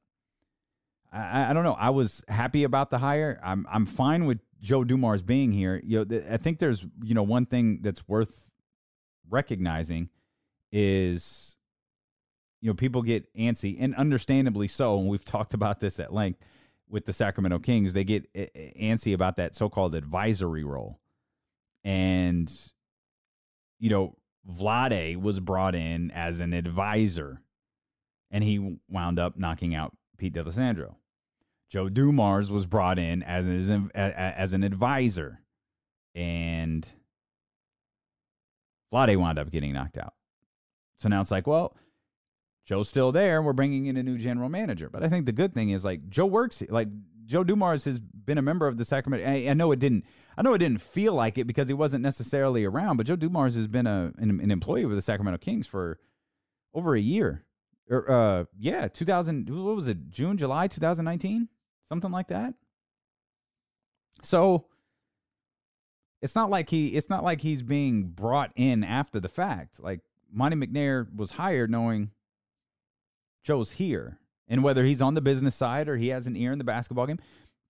I, 1.12 1.50
I 1.50 1.52
don't 1.52 1.64
know. 1.64 1.76
I 1.78 1.90
was 1.90 2.24
happy 2.28 2.64
about 2.64 2.88
the 2.88 2.98
hire. 2.98 3.38
I'm 3.44 3.66
I'm 3.70 3.84
fine 3.84 4.24
with 4.24 4.38
Joe 4.60 4.84
Dumars 4.84 5.22
being 5.22 5.52
here. 5.52 5.80
You 5.84 6.04
know, 6.04 6.22
I 6.30 6.36
think 6.36 6.58
there's 6.58 6.84
you 7.02 7.14
know 7.14 7.22
one 7.22 7.46
thing 7.46 7.80
that's 7.82 8.06
worth 8.08 8.50
recognizing 9.30 10.08
is 10.72 11.56
you 12.60 12.68
know 12.68 12.74
people 12.74 13.02
get 13.02 13.32
antsy 13.34 13.76
and 13.78 13.94
understandably 13.94 14.68
so 14.68 14.98
and 14.98 15.08
we've 15.08 15.24
talked 15.24 15.54
about 15.54 15.80
this 15.80 15.98
at 16.00 16.12
length 16.12 16.40
with 16.88 17.06
the 17.06 17.12
Sacramento 17.12 17.58
Kings 17.58 17.92
they 17.92 18.04
get 18.04 18.28
eh, 18.34 18.46
eh, 18.54 18.70
antsy 18.80 19.14
about 19.14 19.36
that 19.36 19.54
so-called 19.54 19.94
advisory 19.94 20.64
role 20.64 20.98
and 21.84 22.52
you 23.78 23.90
know 23.90 24.16
Vlade 24.50 25.20
was 25.20 25.40
brought 25.40 25.74
in 25.74 26.10
as 26.10 26.40
an 26.40 26.52
advisor 26.52 27.42
and 28.30 28.44
he 28.44 28.78
wound 28.88 29.18
up 29.18 29.38
knocking 29.38 29.74
out 29.74 29.96
Pete 30.16 30.32
D'Alessandro 30.32 30.96
Joe 31.70 31.88
Dumars 31.88 32.50
was 32.50 32.66
brought 32.66 32.98
in 32.98 33.22
as 33.22 33.46
an, 33.46 33.90
as 33.94 34.52
an 34.52 34.62
advisor 34.62 35.40
and 36.14 36.88
Vlade 38.92 39.16
wound 39.16 39.38
up 39.38 39.50
getting 39.50 39.74
knocked 39.74 39.98
out 39.98 40.14
so 40.98 41.08
now 41.08 41.20
it's 41.20 41.30
like, 41.30 41.46
well, 41.46 41.76
Joe's 42.66 42.88
still 42.88 43.12
there. 43.12 43.40
We're 43.40 43.52
bringing 43.52 43.86
in 43.86 43.96
a 43.96 44.02
new 44.02 44.18
general 44.18 44.48
manager. 44.48 44.90
But 44.90 45.02
I 45.02 45.08
think 45.08 45.26
the 45.26 45.32
good 45.32 45.54
thing 45.54 45.70
is 45.70 45.84
like 45.84 46.08
Joe 46.08 46.26
works 46.26 46.62
like 46.68 46.88
Joe 47.24 47.44
Dumars 47.44 47.84
has 47.84 47.98
been 47.98 48.38
a 48.38 48.42
member 48.42 48.66
of 48.66 48.76
the 48.76 48.84
Sacramento. 48.84 49.26
I, 49.26 49.50
I, 49.50 49.54
know 49.54 49.72
it 49.72 49.78
didn't. 49.78 50.04
I 50.36 50.42
know 50.42 50.54
it 50.54 50.58
didn't 50.58 50.82
feel 50.82 51.14
like 51.14 51.38
it 51.38 51.46
because 51.46 51.68
he 51.68 51.74
wasn't 51.74 52.02
necessarily 52.02 52.64
around. 52.64 52.96
But 52.96 53.06
Joe 53.06 53.16
Dumars 53.16 53.54
has 53.54 53.68
been 53.68 53.86
a 53.86 54.12
an, 54.18 54.40
an 54.40 54.50
employee 54.50 54.84
with 54.84 54.96
the 54.96 55.02
Sacramento 55.02 55.38
Kings 55.38 55.66
for 55.66 55.98
over 56.74 56.94
a 56.94 57.00
year. 57.00 57.44
Or 57.90 57.98
er, 57.98 58.10
uh, 58.10 58.44
yeah, 58.58 58.88
two 58.88 59.04
thousand. 59.04 59.48
What 59.48 59.76
was 59.76 59.88
it? 59.88 60.10
June, 60.10 60.36
July, 60.36 60.66
two 60.66 60.80
thousand 60.80 61.04
nineteen, 61.04 61.48
something 61.88 62.10
like 62.10 62.28
that. 62.28 62.54
So 64.22 64.66
it's 66.20 66.34
not 66.34 66.50
like 66.50 66.68
he. 66.70 66.88
It's 66.88 67.08
not 67.08 67.24
like 67.24 67.40
he's 67.40 67.62
being 67.62 68.04
brought 68.04 68.52
in 68.56 68.82
after 68.84 69.20
the 69.20 69.28
fact. 69.28 69.80
Like 69.80 70.00
Monte 70.32 70.56
McNair 70.56 71.06
was 71.14 71.32
hired 71.32 71.70
knowing 71.70 72.10
Joe's 73.42 73.72
here. 73.72 74.18
And 74.50 74.62
whether 74.62 74.84
he's 74.84 75.02
on 75.02 75.14
the 75.14 75.20
business 75.20 75.54
side 75.54 75.88
or 75.88 75.96
he 75.96 76.08
has 76.08 76.26
an 76.26 76.34
ear 76.34 76.52
in 76.52 76.58
the 76.58 76.64
basketball 76.64 77.06
game, 77.06 77.18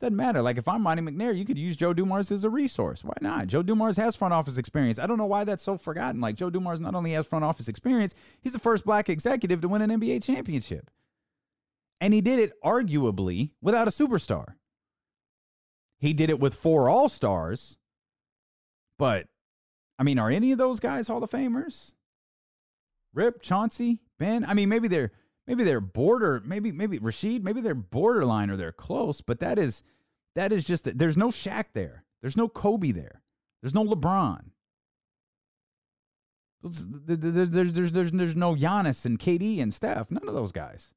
doesn't 0.00 0.16
matter. 0.16 0.40
Like 0.42 0.58
if 0.58 0.68
I'm 0.68 0.82
Monte 0.82 1.02
McNair, 1.02 1.36
you 1.36 1.44
could 1.44 1.58
use 1.58 1.76
Joe 1.76 1.92
Dumars 1.92 2.30
as 2.30 2.44
a 2.44 2.50
resource. 2.50 3.02
Why 3.02 3.14
not? 3.20 3.48
Joe 3.48 3.62
Dumars 3.62 3.96
has 3.96 4.14
front 4.14 4.32
office 4.32 4.56
experience. 4.56 4.98
I 4.98 5.06
don't 5.06 5.18
know 5.18 5.26
why 5.26 5.42
that's 5.42 5.62
so 5.62 5.76
forgotten. 5.76 6.20
Like 6.20 6.36
Joe 6.36 6.50
Dumars 6.50 6.78
not 6.78 6.94
only 6.94 7.12
has 7.12 7.26
front 7.26 7.44
office 7.44 7.68
experience, 7.68 8.14
he's 8.40 8.52
the 8.52 8.60
first 8.60 8.84
black 8.84 9.08
executive 9.08 9.60
to 9.60 9.68
win 9.68 9.82
an 9.82 9.90
NBA 9.90 10.22
championship. 10.22 10.90
And 12.00 12.14
he 12.14 12.20
did 12.20 12.38
it 12.38 12.52
arguably 12.62 13.50
without 13.60 13.88
a 13.88 13.90
superstar. 13.90 14.54
He 15.98 16.12
did 16.12 16.30
it 16.30 16.38
with 16.38 16.54
four 16.54 16.88
all 16.88 17.08
stars. 17.08 17.76
But 18.98 19.26
I 19.98 20.04
mean, 20.04 20.18
are 20.18 20.30
any 20.30 20.52
of 20.52 20.58
those 20.58 20.80
guys 20.80 21.08
Hall 21.08 21.22
of 21.22 21.30
Famers? 21.30 21.92
Rip, 23.14 23.42
Chauncey, 23.42 24.00
Ben. 24.18 24.44
I 24.44 24.54
mean, 24.54 24.68
maybe 24.68 24.86
they're 24.86 25.12
maybe 25.46 25.64
they're 25.64 25.80
border, 25.80 26.40
maybe 26.44 26.70
maybe 26.70 26.98
Rasheed, 26.98 27.42
maybe 27.42 27.60
they're 27.60 27.74
borderline 27.74 28.50
or 28.50 28.56
they're 28.56 28.70
close, 28.70 29.20
but 29.20 29.40
that 29.40 29.58
is 29.58 29.82
that 30.36 30.52
is 30.52 30.64
just 30.64 30.98
there's 30.98 31.16
no 31.16 31.28
Shaq 31.28 31.66
there. 31.74 32.04
There's 32.20 32.36
no 32.36 32.48
Kobe 32.48 32.92
there. 32.92 33.22
There's 33.62 33.74
no 33.74 33.84
LeBron. 33.84 34.50
There's, 36.62 36.86
there's, 36.88 37.50
there's, 37.50 37.92
there's, 37.92 38.12
there's 38.12 38.36
no 38.36 38.54
Giannis 38.54 39.04
and 39.04 39.18
KD 39.18 39.60
and 39.62 39.72
Steph. 39.72 40.10
None 40.10 40.26
of 40.26 40.34
those 40.34 40.52
guys. 40.52 40.92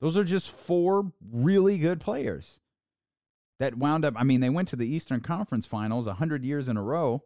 Those 0.00 0.16
are 0.16 0.24
just 0.24 0.50
four 0.50 1.12
really 1.32 1.78
good 1.78 2.00
players 2.00 2.58
that 3.58 3.76
wound 3.76 4.04
up. 4.04 4.14
I 4.16 4.24
mean, 4.24 4.40
they 4.40 4.50
went 4.50 4.68
to 4.68 4.76
the 4.76 4.86
Eastern 4.86 5.20
Conference 5.20 5.66
Finals 5.66 6.06
100 6.06 6.44
years 6.44 6.68
in 6.68 6.76
a 6.76 6.82
row 6.82 7.22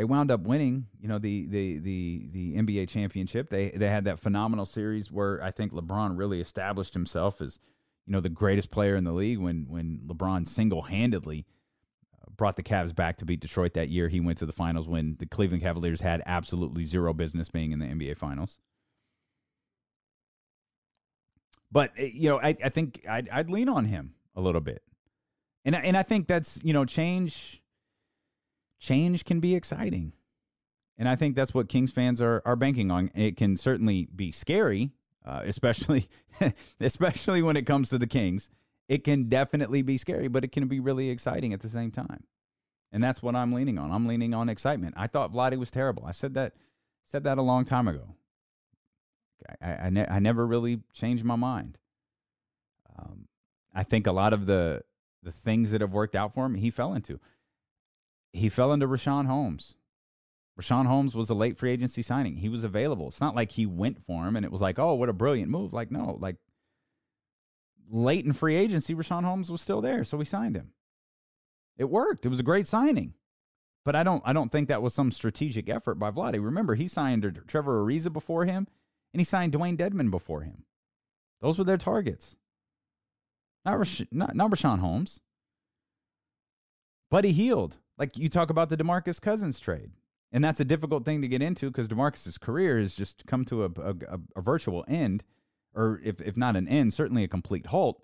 they 0.00 0.04
wound 0.04 0.30
up 0.30 0.40
winning, 0.40 0.86
you 0.98 1.08
know, 1.08 1.18
the 1.18 1.46
the 1.46 1.78
the 1.78 2.28
the 2.32 2.54
NBA 2.54 2.88
championship. 2.88 3.50
They 3.50 3.68
they 3.70 3.88
had 3.88 4.04
that 4.04 4.18
phenomenal 4.18 4.64
series 4.66 5.10
where 5.10 5.42
I 5.42 5.50
think 5.50 5.72
LeBron 5.72 6.16
really 6.16 6.40
established 6.40 6.94
himself 6.94 7.40
as, 7.40 7.58
you 8.06 8.12
know, 8.12 8.20
the 8.20 8.28
greatest 8.28 8.70
player 8.70 8.96
in 8.96 9.04
the 9.04 9.12
league 9.12 9.38
when 9.38 9.66
when 9.68 10.00
LeBron 10.06 10.46
single-handedly 10.46 11.44
uh, 12.14 12.30
brought 12.36 12.56
the 12.56 12.62
Cavs 12.62 12.94
back 12.94 13.18
to 13.18 13.24
beat 13.24 13.40
Detroit 13.40 13.74
that 13.74 13.88
year. 13.88 14.08
He 14.08 14.20
went 14.20 14.38
to 14.38 14.46
the 14.46 14.52
finals 14.52 14.88
when 14.88 15.16
the 15.18 15.26
Cleveland 15.26 15.62
Cavaliers 15.62 16.00
had 16.00 16.22
absolutely 16.24 16.84
zero 16.84 17.12
business 17.12 17.48
being 17.48 17.72
in 17.72 17.78
the 17.78 17.86
NBA 17.86 18.16
finals. 18.16 18.58
But 21.72 21.92
eh, 21.96 22.10
you 22.12 22.28
know, 22.28 22.40
I, 22.40 22.56
I 22.62 22.68
think 22.68 23.04
I'd, 23.08 23.28
I'd 23.28 23.50
lean 23.50 23.68
on 23.68 23.86
him 23.86 24.14
a 24.34 24.40
little 24.40 24.60
bit, 24.60 24.82
and 25.64 25.74
and 25.74 25.96
I 25.96 26.02
think 26.02 26.26
that's 26.26 26.60
you 26.62 26.72
know 26.72 26.84
change 26.84 27.62
change 28.78 29.24
can 29.24 29.40
be 29.40 29.54
exciting. 29.54 30.12
And 30.98 31.08
I 31.08 31.16
think 31.16 31.34
that's 31.34 31.54
what 31.54 31.70
Kings 31.70 31.92
fans 31.92 32.20
are, 32.20 32.42
are 32.44 32.56
banking 32.56 32.90
on. 32.90 33.10
It 33.14 33.38
can 33.38 33.56
certainly 33.56 34.06
be 34.14 34.30
scary, 34.30 34.90
uh, 35.24 35.40
especially 35.44 36.08
especially 36.80 37.42
when 37.42 37.56
it 37.56 37.66
comes 37.66 37.88
to 37.90 37.98
the 37.98 38.06
Kings. 38.06 38.50
It 38.88 39.04
can 39.04 39.28
definitely 39.28 39.82
be 39.82 39.96
scary, 39.96 40.28
but 40.28 40.44
it 40.44 40.52
can 40.52 40.66
be 40.66 40.80
really 40.80 41.10
exciting 41.10 41.52
at 41.52 41.60
the 41.60 41.68
same 41.68 41.90
time. 41.90 42.24
And 42.92 43.02
that's 43.02 43.22
what 43.22 43.36
I'm 43.36 43.52
leaning 43.52 43.78
on. 43.78 43.92
I'm 43.92 44.06
leaning 44.06 44.34
on 44.34 44.48
excitement. 44.48 44.94
I 44.96 45.06
thought 45.06 45.32
Vlade 45.32 45.56
was 45.58 45.70
terrible. 45.70 46.04
I 46.04 46.10
said 46.10 46.34
that 46.34 46.54
said 47.06 47.24
that 47.24 47.38
a 47.38 47.42
long 47.42 47.64
time 47.64 47.88
ago. 47.88 48.14
I 49.60 49.72
I, 49.72 49.90
ne- 49.90 50.06
I 50.08 50.18
never 50.18 50.46
really 50.46 50.80
changed 50.92 51.24
my 51.24 51.36
mind. 51.36 51.78
Um, 52.98 53.28
I 53.74 53.82
think 53.82 54.06
a 54.06 54.12
lot 54.12 54.32
of 54.32 54.46
the 54.46 54.82
the 55.22 55.32
things 55.32 55.70
that 55.70 55.80
have 55.80 55.92
worked 55.92 56.16
out 56.16 56.32
for 56.34 56.46
him, 56.46 56.54
he 56.54 56.70
fell 56.70 56.94
into 56.94 57.20
he 58.32 58.48
fell 58.48 58.72
into 58.72 58.86
Richaun 58.86 59.26
Holmes. 59.26 59.76
Richaun 60.58 60.86
Holmes 60.86 61.14
was 61.14 61.30
a 61.30 61.34
late 61.34 61.56
free 61.56 61.72
agency 61.72 62.02
signing. 62.02 62.36
He 62.36 62.48
was 62.48 62.64
available. 62.64 63.08
It's 63.08 63.20
not 63.20 63.34
like 63.34 63.52
he 63.52 63.66
went 63.66 64.04
for 64.04 64.26
him 64.26 64.36
and 64.36 64.44
it 64.44 64.52
was 64.52 64.60
like, 64.60 64.78
oh, 64.78 64.94
what 64.94 65.08
a 65.08 65.14
brilliant 65.14 65.50
move. 65.50 65.72
Like, 65.72 65.90
no, 65.90 66.18
like 66.20 66.36
late 67.90 68.24
in 68.24 68.32
free 68.32 68.56
agency, 68.56 68.94
Richaun 68.94 69.24
Holmes 69.24 69.50
was 69.50 69.62
still 69.62 69.80
there, 69.80 70.04
so 70.04 70.16
we 70.16 70.24
signed 70.24 70.56
him. 70.56 70.72
It 71.76 71.88
worked. 71.88 72.26
It 72.26 72.28
was 72.28 72.40
a 72.40 72.44
great 72.44 72.66
signing. 72.66 73.14
But 73.84 73.96
I 73.96 74.02
don't 74.02 74.22
I 74.26 74.32
don't 74.32 74.52
think 74.52 74.68
that 74.68 74.82
was 74.82 74.92
some 74.92 75.10
strategic 75.10 75.68
effort 75.70 75.94
by 75.94 76.10
Vlade. 76.10 76.44
Remember, 76.44 76.74
he 76.74 76.86
signed 76.86 77.42
Trevor 77.46 77.82
Ariza 77.82 78.12
before 78.12 78.44
him, 78.44 78.68
and 79.12 79.20
he 79.20 79.24
signed 79.24 79.52
Dwayne 79.52 79.76
Dedmon 79.76 80.10
before 80.10 80.42
him. 80.42 80.64
Those 81.40 81.58
were 81.58 81.64
their 81.64 81.78
targets. 81.78 82.36
Not, 83.64 83.78
Rash- 83.78 84.02
not, 84.10 84.34
not 84.34 84.50
Richaun 84.50 84.80
Holmes. 84.80 85.20
Buddy 87.10 87.32
Hield. 87.32 87.78
Like 87.98 88.16
you 88.16 88.28
talk 88.28 88.50
about 88.50 88.68
the 88.68 88.76
DeMarcus 88.76 89.20
Cousins 89.20 89.60
trade. 89.60 89.90
And 90.32 90.44
that's 90.44 90.60
a 90.60 90.64
difficult 90.64 91.04
thing 91.04 91.22
to 91.22 91.28
get 91.28 91.42
into 91.42 91.66
because 91.66 91.88
DeMarcus's 91.88 92.38
career 92.38 92.78
has 92.78 92.94
just 92.94 93.26
come 93.26 93.44
to 93.46 93.64
a, 93.64 93.70
a, 93.80 94.20
a 94.36 94.40
virtual 94.40 94.84
end, 94.86 95.24
or 95.74 96.00
if, 96.04 96.20
if 96.20 96.36
not 96.36 96.56
an 96.56 96.68
end, 96.68 96.94
certainly 96.94 97.24
a 97.24 97.28
complete 97.28 97.66
halt. 97.66 98.02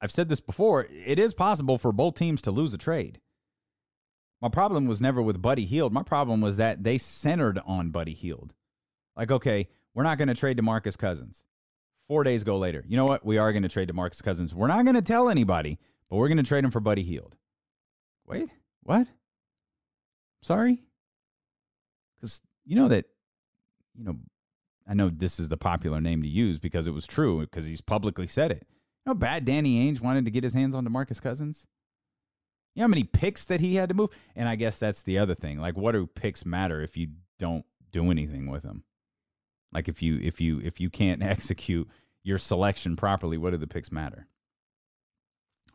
I've 0.00 0.10
said 0.10 0.28
this 0.28 0.40
before. 0.40 0.88
It 0.90 1.20
is 1.20 1.32
possible 1.32 1.78
for 1.78 1.92
both 1.92 2.16
teams 2.16 2.42
to 2.42 2.50
lose 2.50 2.74
a 2.74 2.78
trade. 2.78 3.20
My 4.40 4.48
problem 4.48 4.86
was 4.86 5.00
never 5.00 5.22
with 5.22 5.40
Buddy 5.40 5.64
Hield. 5.64 5.92
My 5.92 6.02
problem 6.02 6.40
was 6.40 6.56
that 6.56 6.82
they 6.82 6.98
centered 6.98 7.60
on 7.64 7.90
Buddy 7.90 8.12
Hield. 8.14 8.52
Like, 9.16 9.30
okay, 9.30 9.68
we're 9.94 10.02
not 10.02 10.18
going 10.18 10.28
to 10.28 10.34
trade 10.34 10.58
DeMarcus 10.58 10.96
Cousins. 10.96 11.44
Four 12.08 12.24
days 12.24 12.44
go 12.44 12.58
later. 12.58 12.84
You 12.86 12.96
know 12.96 13.04
what? 13.04 13.24
We 13.24 13.38
are 13.38 13.52
going 13.52 13.62
to 13.62 13.68
trade 13.68 13.88
DeMarcus 13.88 14.22
Cousins. 14.22 14.54
We're 14.54 14.66
not 14.66 14.84
going 14.84 14.96
to 14.96 15.02
tell 15.02 15.28
anybody, 15.28 15.78
but 16.10 16.16
we're 16.16 16.28
going 16.28 16.38
to 16.38 16.42
trade 16.42 16.64
him 16.64 16.70
for 16.70 16.80
Buddy 16.80 17.02
Hield. 17.02 17.36
Wait, 18.26 18.48
what? 18.82 19.06
Sorry? 20.42 20.82
Because 22.20 22.40
you 22.64 22.76
know 22.76 22.88
that, 22.88 23.06
you 23.96 24.04
know, 24.04 24.16
I 24.86 24.94
know 24.94 25.10
this 25.10 25.38
is 25.38 25.48
the 25.48 25.56
popular 25.56 26.00
name 26.00 26.22
to 26.22 26.28
use 26.28 26.58
because 26.58 26.86
it 26.86 26.92
was 26.92 27.06
true 27.06 27.40
because 27.40 27.66
he's 27.66 27.80
publicly 27.80 28.26
said 28.26 28.50
it. 28.50 28.66
You 29.04 29.10
know, 29.10 29.14
bad 29.14 29.44
Danny 29.44 29.84
Ainge 29.84 30.00
wanted 30.00 30.24
to 30.24 30.30
get 30.30 30.44
his 30.44 30.54
hands 30.54 30.74
on 30.74 30.86
DeMarcus 30.86 31.20
Cousins. 31.20 31.66
You 32.74 32.80
know 32.80 32.84
how 32.84 32.88
many 32.88 33.04
picks 33.04 33.44
that 33.46 33.60
he 33.60 33.76
had 33.76 33.88
to 33.90 33.94
move? 33.94 34.10
And 34.34 34.48
I 34.48 34.56
guess 34.56 34.78
that's 34.78 35.02
the 35.02 35.18
other 35.18 35.34
thing. 35.34 35.58
Like, 35.58 35.76
what 35.76 35.92
do 35.92 36.06
picks 36.06 36.46
matter 36.46 36.80
if 36.80 36.96
you 36.96 37.08
don't 37.38 37.64
do 37.90 38.10
anything 38.10 38.50
with 38.50 38.62
them? 38.62 38.84
Like 39.72 39.88
if 39.88 40.02
you 40.02 40.18
if 40.22 40.40
you 40.40 40.60
if 40.62 40.80
you 40.80 40.90
can't 40.90 41.22
execute 41.22 41.88
your 42.22 42.38
selection 42.38 42.96
properly, 42.96 43.38
what 43.38 43.50
do 43.50 43.56
the 43.56 43.66
picks 43.66 43.90
matter? 43.90 44.26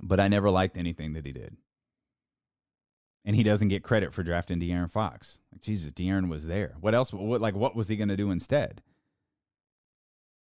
But 0.02 0.20
I 0.20 0.28
never 0.28 0.50
liked 0.50 0.78
anything 0.78 1.14
that 1.14 1.26
he 1.26 1.32
did. 1.32 1.58
And 3.26 3.36
he 3.36 3.44
doesn't 3.44 3.68
get 3.68 3.84
credit 3.84 4.14
for 4.14 4.24
drafting 4.24 4.60
De'Aaron 4.60 4.90
Fox. 4.90 5.40
Like 5.52 5.62
Jesus, 5.62 5.92
De'Aaron 5.92 6.30
was 6.30 6.48
there. 6.48 6.76
What 6.80 6.96
else? 6.96 7.12
What 7.12 7.42
like 7.42 7.56
what 7.56 7.76
was 7.76 7.88
he 7.88 7.98
going 7.98 8.10
to 8.10 8.18
do 8.18 8.32
instead? 8.32 8.82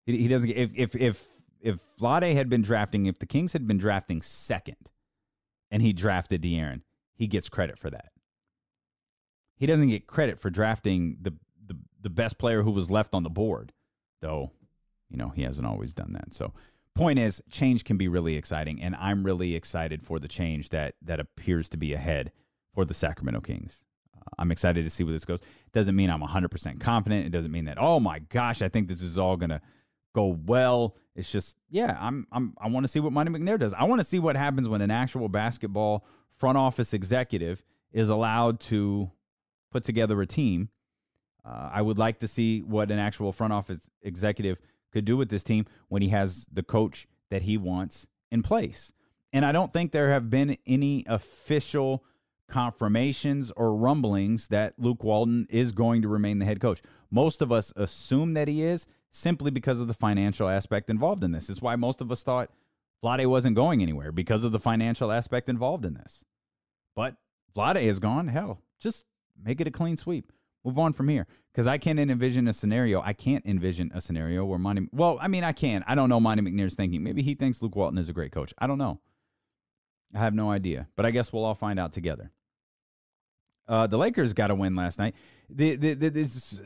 He, 0.05 0.17
he 0.17 0.27
doesn't. 0.27 0.47
Get, 0.47 0.57
if 0.57 0.71
if 0.75 0.95
if 0.95 1.25
if 1.59 1.79
Vlade 1.99 2.33
had 2.33 2.49
been 2.49 2.61
drafting, 2.61 3.07
if 3.07 3.19
the 3.19 3.25
Kings 3.25 3.53
had 3.53 3.67
been 3.67 3.77
drafting 3.77 4.21
second, 4.21 4.89
and 5.69 5.81
he 5.81 5.91
drafted 5.91 6.41
De'Aaron, 6.41 6.81
he 7.15 7.27
gets 7.27 7.49
credit 7.49 7.77
for 7.77 7.89
that. 7.89 8.11
He 9.57 9.65
doesn't 9.65 9.89
get 9.89 10.07
credit 10.07 10.39
for 10.39 10.49
drafting 10.49 11.17
the 11.19 11.33
the 12.01 12.09
best 12.09 12.37
player 12.37 12.63
who 12.63 12.71
was 12.71 12.91
left 12.91 13.13
on 13.13 13.23
the 13.23 13.29
board, 13.29 13.73
though. 14.21 14.51
You 15.09 15.17
know 15.17 15.29
he 15.29 15.43
hasn't 15.43 15.67
always 15.67 15.93
done 15.93 16.13
that. 16.13 16.33
So, 16.33 16.53
point 16.93 17.19
is, 17.19 17.41
change 17.49 17.85
can 17.85 17.97
be 17.97 18.07
really 18.07 18.35
exciting, 18.35 18.81
and 18.81 18.95
I'm 18.95 19.23
really 19.23 19.55
excited 19.55 20.03
for 20.03 20.19
the 20.19 20.27
change 20.27 20.69
that 20.69 20.95
that 21.01 21.19
appears 21.19 21.69
to 21.69 21.77
be 21.77 21.93
ahead 21.93 22.31
for 22.73 22.83
the 22.83 22.93
Sacramento 22.93 23.41
Kings. 23.41 23.85
Uh, 24.15 24.29
I'm 24.37 24.51
excited 24.51 24.83
to 24.83 24.89
see 24.89 25.03
where 25.03 25.13
this 25.13 25.25
goes. 25.25 25.39
It 25.39 25.71
doesn't 25.71 25.95
mean 25.95 26.09
I'm 26.09 26.21
100% 26.21 26.79
confident. 26.79 27.25
It 27.25 27.31
doesn't 27.31 27.51
mean 27.51 27.65
that 27.65 27.77
oh 27.79 27.99
my 27.99 28.19
gosh, 28.19 28.61
I 28.61 28.67
think 28.67 28.87
this 28.87 29.01
is 29.01 29.17
all 29.17 29.37
gonna 29.37 29.61
go 30.13 30.37
well. 30.45 30.95
It's 31.15 31.31
just 31.31 31.55
yeah, 31.69 31.97
I'm 31.99 32.27
I'm 32.31 32.53
I 32.59 32.67
want 32.67 32.83
to 32.83 32.87
see 32.87 32.99
what 32.99 33.13
Monte 33.13 33.31
McNair 33.31 33.59
does. 33.59 33.73
I 33.73 33.85
want 33.85 33.99
to 33.99 34.03
see 34.03 34.19
what 34.19 34.35
happens 34.35 34.67
when 34.67 34.81
an 34.81 34.91
actual 34.91 35.29
basketball 35.29 36.05
front 36.35 36.57
office 36.57 36.93
executive 36.93 37.63
is 37.91 38.09
allowed 38.09 38.59
to 38.59 39.11
put 39.71 39.83
together 39.83 40.21
a 40.21 40.27
team 40.27 40.69
uh, 41.47 41.69
I 41.71 41.81
would 41.81 41.97
like 41.97 42.19
to 42.19 42.27
see 42.27 42.61
what 42.61 42.91
an 42.91 42.99
actual 42.99 43.31
front 43.31 43.53
office 43.53 43.79
executive 44.01 44.59
could 44.91 45.05
do 45.05 45.15
with 45.15 45.29
this 45.29 45.43
team 45.43 45.65
when 45.87 46.01
he 46.01 46.09
has 46.09 46.47
the 46.51 46.63
coach 46.63 47.07
that 47.29 47.43
he 47.43 47.57
wants 47.57 48.07
in 48.31 48.43
place. 48.43 48.91
And 49.31 49.45
I 49.45 49.51
don't 49.51 49.71
think 49.71 49.91
there 49.91 50.09
have 50.09 50.29
been 50.29 50.57
any 50.65 51.05
official 51.07 52.03
confirmations 52.49 53.51
or 53.51 53.75
rumblings 53.75 54.47
that 54.47 54.73
Luke 54.77 55.03
Walton 55.03 55.47
is 55.49 55.71
going 55.71 56.01
to 56.01 56.07
remain 56.07 56.39
the 56.39 56.45
head 56.45 56.59
coach. 56.59 56.81
Most 57.11 57.41
of 57.41 57.51
us 57.51 57.73
assume 57.75 58.33
that 58.33 58.47
he 58.47 58.63
is 58.63 58.87
simply 59.11 59.51
because 59.51 59.79
of 59.79 59.87
the 59.87 59.93
financial 59.93 60.47
aspect 60.47 60.89
involved 60.89 61.23
in 61.23 61.31
this. 61.31 61.49
It's 61.49 61.61
why 61.61 61.75
most 61.75 62.01
of 62.01 62.11
us 62.11 62.23
thought 62.23 62.49
Vlade 63.03 63.25
wasn't 63.27 63.55
going 63.55 63.81
anywhere 63.81 64.11
because 64.11 64.43
of 64.43 64.51
the 64.51 64.59
financial 64.59 65.11
aspect 65.11 65.49
involved 65.49 65.85
in 65.85 65.93
this. 65.93 66.23
But 66.95 67.15
Vlade 67.55 67.81
is 67.83 67.99
gone. 67.99 68.29
Hell, 68.29 68.61
just 68.79 69.03
make 69.41 69.61
it 69.61 69.67
a 69.67 69.71
clean 69.71 69.97
sweep 69.97 70.31
move 70.63 70.77
on 70.79 70.93
from 70.93 71.09
here 71.09 71.27
because 71.51 71.67
I 71.67 71.77
can't 71.77 71.99
envision 71.99 72.47
a 72.47 72.53
scenario. 72.53 73.01
I 73.01 73.13
can't 73.13 73.45
envision 73.45 73.91
a 73.93 74.01
scenario 74.01 74.45
where 74.45 74.59
Monte. 74.59 74.89
Well, 74.91 75.17
I 75.21 75.27
mean, 75.27 75.43
I 75.43 75.51
can. 75.51 75.83
I 75.87 75.95
don't 75.95 76.09
know 76.09 76.19
Monte 76.19 76.43
McNair's 76.43 76.75
thinking. 76.75 77.03
Maybe 77.03 77.21
he 77.21 77.35
thinks 77.35 77.61
Luke 77.61 77.75
Walton 77.75 77.97
is 77.97 78.09
a 78.09 78.13
great 78.13 78.31
coach. 78.31 78.53
I 78.57 78.67
don't 78.67 78.77
know. 78.77 78.99
I 80.13 80.19
have 80.19 80.33
no 80.33 80.51
idea, 80.51 80.87
but 80.95 81.05
I 81.05 81.11
guess 81.11 81.33
we'll 81.33 81.43
all 81.43 81.55
find 81.55 81.79
out 81.79 81.91
together. 81.91 82.31
Uh, 83.67 83.87
the 83.87 83.97
Lakers 83.97 84.33
got 84.33 84.49
a 84.49 84.55
win 84.55 84.75
last 84.75 84.97
night. 84.97 85.13
The, 85.49 85.75
the, 85.75 85.93
the, 85.93 86.09
this, 86.09 86.61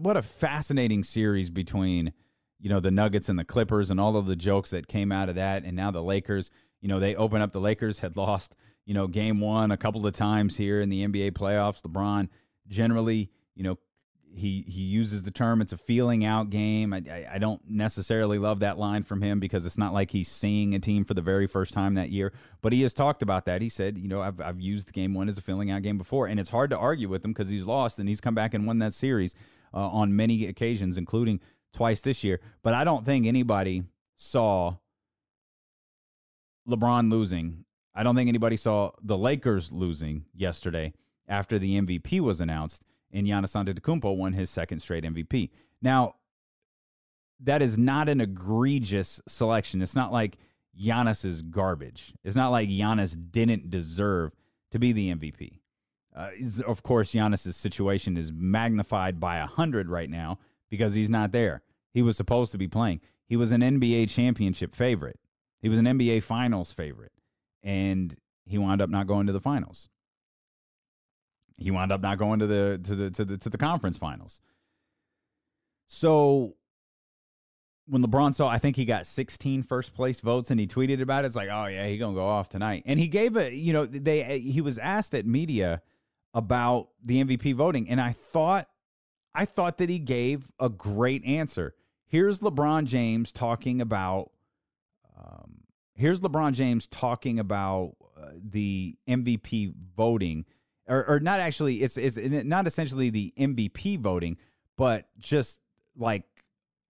what 0.00 0.16
a 0.16 0.22
fascinating 0.22 1.02
series 1.02 1.50
between 1.50 2.12
you 2.60 2.68
know 2.68 2.80
the 2.80 2.90
Nuggets 2.90 3.28
and 3.28 3.38
the 3.38 3.44
Clippers 3.44 3.90
and 3.90 4.00
all 4.00 4.16
of 4.16 4.26
the 4.26 4.36
jokes 4.36 4.70
that 4.70 4.88
came 4.88 5.12
out 5.12 5.28
of 5.28 5.34
that, 5.34 5.64
and 5.64 5.76
now 5.76 5.90
the 5.90 6.02
Lakers. 6.02 6.50
You 6.80 6.88
know 6.88 7.00
they 7.00 7.14
open 7.16 7.42
up. 7.42 7.52
The 7.52 7.60
Lakers 7.60 8.00
had 8.00 8.16
lost 8.16 8.54
you 8.86 8.94
know 8.94 9.06
game 9.06 9.40
one 9.40 9.70
a 9.70 9.76
couple 9.76 10.06
of 10.06 10.14
times 10.14 10.56
here 10.56 10.80
in 10.80 10.88
the 10.88 11.06
NBA 11.06 11.32
playoffs. 11.32 11.82
LeBron 11.82 12.28
generally 12.68 13.30
you 13.58 13.64
know, 13.64 13.76
he 14.34 14.64
he 14.68 14.82
uses 14.82 15.22
the 15.22 15.30
term 15.30 15.60
it's 15.60 15.72
a 15.72 15.76
feeling 15.76 16.24
out 16.24 16.48
game. 16.48 16.92
I, 16.92 17.02
I, 17.10 17.28
I 17.34 17.38
don't 17.38 17.60
necessarily 17.68 18.38
love 18.38 18.60
that 18.60 18.78
line 18.78 19.02
from 19.02 19.20
him 19.20 19.40
because 19.40 19.66
it's 19.66 19.76
not 19.76 19.92
like 19.92 20.12
he's 20.12 20.28
seeing 20.28 20.74
a 20.74 20.78
team 20.78 21.04
for 21.04 21.14
the 21.14 21.22
very 21.22 21.46
first 21.46 21.72
time 21.72 21.94
that 21.94 22.10
year. 22.10 22.32
But 22.62 22.72
he 22.72 22.82
has 22.82 22.94
talked 22.94 23.22
about 23.22 23.46
that. 23.46 23.60
He 23.62 23.68
said, 23.68 23.98
you 23.98 24.06
know, 24.06 24.22
I've 24.22 24.40
I've 24.40 24.60
used 24.60 24.92
game 24.92 25.12
one 25.12 25.28
as 25.28 25.38
a 25.38 25.42
feeling 25.42 25.70
out 25.70 25.82
game 25.82 25.98
before, 25.98 26.28
and 26.28 26.38
it's 26.38 26.50
hard 26.50 26.70
to 26.70 26.78
argue 26.78 27.08
with 27.08 27.24
him 27.24 27.32
because 27.32 27.48
he's 27.48 27.66
lost 27.66 27.98
and 27.98 28.08
he's 28.08 28.20
come 28.20 28.34
back 28.34 28.54
and 28.54 28.66
won 28.66 28.78
that 28.78 28.92
series 28.92 29.34
uh, 29.74 29.88
on 29.88 30.14
many 30.14 30.46
occasions, 30.46 30.96
including 30.96 31.40
twice 31.72 32.00
this 32.00 32.22
year. 32.22 32.40
But 32.62 32.74
I 32.74 32.84
don't 32.84 33.04
think 33.04 33.26
anybody 33.26 33.82
saw 34.16 34.76
LeBron 36.68 37.10
losing. 37.10 37.64
I 37.94 38.04
don't 38.04 38.14
think 38.14 38.28
anybody 38.28 38.56
saw 38.56 38.92
the 39.02 39.18
Lakers 39.18 39.72
losing 39.72 40.26
yesterday 40.32 40.92
after 41.28 41.58
the 41.58 41.80
MVP 41.80 42.20
was 42.20 42.40
announced 42.40 42.82
and 43.12 43.26
Giannis 43.26 43.54
Antetokounmpo 43.54 44.16
won 44.16 44.32
his 44.32 44.50
second 44.50 44.80
straight 44.80 45.04
MVP. 45.04 45.50
Now, 45.80 46.16
that 47.40 47.62
is 47.62 47.78
not 47.78 48.08
an 48.08 48.20
egregious 48.20 49.20
selection. 49.28 49.80
It's 49.80 49.94
not 49.94 50.12
like 50.12 50.38
Giannis 50.78 51.24
is 51.24 51.42
garbage. 51.42 52.14
It's 52.24 52.36
not 52.36 52.50
like 52.50 52.68
Giannis 52.68 53.16
didn't 53.30 53.70
deserve 53.70 54.34
to 54.70 54.78
be 54.78 54.92
the 54.92 55.14
MVP. 55.14 55.60
Uh, 56.14 56.30
of 56.66 56.82
course, 56.82 57.12
Giannis's 57.12 57.56
situation 57.56 58.16
is 58.16 58.32
magnified 58.32 59.20
by 59.20 59.38
a 59.38 59.46
hundred 59.46 59.88
right 59.88 60.10
now 60.10 60.38
because 60.68 60.94
he's 60.94 61.10
not 61.10 61.32
there. 61.32 61.62
He 61.92 62.02
was 62.02 62.16
supposed 62.16 62.52
to 62.52 62.58
be 62.58 62.68
playing. 62.68 63.00
He 63.24 63.36
was 63.36 63.52
an 63.52 63.60
NBA 63.60 64.10
championship 64.10 64.74
favorite. 64.74 65.18
He 65.60 65.68
was 65.68 65.78
an 65.78 65.84
NBA 65.84 66.22
Finals 66.22 66.72
favorite, 66.72 67.12
and 67.62 68.16
he 68.46 68.58
wound 68.58 68.80
up 68.80 68.90
not 68.90 69.06
going 69.06 69.26
to 69.26 69.32
the 69.32 69.40
finals. 69.40 69.88
He 71.58 71.70
wound 71.70 71.90
up 71.92 72.00
not 72.00 72.18
going 72.18 72.38
to 72.38 72.46
the 72.46 72.80
to 72.84 72.94
the 72.94 73.10
to 73.10 73.24
the 73.24 73.38
to 73.38 73.50
the 73.50 73.58
conference 73.58 73.96
finals. 73.96 74.40
So 75.88 76.54
when 77.86 78.04
LeBron 78.04 78.34
saw, 78.34 78.48
I 78.48 78.58
think 78.58 78.76
he 78.76 78.84
got 78.84 79.06
16 79.06 79.62
first 79.62 79.94
place 79.94 80.20
votes, 80.20 80.50
and 80.50 80.60
he 80.60 80.66
tweeted 80.66 81.00
about 81.00 81.24
it. 81.24 81.28
It's 81.28 81.36
like, 81.36 81.48
oh 81.50 81.66
yeah, 81.66 81.86
he 81.88 81.98
gonna 81.98 82.14
go 82.14 82.26
off 82.26 82.48
tonight. 82.48 82.82
And 82.86 83.00
he 83.00 83.08
gave 83.08 83.36
a, 83.36 83.52
you 83.52 83.72
know, 83.72 83.86
they 83.86 84.38
he 84.38 84.60
was 84.60 84.78
asked 84.78 85.14
at 85.14 85.26
media 85.26 85.82
about 86.34 86.88
the 87.02 87.24
MVP 87.24 87.54
voting, 87.54 87.88
and 87.88 88.00
I 88.00 88.12
thought, 88.12 88.68
I 89.34 89.44
thought 89.44 89.78
that 89.78 89.88
he 89.88 89.98
gave 89.98 90.52
a 90.60 90.68
great 90.68 91.24
answer. 91.24 91.74
Here's 92.06 92.40
LeBron 92.40 92.84
James 92.84 93.32
talking 93.32 93.80
about, 93.80 94.30
um, 95.18 95.62
here's 95.94 96.20
LeBron 96.20 96.52
James 96.52 96.86
talking 96.86 97.38
about 97.38 97.96
uh, 98.16 98.30
the 98.34 98.96
MVP 99.08 99.74
voting 99.96 100.44
or, 100.88 101.08
or 101.08 101.20
not 101.20 101.40
actually 101.40 101.82
it's, 101.82 101.96
it's 101.96 102.16
not 102.16 102.66
essentially 102.66 103.10
the 103.10 103.32
MVP 103.38 103.98
voting, 104.00 104.36
but 104.76 105.08
just 105.18 105.60
like 105.96 106.24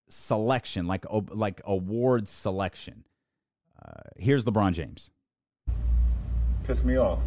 selection, 0.07 0.87
like 0.87 1.05
like 1.09 1.61
award 1.65 2.27
selection. 2.27 3.05
Uh, 3.83 4.01
here's 4.17 4.45
LeBron 4.45 4.73
James. 4.73 5.11
Pissed 6.63 6.85
me 6.85 6.97
off. 6.97 7.19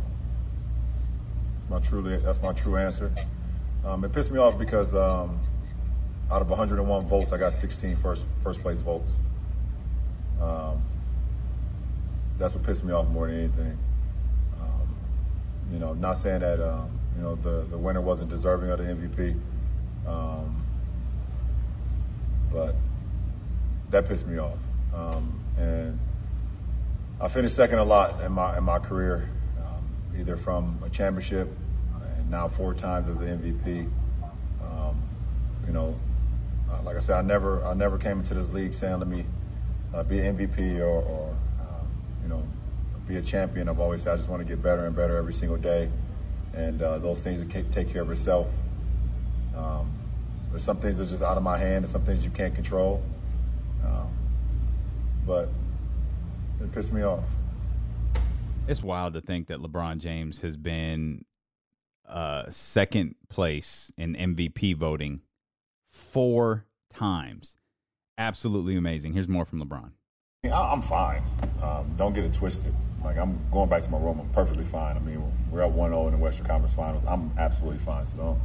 That's 1.55 1.70
my 1.70 1.79
truly 1.81 2.16
that's 2.18 2.41
my 2.43 2.53
true 2.53 2.77
answer. 2.77 3.12
Um, 3.85 4.05
it 4.05 4.12
pissed 4.12 4.31
me 4.31 4.39
off 4.39 4.59
because 4.59 4.95
um, 4.95 5.41
out 6.31 6.41
of 6.41 6.49
101 6.49 7.07
votes, 7.09 7.33
I 7.33 7.39
got 7.39 7.55
16 7.55 7.97
first 7.97 8.27
first 8.43 8.62
place 8.62 8.79
votes. 8.79 9.16
Um, 10.41 10.83
that's 12.39 12.55
what 12.55 12.64
pissed 12.64 12.85
me 12.85 12.93
off 12.93 13.07
more 13.09 13.29
than 13.29 13.39
anything. 13.39 13.79
You 15.73 15.79
know, 15.79 15.95
not 15.95 16.18
saying 16.18 16.41
that 16.41 16.61
um, 16.61 16.91
you 17.16 17.23
know 17.23 17.35
the 17.37 17.66
the 17.70 17.79
winner 17.79 18.03
wasn't 18.03 18.29
deserving 18.29 18.70
of 18.70 18.79
the 18.79 18.85
MVP, 18.85 19.41
um, 20.07 20.62
but 22.53 22.75
that 23.91 24.07
pissed 24.07 24.27
me 24.27 24.39
off. 24.39 24.59
Um, 24.95 25.41
and 25.57 25.99
I 27.20 27.29
finished 27.29 27.57
second 27.57 27.79
a 27.79 27.85
lot 27.85 28.23
in 28.23 28.33
my 28.33 28.59
in 28.59 28.64
my 28.64 28.79
career, 28.79 29.31
um, 29.59 30.18
either 30.18 30.37
from 30.37 30.79
a 30.85 30.91
championship 30.91 31.49
and 32.16 32.31
now 32.31 32.49
four 32.49 32.75
times 32.75 33.09
as 33.09 33.16
the 33.16 33.25
MVP. 33.25 33.91
Um, 34.62 35.03
you 35.66 35.73
know, 35.73 35.99
uh, 36.70 36.83
like 36.83 36.97
I 36.97 37.01
said, 37.01 37.16
I 37.16 37.23
never 37.23 37.64
I 37.64 37.73
never 37.73 37.97
came 37.97 38.18
into 38.18 38.35
this 38.35 38.51
league 38.51 38.75
saying 38.75 38.99
let 38.99 39.09
me 39.09 39.25
uh, 39.95 40.03
be 40.03 40.16
MVP 40.16 40.81
or, 40.81 40.85
or 40.85 41.37
um, 41.61 41.89
you 42.23 42.29
know 42.29 42.43
be 43.07 43.16
a 43.16 43.22
champion. 43.22 43.68
I've 43.68 43.80
always 43.80 44.03
said 44.03 44.14
I 44.14 44.16
just 44.16 44.28
want 44.28 44.42
to 44.42 44.48
get 44.48 44.62
better 44.62 44.86
and 44.86 44.94
better 44.94 45.16
every 45.16 45.32
single 45.32 45.57
day. 45.57 45.88
and 46.55 46.82
uh, 46.82 46.98
those 46.98 47.20
things 47.20 47.50
can 47.50 47.70
take 47.70 47.90
care 47.92 48.03
of 48.03 48.11
itself. 48.11 48.46
Um, 49.57 49.90
there's 50.50 50.64
some 50.64 50.76
things 50.78 50.98
that's 50.98 51.11
just 51.11 51.22
out 51.22 51.36
of 51.38 51.42
my 51.42 51.57
hand, 51.57 51.84
and 51.84 51.88
some 51.88 52.03
things 52.05 52.22
you 52.22 52.30
can't 52.30 52.55
control. 52.55 53.03
Um, 53.84 54.11
but 55.26 55.48
it 56.61 56.70
pissed 56.72 56.92
me 56.92 57.03
off. 57.03 57.24
It's 58.68 58.82
wild 58.82 59.14
to 59.14 59.20
think 59.20 59.48
that 59.48 59.61
LeBron 59.61 59.98
James 59.98 60.42
has 60.42 60.57
been 60.57 61.24
uh, 62.07 62.44
second 62.50 63.14
place 63.28 63.90
in 63.96 64.14
MVP 64.14 64.76
voting 64.76 65.22
four 65.88 66.66
times. 66.92 67.57
Absolutely 68.18 68.76
amazing. 68.76 69.14
Here's 69.14 69.28
more 69.28 69.44
from 69.46 69.62
LeBron. 69.62 69.92
I'm 70.53 70.82
fine. 70.82 71.22
Um, 71.62 71.94
don't 71.96 72.12
get 72.12 72.24
it 72.24 72.34
twisted. 72.34 72.74
Like 73.05 73.18
I'm 73.18 73.38
going 73.53 73.68
back 73.68 73.82
to 73.82 73.90
my 73.90 73.98
room. 73.98 74.20
I'm 74.20 74.28
perfectly 74.30 74.64
fine. 74.64 74.96
I 74.96 75.00
mean, 75.00 75.22
we're 75.50 75.62
at 75.62 75.72
1-0 75.72 76.07
in 76.07 76.12
the 76.12 76.18
Western 76.18 76.46
Conference 76.46 76.74
Finals. 76.74 77.05
I'm 77.07 77.30
absolutely 77.38 77.78
fine. 77.84 78.07
So. 78.16 78.38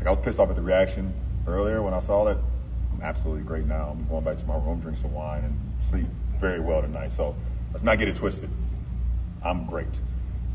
Like 0.00 0.06
I 0.06 0.10
was 0.10 0.18
pissed 0.20 0.40
off 0.40 0.48
at 0.48 0.56
the 0.56 0.62
reaction 0.62 1.12
earlier 1.46 1.82
when 1.82 1.92
I 1.92 1.98
saw 1.98 2.26
it. 2.28 2.38
I'm 2.90 3.02
absolutely 3.02 3.42
great 3.42 3.66
now. 3.66 3.90
I'm 3.90 4.08
going 4.08 4.24
back 4.24 4.38
to 4.38 4.46
my 4.46 4.56
room, 4.56 4.80
drink 4.80 4.96
some 4.96 5.12
wine, 5.12 5.44
and 5.44 5.54
sleep 5.80 6.06
very 6.38 6.58
well 6.58 6.80
tonight. 6.80 7.12
So 7.12 7.36
let's 7.70 7.82
not 7.82 7.98
get 7.98 8.08
it 8.08 8.16
twisted. 8.16 8.48
I'm 9.44 9.66
great. 9.66 10.00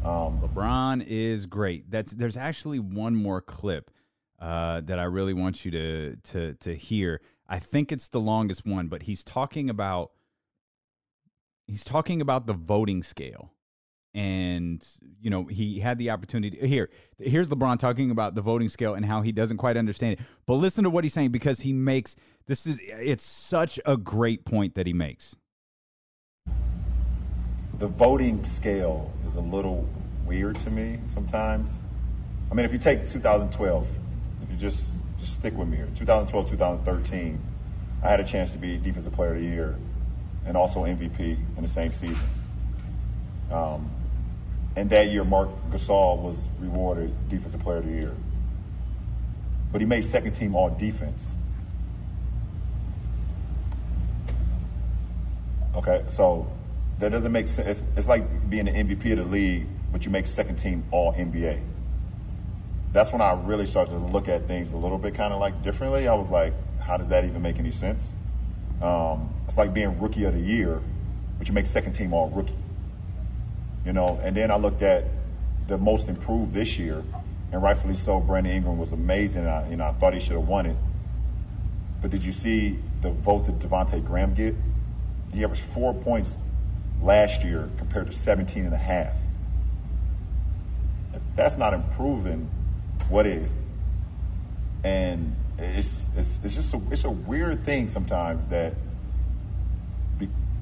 Um, 0.04 0.42
LeBron 0.42 1.06
is 1.08 1.46
great. 1.46 1.92
That's 1.92 2.12
there's 2.14 2.38
actually 2.38 2.80
one 2.80 3.16
more 3.16 3.40
clip 3.40 3.92
uh, 4.40 4.82
that 4.82 4.98
I 4.98 5.04
really 5.04 5.34
want 5.34 5.64
you 5.64 5.70
to 5.72 6.16
to 6.16 6.56
to 6.56 6.76
hear. 6.76 7.22
I 7.48 7.60
think 7.60 7.92
it's 7.92 8.10
the 8.10 8.20
longest 8.20 8.66
one, 8.66 8.88
but 8.88 9.04
he's 9.04 9.24
talking 9.24 9.70
about 9.70 10.12
he's 11.68 11.84
talking 11.84 12.22
about 12.22 12.48
the 12.48 12.54
voting 12.54 13.04
scale. 13.04 13.52
And 14.14 14.88
you 15.20 15.30
know 15.30 15.44
he 15.44 15.82
had 15.82 15.98
the 15.98 16.10
opportunity 16.10 16.66
here. 16.66 16.90
Here's 17.20 17.50
LeBron 17.50 17.80
talking 17.80 18.12
about 18.12 18.34
the 18.34 18.42
voting 18.42 18.70
scale 18.70 18.94
and 18.94 19.06
how 19.06 19.22
he 19.22 19.34
doesn't 19.34 19.58
quite 19.58 19.76
understand 19.76 20.14
it. 20.14 20.20
But 20.46 20.54
listen 20.54 20.86
to 20.86 20.90
what 20.90 21.04
he's 21.04 21.14
saying 21.14 21.32
because 21.32 21.60
he 21.60 21.74
makes 21.74 22.16
this 22.48 22.66
is 22.66 22.80
it's 22.82 23.26
such 23.26 23.78
a 23.86 23.98
great 23.98 24.46
point 24.46 24.76
that 24.76 24.88
he 24.88 24.94
makes 24.94 25.36
the 27.80 27.88
voting 27.88 28.44
scale 28.44 29.12
is 29.28 29.36
a 29.36 29.42
little 29.42 29.88
weird 30.26 30.56
to 30.62 30.70
me 30.70 31.00
sometimes. 31.08 31.70
I 32.50 32.54
mean, 32.54 32.66
if 32.66 32.72
you 32.72 32.80
take 32.80 33.06
2012, 33.06 33.88
if 34.44 34.50
you 34.50 34.58
just 34.58 34.92
just 35.20 35.34
stick 35.34 35.58
with 35.58 35.68
me 35.68 35.78
here, 35.78 35.90
2012, 35.96 36.50
2013, 36.50 37.40
I 38.04 38.08
had 38.08 38.20
a 38.20 38.24
chance 38.24 38.52
to 38.54 38.58
be 38.58 38.78
Defensive 38.78 39.14
Player 39.14 39.32
of 39.32 39.42
the 39.42 39.48
Year 39.48 39.76
and 40.46 40.56
also 40.56 40.84
MVP 40.84 41.38
in 41.58 41.62
the 41.62 41.68
same 41.68 41.92
season. 41.92 42.18
Um, 43.52 43.90
and 44.76 44.90
that 44.90 45.10
year, 45.10 45.24
Marc 45.24 45.50
Gasol 45.72 46.20
was 46.20 46.48
rewarded 46.60 47.14
Defensive 47.30 47.62
Player 47.62 47.78
of 47.78 47.86
the 47.86 47.92
Year, 47.92 48.16
but 49.72 49.82
he 49.82 49.88
made 49.88 50.04
second 50.04 50.34
team 50.34 50.56
All 50.56 50.70
Defense. 50.70 51.32
Okay, 55.76 56.04
so 56.10 56.48
that 57.00 57.10
doesn't 57.10 57.32
make 57.32 57.48
sense. 57.48 57.80
It's, 57.80 57.98
it's 57.98 58.08
like 58.08 58.50
being 58.50 58.66
the 58.66 58.72
MVP 58.72 59.12
of 59.12 59.18
the 59.18 59.26
league, 59.26 59.68
but 59.92 60.06
you 60.06 60.12
make 60.12 60.28
second 60.28 60.56
team 60.56 60.84
All 60.92 61.14
NBA. 61.14 61.62
That's 62.94 63.12
when 63.12 63.22
I 63.22 63.34
really 63.34 63.66
started 63.66 63.92
to 63.92 63.98
look 63.98 64.30
at 64.30 64.48
things 64.48 64.72
a 64.72 64.78
little 64.78 64.98
bit 64.98 65.16
kind 65.16 65.34
of 65.34 65.40
like 65.40 65.64
differently. 65.64 66.08
I 66.08 66.14
was 66.14 66.30
like, 66.30 66.54
how 66.80 66.96
does 66.96 67.10
that 67.10 67.26
even 67.26 67.42
make 67.42 67.60
any 67.60 67.72
sense? 67.72 68.14
Um, 68.82 69.35
it's 69.48 69.58
like 69.58 69.74
being 69.74 70.00
rookie 70.00 70.24
of 70.26 70.34
the 70.34 70.40
year, 70.40 70.82
but 71.38 71.48
you 71.48 71.54
make 71.54 71.68
second 71.68 71.94
team 71.94 72.14
All 72.14 72.30
Rookie. 72.30 72.56
You 73.86 73.94
know, 73.94 74.20
and 74.24 74.36
then 74.36 74.50
I 74.50 74.58
looked 74.58 74.82
at 74.82 75.06
the 75.68 75.78
most 75.78 76.08
improved 76.08 76.54
this 76.54 76.78
year, 76.80 77.04
and 77.52 77.62
rightfully 77.62 77.96
so. 77.96 78.20
Brandon 78.20 78.54
Ingram 78.54 78.78
was 78.78 78.92
amazing. 78.92 79.46
I, 79.46 79.70
you 79.70 79.76
know, 79.76 79.86
I 79.86 79.94
thought 79.94 80.14
he 80.14 80.20
should 80.20 80.34
have 80.34 80.48
won 80.48 80.66
it. 80.66 80.76
But 82.02 82.12
did 82.12 82.24
you 82.24 82.32
see 82.32 82.80
the 83.02 83.12
votes 83.12 83.48
that 83.48 83.60
Devonte 83.60 84.04
Graham 84.06 84.34
get? 84.34 84.56
He 85.34 85.44
averaged 85.44 85.64
four 85.74 85.94
points 85.94 86.36
last 87.02 87.44
year 87.44 87.70
compared 87.78 88.08
to 88.08 88.14
17 88.14 88.66
and 88.66 88.74
a 88.74 88.78
half. 88.78 89.14
If 91.14 91.22
that's 91.36 91.58
not 91.58 91.74
improving, 91.74 92.50
what 93.10 93.26
is? 93.26 93.56
And 94.84 95.36
it's, 95.58 96.06
it's, 96.16 96.40
it's 96.44 96.56
just 96.56 96.74
a, 96.74 96.82
it's 96.92 97.04
a 97.04 97.10
weird 97.10 97.64
thing 97.66 97.88
sometimes 97.88 98.48
that 98.50 98.74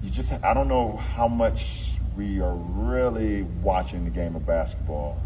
you 0.04 0.10
just, 0.10 0.32
I 0.44 0.54
don't 0.54 0.68
know 0.68 0.98
how 0.98 1.28
much 1.28 1.94
we 2.16 2.42
are 2.42 2.56
really 2.56 3.44
watching 3.64 4.04
the 4.04 4.12
game 4.12 4.36
of 4.36 4.46
basketball 4.46 5.18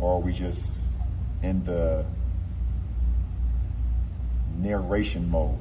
or 0.00 0.16
are 0.16 0.20
we 0.20 0.32
just 0.32 0.80
in 1.42 1.64
the 1.64 2.04
narration 4.58 5.30
mode, 5.30 5.58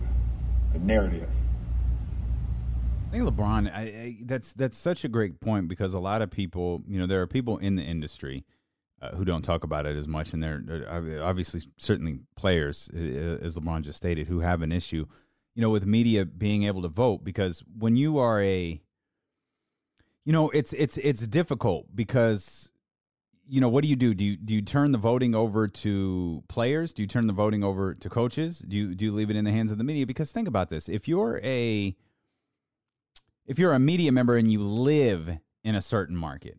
the 0.73 0.79
narrative. 0.79 1.29
I 3.07 3.11
think 3.11 3.23
LeBron. 3.23 3.73
I, 3.73 3.81
I, 3.81 4.17
that's 4.23 4.53
that's 4.53 4.77
such 4.77 5.03
a 5.03 5.07
great 5.07 5.39
point 5.39 5.67
because 5.67 5.93
a 5.93 5.99
lot 5.99 6.21
of 6.21 6.29
people, 6.29 6.83
you 6.87 6.99
know, 6.99 7.07
there 7.07 7.21
are 7.21 7.27
people 7.27 7.57
in 7.57 7.75
the 7.75 7.83
industry 7.83 8.45
uh, 9.01 9.15
who 9.15 9.25
don't 9.25 9.41
talk 9.41 9.63
about 9.63 9.85
it 9.85 9.97
as 9.97 10.07
much, 10.07 10.33
and 10.33 10.43
they're 10.43 11.21
obviously 11.23 11.61
certainly 11.77 12.19
players, 12.35 12.89
as 12.93 13.57
LeBron 13.57 13.81
just 13.81 13.97
stated, 13.97 14.27
who 14.27 14.41
have 14.41 14.61
an 14.61 14.71
issue, 14.71 15.05
you 15.59 15.61
know, 15.61 15.69
with 15.69 15.85
media 15.85 16.23
being 16.23 16.63
able 16.63 16.81
to 16.83 16.87
vote 16.87 17.25
because 17.25 17.65
when 17.77 17.97
you 17.97 18.17
are 18.17 18.41
a, 18.41 18.81
you 20.23 20.31
know, 20.31 20.49
it's 20.51 20.71
it's 20.71 20.95
it's 20.99 21.27
difficult 21.27 21.93
because 21.93 22.71
you 23.45 23.59
know, 23.59 23.67
what 23.67 23.81
do 23.81 23.89
you 23.89 23.97
do? 23.97 24.13
Do 24.13 24.23
you 24.23 24.37
do 24.37 24.53
you 24.53 24.61
turn 24.61 24.93
the 24.93 24.97
voting 24.97 25.35
over 25.35 25.67
to 25.67 26.45
players? 26.47 26.93
Do 26.93 27.01
you 27.01 27.09
turn 27.09 27.27
the 27.27 27.33
voting 27.33 27.61
over 27.61 27.93
to 27.93 28.09
coaches? 28.09 28.59
Do 28.59 28.77
you 28.77 28.95
do 28.95 29.03
you 29.03 29.11
leave 29.11 29.29
it 29.29 29.35
in 29.35 29.43
the 29.43 29.51
hands 29.51 29.73
of 29.73 29.77
the 29.77 29.83
media? 29.83 30.05
Because 30.05 30.31
think 30.31 30.47
about 30.47 30.69
this: 30.69 30.87
if 30.87 31.09
you're 31.09 31.41
a 31.43 31.93
if 33.45 33.59
you're 33.59 33.73
a 33.73 33.79
media 33.79 34.13
member 34.13 34.37
and 34.37 34.49
you 34.49 34.61
live 34.61 35.39
in 35.65 35.75
a 35.75 35.81
certain 35.81 36.15
market. 36.15 36.57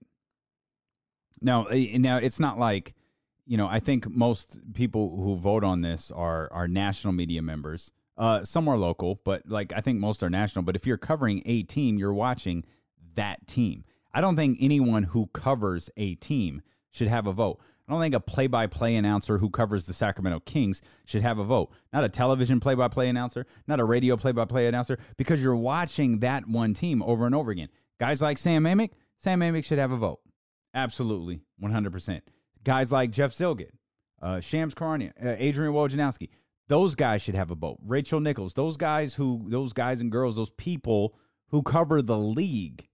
Now, 1.41 1.65
eh, 1.69 1.97
now 1.97 2.19
it's 2.19 2.39
not 2.39 2.59
like, 2.59 2.93
you 3.47 3.57
know, 3.57 3.67
I 3.67 3.81
think 3.81 4.11
most 4.11 4.59
people 4.75 5.17
who 5.23 5.37
vote 5.37 5.65
on 5.65 5.81
this 5.81 6.11
are 6.11 6.53
are 6.53 6.69
national 6.69 7.15
media 7.15 7.41
members. 7.41 7.93
Uh, 8.21 8.45
some 8.45 8.69
are 8.69 8.77
local, 8.77 9.19
but 9.25 9.49
like 9.49 9.73
I 9.75 9.81
think 9.81 9.99
most 9.99 10.23
are 10.23 10.29
national. 10.29 10.63
But 10.63 10.77
if 10.77 10.87
you're 10.87 10.99
covering 10.99 11.43
a 11.47 11.63
team, 11.63 11.99
you're 11.99 12.13
watching 12.13 12.65
that 13.15 13.47
team. 13.47 13.85
I 14.13 14.21
don't 14.21 14.37
think 14.37 14.59
anyone 14.61 15.05
who 15.05 15.29
covers 15.33 15.89
a 15.97 16.17
team 16.17 16.61
should 16.91 17.09
have 17.09 17.27
a 17.27 17.33
vote. 17.33 17.61
I 17.89 17.93
don't 17.93 18.03
think 18.03 18.15
a 18.15 18.21
play 18.21 18.47
by 18.47 18.67
play 18.67 18.95
announcer 18.95 19.39
who 19.39 19.49
covers 19.49 19.87
the 19.87 19.95
Sacramento 19.95 20.41
Kings 20.41 20.83
should 21.07 21.23
have 21.23 21.39
a 21.39 21.45
vote. 21.45 21.73
Not 21.95 22.05
a 22.05 22.11
television 22.11 22.61
play 22.61 22.75
by 22.75 22.89
play 22.89 23.09
announcer, 23.09 23.47
not 23.67 23.81
a 23.81 23.85
radio 23.85 24.19
play 24.19 24.33
by 24.33 24.45
play 24.45 24.67
announcer, 24.67 24.99
because 25.17 25.43
you're 25.43 25.57
watching 25.57 26.19
that 26.19 26.47
one 26.47 26.75
team 26.75 27.03
over 27.03 27.25
and 27.25 27.35
over 27.35 27.51
again. 27.51 27.69
Guys 27.99 28.21
like 28.21 28.37
Sam 28.37 28.65
Amick, 28.65 28.91
Sam 29.17 29.41
Amick 29.41 29.65
should 29.65 29.79
have 29.79 29.93
a 29.93 29.97
vote. 29.97 30.21
Absolutely, 30.75 31.41
100%. 31.61 32.21
Guys 32.65 32.93
like 32.93 33.11
Jeff 33.11 33.33
Zillgitt, 33.33 33.71
uh, 34.21 34.41
Shams 34.41 34.75
Charania, 34.75 35.13
uh, 35.25 35.35
Adrian 35.39 35.73
Wojnarowski, 35.73 36.29
those 36.71 36.95
guys 36.95 37.21
should 37.21 37.35
have 37.35 37.51
a 37.51 37.57
vote. 37.57 37.79
Rachel 37.85 38.21
Nichols, 38.21 38.55
those 38.55 38.77
guys 38.77 39.15
who, 39.15 39.45
those 39.49 39.73
guys 39.73 40.01
and 40.01 40.11
girls, 40.11 40.37
those 40.37 40.51
people 40.51 41.17
who 41.49 41.65
cover 41.65 42.01
the 42.01 42.17
league, 42.17 42.89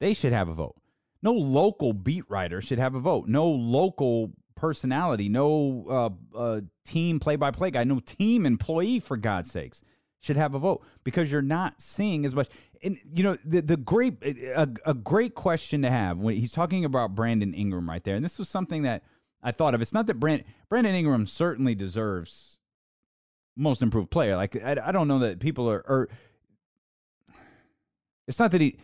they 0.00 0.14
should 0.14 0.32
have 0.32 0.48
a 0.48 0.54
vote. 0.54 0.74
No 1.22 1.32
local 1.32 1.92
beat 1.92 2.24
writer 2.30 2.62
should 2.62 2.78
have 2.78 2.94
a 2.94 3.00
vote. 3.00 3.28
No 3.28 3.46
local 3.46 4.32
personality, 4.54 5.28
no 5.28 5.84
uh, 6.34 6.36
uh, 6.36 6.60
team 6.86 7.20
play 7.20 7.36
by 7.36 7.50
play 7.50 7.70
guy, 7.70 7.84
no 7.84 8.00
team 8.00 8.46
employee, 8.46 9.00
for 9.00 9.18
God's 9.18 9.50
sakes, 9.50 9.82
should 10.20 10.38
have 10.38 10.54
a 10.54 10.58
vote 10.58 10.82
because 11.04 11.30
you're 11.30 11.42
not 11.42 11.82
seeing 11.82 12.24
as 12.24 12.34
much. 12.34 12.48
And, 12.82 12.98
you 13.12 13.22
know, 13.22 13.36
the, 13.44 13.60
the 13.60 13.76
great, 13.76 14.14
a, 14.24 14.66
a 14.86 14.94
great 14.94 15.34
question 15.34 15.82
to 15.82 15.90
have 15.90 16.16
when 16.16 16.36
he's 16.36 16.52
talking 16.52 16.86
about 16.86 17.14
Brandon 17.14 17.52
Ingram 17.52 17.86
right 17.86 18.02
there. 18.02 18.16
And 18.16 18.24
this 18.24 18.38
was 18.38 18.48
something 18.48 18.82
that 18.84 19.02
I 19.42 19.52
thought 19.52 19.74
of. 19.74 19.82
It's 19.82 19.92
not 19.92 20.06
that 20.06 20.14
Brand, 20.14 20.44
Brandon 20.70 20.94
Ingram 20.94 21.26
certainly 21.26 21.74
deserves 21.74 22.57
most 23.58 23.82
improved 23.82 24.10
player. 24.10 24.36
Like, 24.36 24.56
I, 24.62 24.76
I 24.82 24.92
don't 24.92 25.08
know 25.08 25.18
that 25.18 25.40
people 25.40 25.68
are, 25.68 25.84
are, 25.86 26.08
it's 28.26 28.38
not 28.38 28.52
that 28.52 28.60
he, 28.60 28.78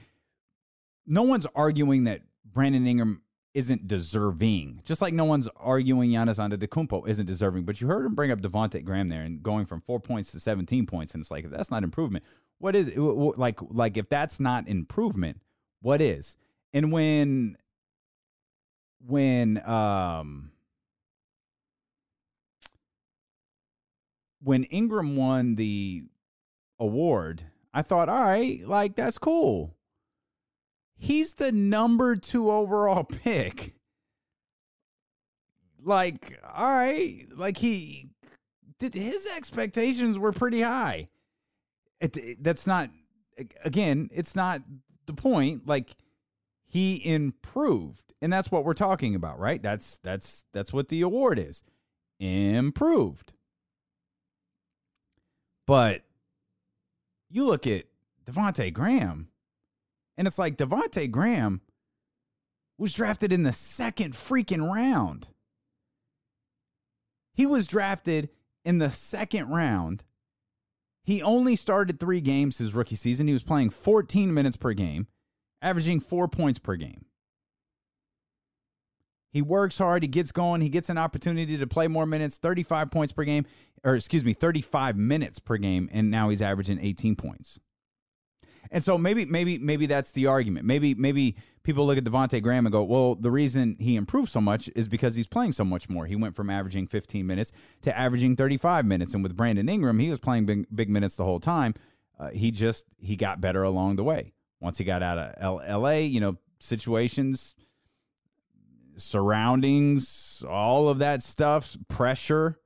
no 1.06 1.22
one's 1.22 1.46
arguing 1.54 2.04
that 2.04 2.22
Brandon 2.44 2.86
Ingram 2.86 3.22
isn't 3.54 3.86
deserving. 3.86 4.82
Just 4.84 5.00
like 5.00 5.14
no 5.14 5.24
one's 5.24 5.48
arguing 5.56 6.10
Giannis 6.10 6.38
Antetokounmpo 6.38 7.08
isn't 7.08 7.26
deserving. 7.26 7.64
But 7.64 7.80
you 7.80 7.86
heard 7.86 8.04
him 8.04 8.14
bring 8.14 8.32
up 8.32 8.40
Devonte 8.40 8.84
Graham 8.84 9.08
there 9.08 9.22
and 9.22 9.42
going 9.42 9.64
from 9.64 9.80
four 9.80 10.00
points 10.00 10.32
to 10.32 10.40
17 10.40 10.86
points, 10.86 11.14
and 11.14 11.22
it's 11.22 11.30
like 11.30 11.44
if 11.44 11.50
that's 11.50 11.70
not 11.70 11.84
improvement, 11.84 12.24
what 12.58 12.74
is 12.74 12.88
it? 12.88 12.98
like? 12.98 13.60
Like 13.62 13.96
if 13.96 14.08
that's 14.08 14.40
not 14.40 14.66
improvement, 14.66 15.40
what 15.80 16.00
is? 16.00 16.36
And 16.72 16.90
when 16.90 17.56
when 19.06 19.62
um 19.68 20.50
when 24.44 24.64
Ingram 24.64 25.16
won 25.16 25.56
the 25.56 26.04
award, 26.78 27.42
I 27.72 27.82
thought, 27.82 28.08
all 28.08 28.24
right, 28.24 28.60
like 28.66 28.94
that's 28.94 29.18
cool. 29.18 29.74
He's 30.96 31.34
the 31.34 31.50
number 31.50 32.14
two 32.14 32.50
overall 32.50 33.02
pick. 33.24 33.74
like, 35.82 36.38
all 36.54 36.70
right, 36.70 37.26
like 37.34 37.56
he 37.58 38.08
did 38.78 38.94
his 38.94 39.26
expectations 39.26 40.18
were 40.18 40.32
pretty 40.32 40.60
high. 40.62 41.08
It, 42.00 42.16
it- 42.16 42.42
that's 42.42 42.66
not 42.66 42.90
again, 43.64 44.08
it's 44.12 44.36
not 44.36 44.62
the 45.06 45.14
point. 45.14 45.66
Like 45.66 45.96
he 46.66 47.00
improved, 47.04 48.14
and 48.22 48.32
that's 48.32 48.50
what 48.50 48.64
we're 48.64 48.74
talking 48.74 49.14
about, 49.14 49.38
right? 49.38 49.62
That's 49.62 49.98
that's 49.98 50.44
that's 50.52 50.72
what 50.72 50.88
the 50.88 51.02
award 51.02 51.38
is. 51.38 51.62
Improved. 52.20 53.32
But 55.66 56.02
you 57.30 57.46
look 57.46 57.66
at 57.66 57.84
Devonte 58.26 58.72
Graham, 58.72 59.28
and 60.16 60.26
it's 60.26 60.38
like 60.38 60.56
Devonte 60.56 61.10
Graham 61.10 61.60
was 62.78 62.92
drafted 62.92 63.32
in 63.32 63.42
the 63.42 63.52
second 63.52 64.14
freaking 64.14 64.70
round. 64.72 65.28
He 67.32 67.46
was 67.46 67.66
drafted 67.66 68.28
in 68.64 68.78
the 68.78 68.90
second 68.90 69.48
round. 69.48 70.04
He 71.02 71.22
only 71.22 71.56
started 71.56 72.00
three 72.00 72.20
games 72.20 72.58
his 72.58 72.74
rookie 72.74 72.96
season. 72.96 73.26
He 73.26 73.32
was 73.32 73.42
playing 73.42 73.70
14 73.70 74.32
minutes 74.32 74.56
per 74.56 74.72
game, 74.72 75.06
averaging 75.60 76.00
four 76.00 76.28
points 76.28 76.58
per 76.58 76.76
game. 76.76 77.04
He 79.34 79.42
works 79.42 79.78
hard. 79.78 80.04
He 80.04 80.08
gets 80.08 80.30
going. 80.30 80.60
He 80.60 80.68
gets 80.68 80.88
an 80.88 80.96
opportunity 80.96 81.58
to 81.58 81.66
play 81.66 81.88
more 81.88 82.06
minutes, 82.06 82.38
35 82.38 82.92
points 82.92 83.12
per 83.12 83.24
game, 83.24 83.44
or 83.82 83.96
excuse 83.96 84.24
me, 84.24 84.32
35 84.32 84.96
minutes 84.96 85.40
per 85.40 85.56
game, 85.56 85.90
and 85.90 86.08
now 86.08 86.28
he's 86.28 86.40
averaging 86.40 86.78
18 86.80 87.16
points. 87.16 87.58
And 88.70 88.84
so 88.84 88.96
maybe, 88.96 89.24
maybe, 89.24 89.58
maybe 89.58 89.86
that's 89.86 90.12
the 90.12 90.28
argument. 90.28 90.66
Maybe, 90.66 90.94
maybe 90.94 91.34
people 91.64 91.84
look 91.84 91.98
at 91.98 92.04
Devonte 92.04 92.40
Graham 92.40 92.64
and 92.64 92.72
go, 92.72 92.84
"Well, 92.84 93.16
the 93.16 93.32
reason 93.32 93.76
he 93.80 93.96
improved 93.96 94.28
so 94.28 94.40
much 94.40 94.70
is 94.76 94.86
because 94.86 95.16
he's 95.16 95.26
playing 95.26 95.50
so 95.50 95.64
much 95.64 95.88
more. 95.88 96.06
He 96.06 96.14
went 96.14 96.36
from 96.36 96.48
averaging 96.48 96.86
15 96.86 97.26
minutes 97.26 97.50
to 97.82 97.98
averaging 97.98 98.36
35 98.36 98.86
minutes, 98.86 99.14
and 99.14 99.22
with 99.24 99.36
Brandon 99.36 99.68
Ingram, 99.68 99.98
he 99.98 100.10
was 100.10 100.20
playing 100.20 100.46
big, 100.46 100.66
big 100.72 100.88
minutes 100.88 101.16
the 101.16 101.24
whole 101.24 101.40
time. 101.40 101.74
Uh, 102.20 102.30
he 102.30 102.52
just 102.52 102.86
he 103.00 103.16
got 103.16 103.40
better 103.40 103.64
along 103.64 103.96
the 103.96 104.04
way. 104.04 104.32
Once 104.60 104.78
he 104.78 104.84
got 104.84 105.02
out 105.02 105.18
of 105.18 105.34
L- 105.38 105.62
L.A., 105.66 106.04
you 106.04 106.20
know, 106.20 106.36
situations, 106.60 107.56
surroundings, 108.96 110.44
all 110.48 110.88
of 110.88 110.98
that 110.98 111.22
stuff, 111.22 111.76
pressure, 111.88 112.58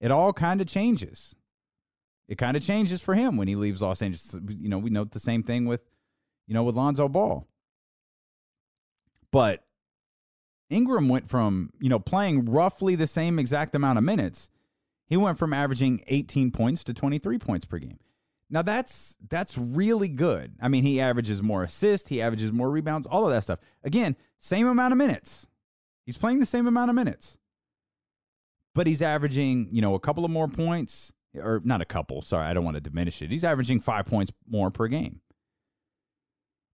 it 0.00 0.10
all 0.10 0.32
kind 0.32 0.60
of 0.60 0.66
changes 0.66 1.34
it 2.32 2.38
kind 2.38 2.56
of 2.56 2.62
changes 2.64 3.02
for 3.02 3.14
him 3.14 3.36
when 3.36 3.46
he 3.46 3.56
leaves 3.56 3.82
Los 3.82 4.00
Angeles. 4.00 4.34
You 4.48 4.70
know, 4.70 4.78
we 4.78 4.88
note 4.88 5.10
the 5.10 5.20
same 5.20 5.42
thing 5.42 5.66
with, 5.66 5.82
you 6.46 6.54
know, 6.54 6.62
with 6.62 6.76
Lonzo 6.76 7.06
Ball. 7.06 7.46
But 9.30 9.64
Ingram 10.70 11.10
went 11.10 11.28
from, 11.28 11.70
you 11.78 11.90
know, 11.90 11.98
playing 11.98 12.46
roughly 12.46 12.94
the 12.94 13.06
same 13.06 13.38
exact 13.38 13.74
amount 13.74 13.98
of 13.98 14.04
minutes. 14.04 14.48
He 15.06 15.16
went 15.18 15.36
from 15.36 15.52
averaging 15.52 16.02
18 16.06 16.52
points 16.52 16.82
to 16.84 16.94
23 16.94 17.38
points 17.38 17.66
per 17.66 17.76
game. 17.78 17.98
Now 18.48 18.62
that's 18.62 19.18
that's 19.28 19.58
really 19.58 20.08
good. 20.08 20.54
I 20.58 20.68
mean, 20.68 20.84
he 20.84 21.00
averages 21.00 21.42
more 21.42 21.62
assists, 21.62 22.08
he 22.08 22.22
averages 22.22 22.50
more 22.50 22.70
rebounds, 22.70 23.06
all 23.06 23.26
of 23.26 23.30
that 23.32 23.42
stuff. 23.42 23.58
Again, 23.84 24.16
same 24.38 24.66
amount 24.66 24.92
of 24.92 24.98
minutes. 24.98 25.46
He's 26.06 26.16
playing 26.16 26.40
the 26.40 26.46
same 26.46 26.66
amount 26.66 26.90
of 26.90 26.96
minutes. 26.96 27.38
But 28.74 28.86
he's 28.86 29.02
averaging, 29.02 29.68
you 29.70 29.82
know, 29.82 29.94
a 29.94 30.00
couple 30.00 30.24
of 30.24 30.30
more 30.30 30.48
points 30.48 31.12
or 31.34 31.60
not 31.64 31.80
a 31.80 31.84
couple. 31.84 32.22
Sorry, 32.22 32.44
I 32.46 32.54
don't 32.54 32.64
want 32.64 32.76
to 32.76 32.80
diminish 32.80 33.20
it. 33.22 33.30
He's 33.30 33.44
averaging 33.44 33.80
five 33.80 34.06
points 34.06 34.32
more 34.48 34.70
per 34.70 34.88
game. 34.88 35.20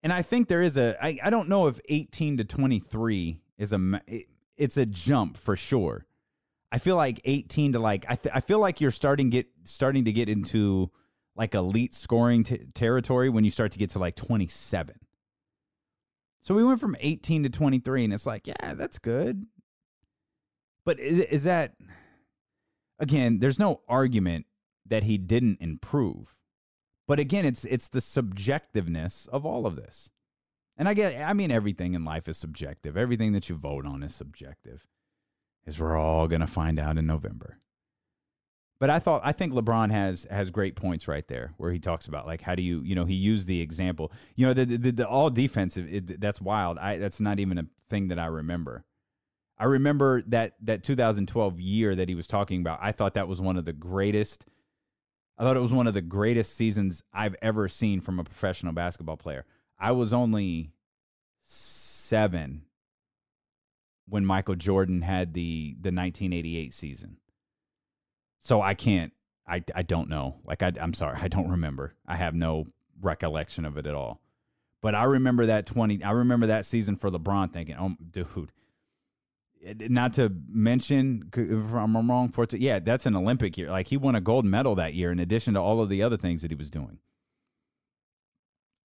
And 0.04 0.14
I 0.14 0.22
think 0.22 0.48
there 0.48 0.62
is 0.62 0.78
a, 0.78 0.96
I, 1.04 1.18
I 1.24 1.30
don't 1.30 1.50
know 1.50 1.68
if 1.68 1.80
18 1.90 2.38
to 2.38 2.44
23 2.46 3.40
is 3.58 3.74
a, 3.74 4.02
it- 4.08 4.28
it's 4.56 4.78
a 4.78 4.86
jump 4.88 5.38
for 5.38 5.56
sure. 5.56 6.06
I 6.72 6.80
feel 6.80 6.96
like 6.96 7.22
18 7.26 7.74
to 7.74 7.80
like, 7.80 8.06
I, 8.10 8.16
th- 8.16 8.34
I 8.36 8.40
feel 8.40 8.58
like 8.60 8.82
you're 8.82 8.90
starting 8.92 9.30
get 9.30 9.46
starting 9.64 10.06
to 10.06 10.12
get 10.12 10.30
into 10.30 10.90
like 11.36 11.54
elite 11.54 11.94
scoring 11.94 12.44
t- 12.44 12.66
territory 12.74 13.30
when 13.30 13.44
you 13.46 13.52
start 13.52 13.72
to 13.74 13.80
get 13.80 13.92
to 13.92 14.00
like 14.00 14.16
27. 14.16 14.96
So 16.48 16.54
we 16.54 16.64
went 16.64 16.80
from 16.80 16.96
18 17.02 17.44
to 17.44 17.50
23 17.50 18.06
and 18.06 18.14
it's 18.14 18.26
like, 18.26 18.48
yeah, 18.48 18.74
that's 18.74 19.00
good. 19.00 19.48
But 20.86 20.98
is, 20.98 21.20
is 21.20 21.44
that, 21.44 21.74
again, 23.00 23.40
there's 23.40 23.60
no 23.60 23.82
argument 23.90 24.46
that 24.86 25.04
he 25.04 25.18
didn't 25.18 25.58
improve. 25.60 26.38
But 27.06 27.20
again, 27.20 27.44
it's 27.44 27.66
it's 27.66 27.90
the 27.90 28.00
subjectiveness 28.00 29.28
of 29.28 29.46
all 29.46 29.68
of 29.68 29.76
this. 29.76 30.10
And 30.78 30.88
I 30.88 30.94
get 30.94 31.22
I 31.22 31.34
mean 31.34 31.52
everything 31.52 31.96
in 31.96 32.06
life 32.06 32.30
is 32.30 32.38
subjective. 32.38 32.96
Everything 32.96 33.34
that 33.34 33.50
you 33.50 33.58
vote 33.58 33.86
on 33.86 34.02
is 34.02 34.16
subjective. 34.16 34.88
As 35.66 35.82
we're 35.82 35.98
all 35.98 36.30
going 36.30 36.40
to 36.40 36.48
find 36.48 36.80
out 36.80 36.98
in 36.98 37.06
November. 37.06 37.60
But 38.80 38.90
I 38.90 39.00
thought 39.00 39.22
I 39.26 39.32
think 39.32 39.54
LeBron 39.54 39.92
has 39.92 40.28
has 40.30 40.50
great 40.52 40.76
points 40.76 41.08
right 41.08 41.28
there 41.28 41.54
where 41.58 41.72
he 41.72 41.80
talks 41.80 42.08
about 42.08 42.28
like 42.28 42.42
how 42.42 42.56
do 42.56 42.62
you, 42.62 42.82
you 42.82 42.94
know, 42.96 43.06
he 43.06 43.16
used 43.16 43.48
the 43.48 43.62
example. 43.62 44.12
You 44.36 44.48
know, 44.48 44.54
the 44.54 44.66
the, 44.66 44.92
the 44.92 45.08
all 45.08 45.30
defensive 45.30 45.92
it, 45.92 46.22
that's 46.22 46.40
wild. 46.40 46.78
I 46.78 46.98
that's 46.98 47.20
not 47.20 47.40
even 47.40 47.58
a 47.58 47.66
thing 47.90 48.10
that 48.10 48.20
I 48.20 48.28
remember. 48.28 48.86
I 49.58 49.66
remember 49.66 50.22
that 50.28 50.54
that 50.62 50.84
2012 50.84 51.60
year 51.60 51.96
that 51.96 52.08
he 52.08 52.16
was 52.16 52.28
talking 52.28 52.62
about. 52.62 52.80
I 52.82 52.92
thought 52.92 53.16
that 53.16 53.28
was 53.28 53.42
one 53.42 53.58
of 53.58 53.66
the 53.66 53.74
greatest. 53.74 54.46
I 55.38 55.44
thought 55.44 55.58
it 55.58 55.62
was 55.62 55.74
one 55.74 55.88
of 55.88 55.94
the 55.94 56.02
greatest 56.02 56.56
seasons 56.56 57.04
I've 57.14 57.36
ever 57.42 57.68
seen 57.68 58.02
from 58.02 58.20
a 58.20 58.24
professional 58.24 58.74
basketball 58.74 59.18
player. 59.18 59.46
I 59.80 59.92
was 59.92 60.14
only 60.14 60.72
seven 61.44 62.64
when 64.08 64.26
Michael 64.26 64.56
Jordan 64.56 65.02
had 65.02 65.34
the 65.34 65.76
the 65.82 65.90
1988 65.90 66.74
season, 66.74 67.18
so 68.40 68.62
I 68.62 68.74
can't. 68.74 69.14
I 69.48 69.64
I 69.76 69.84
don't 69.84 70.10
know. 70.10 70.38
Like 70.46 70.64
I 70.64 70.72
I'm 70.80 70.94
sorry, 70.94 71.18
I 71.22 71.28
don't 71.28 71.50
remember. 71.50 71.96
I 72.08 72.18
have 72.18 72.36
no 72.36 72.68
recollection 73.02 73.66
of 73.66 73.78
it 73.78 73.86
at 73.86 73.96
all. 73.96 74.22
But 74.82 74.94
I 74.96 75.06
remember 75.06 75.48
that 75.48 75.66
20. 75.66 76.04
I 76.04 76.12
remember 76.12 76.48
that 76.48 76.66
season 76.66 76.98
for 76.98 77.10
LeBron, 77.10 77.52
thinking, 77.52 77.76
"Oh, 77.80 77.96
dude." 78.12 78.52
not 79.90 80.14
to 80.14 80.32
mention 80.50 81.30
if 81.36 81.74
I'm 81.74 82.10
wrong 82.10 82.30
for 82.30 82.46
yeah, 82.52 82.80
that's 82.80 83.06
an 83.06 83.16
Olympic 83.16 83.58
year. 83.58 83.70
Like 83.70 83.88
he 83.88 83.98
won 83.98 84.16
a 84.16 84.22
gold 84.22 84.46
medal 84.46 84.76
that 84.76 84.94
year 84.94 85.12
in 85.12 85.20
addition 85.20 85.56
to 85.56 85.60
all 85.60 85.82
of 85.82 85.90
the 85.90 86.04
other 86.04 86.18
things 86.18 86.42
that 86.42 86.52
he 86.52 86.56
was 86.56 86.70
doing. 86.70 87.00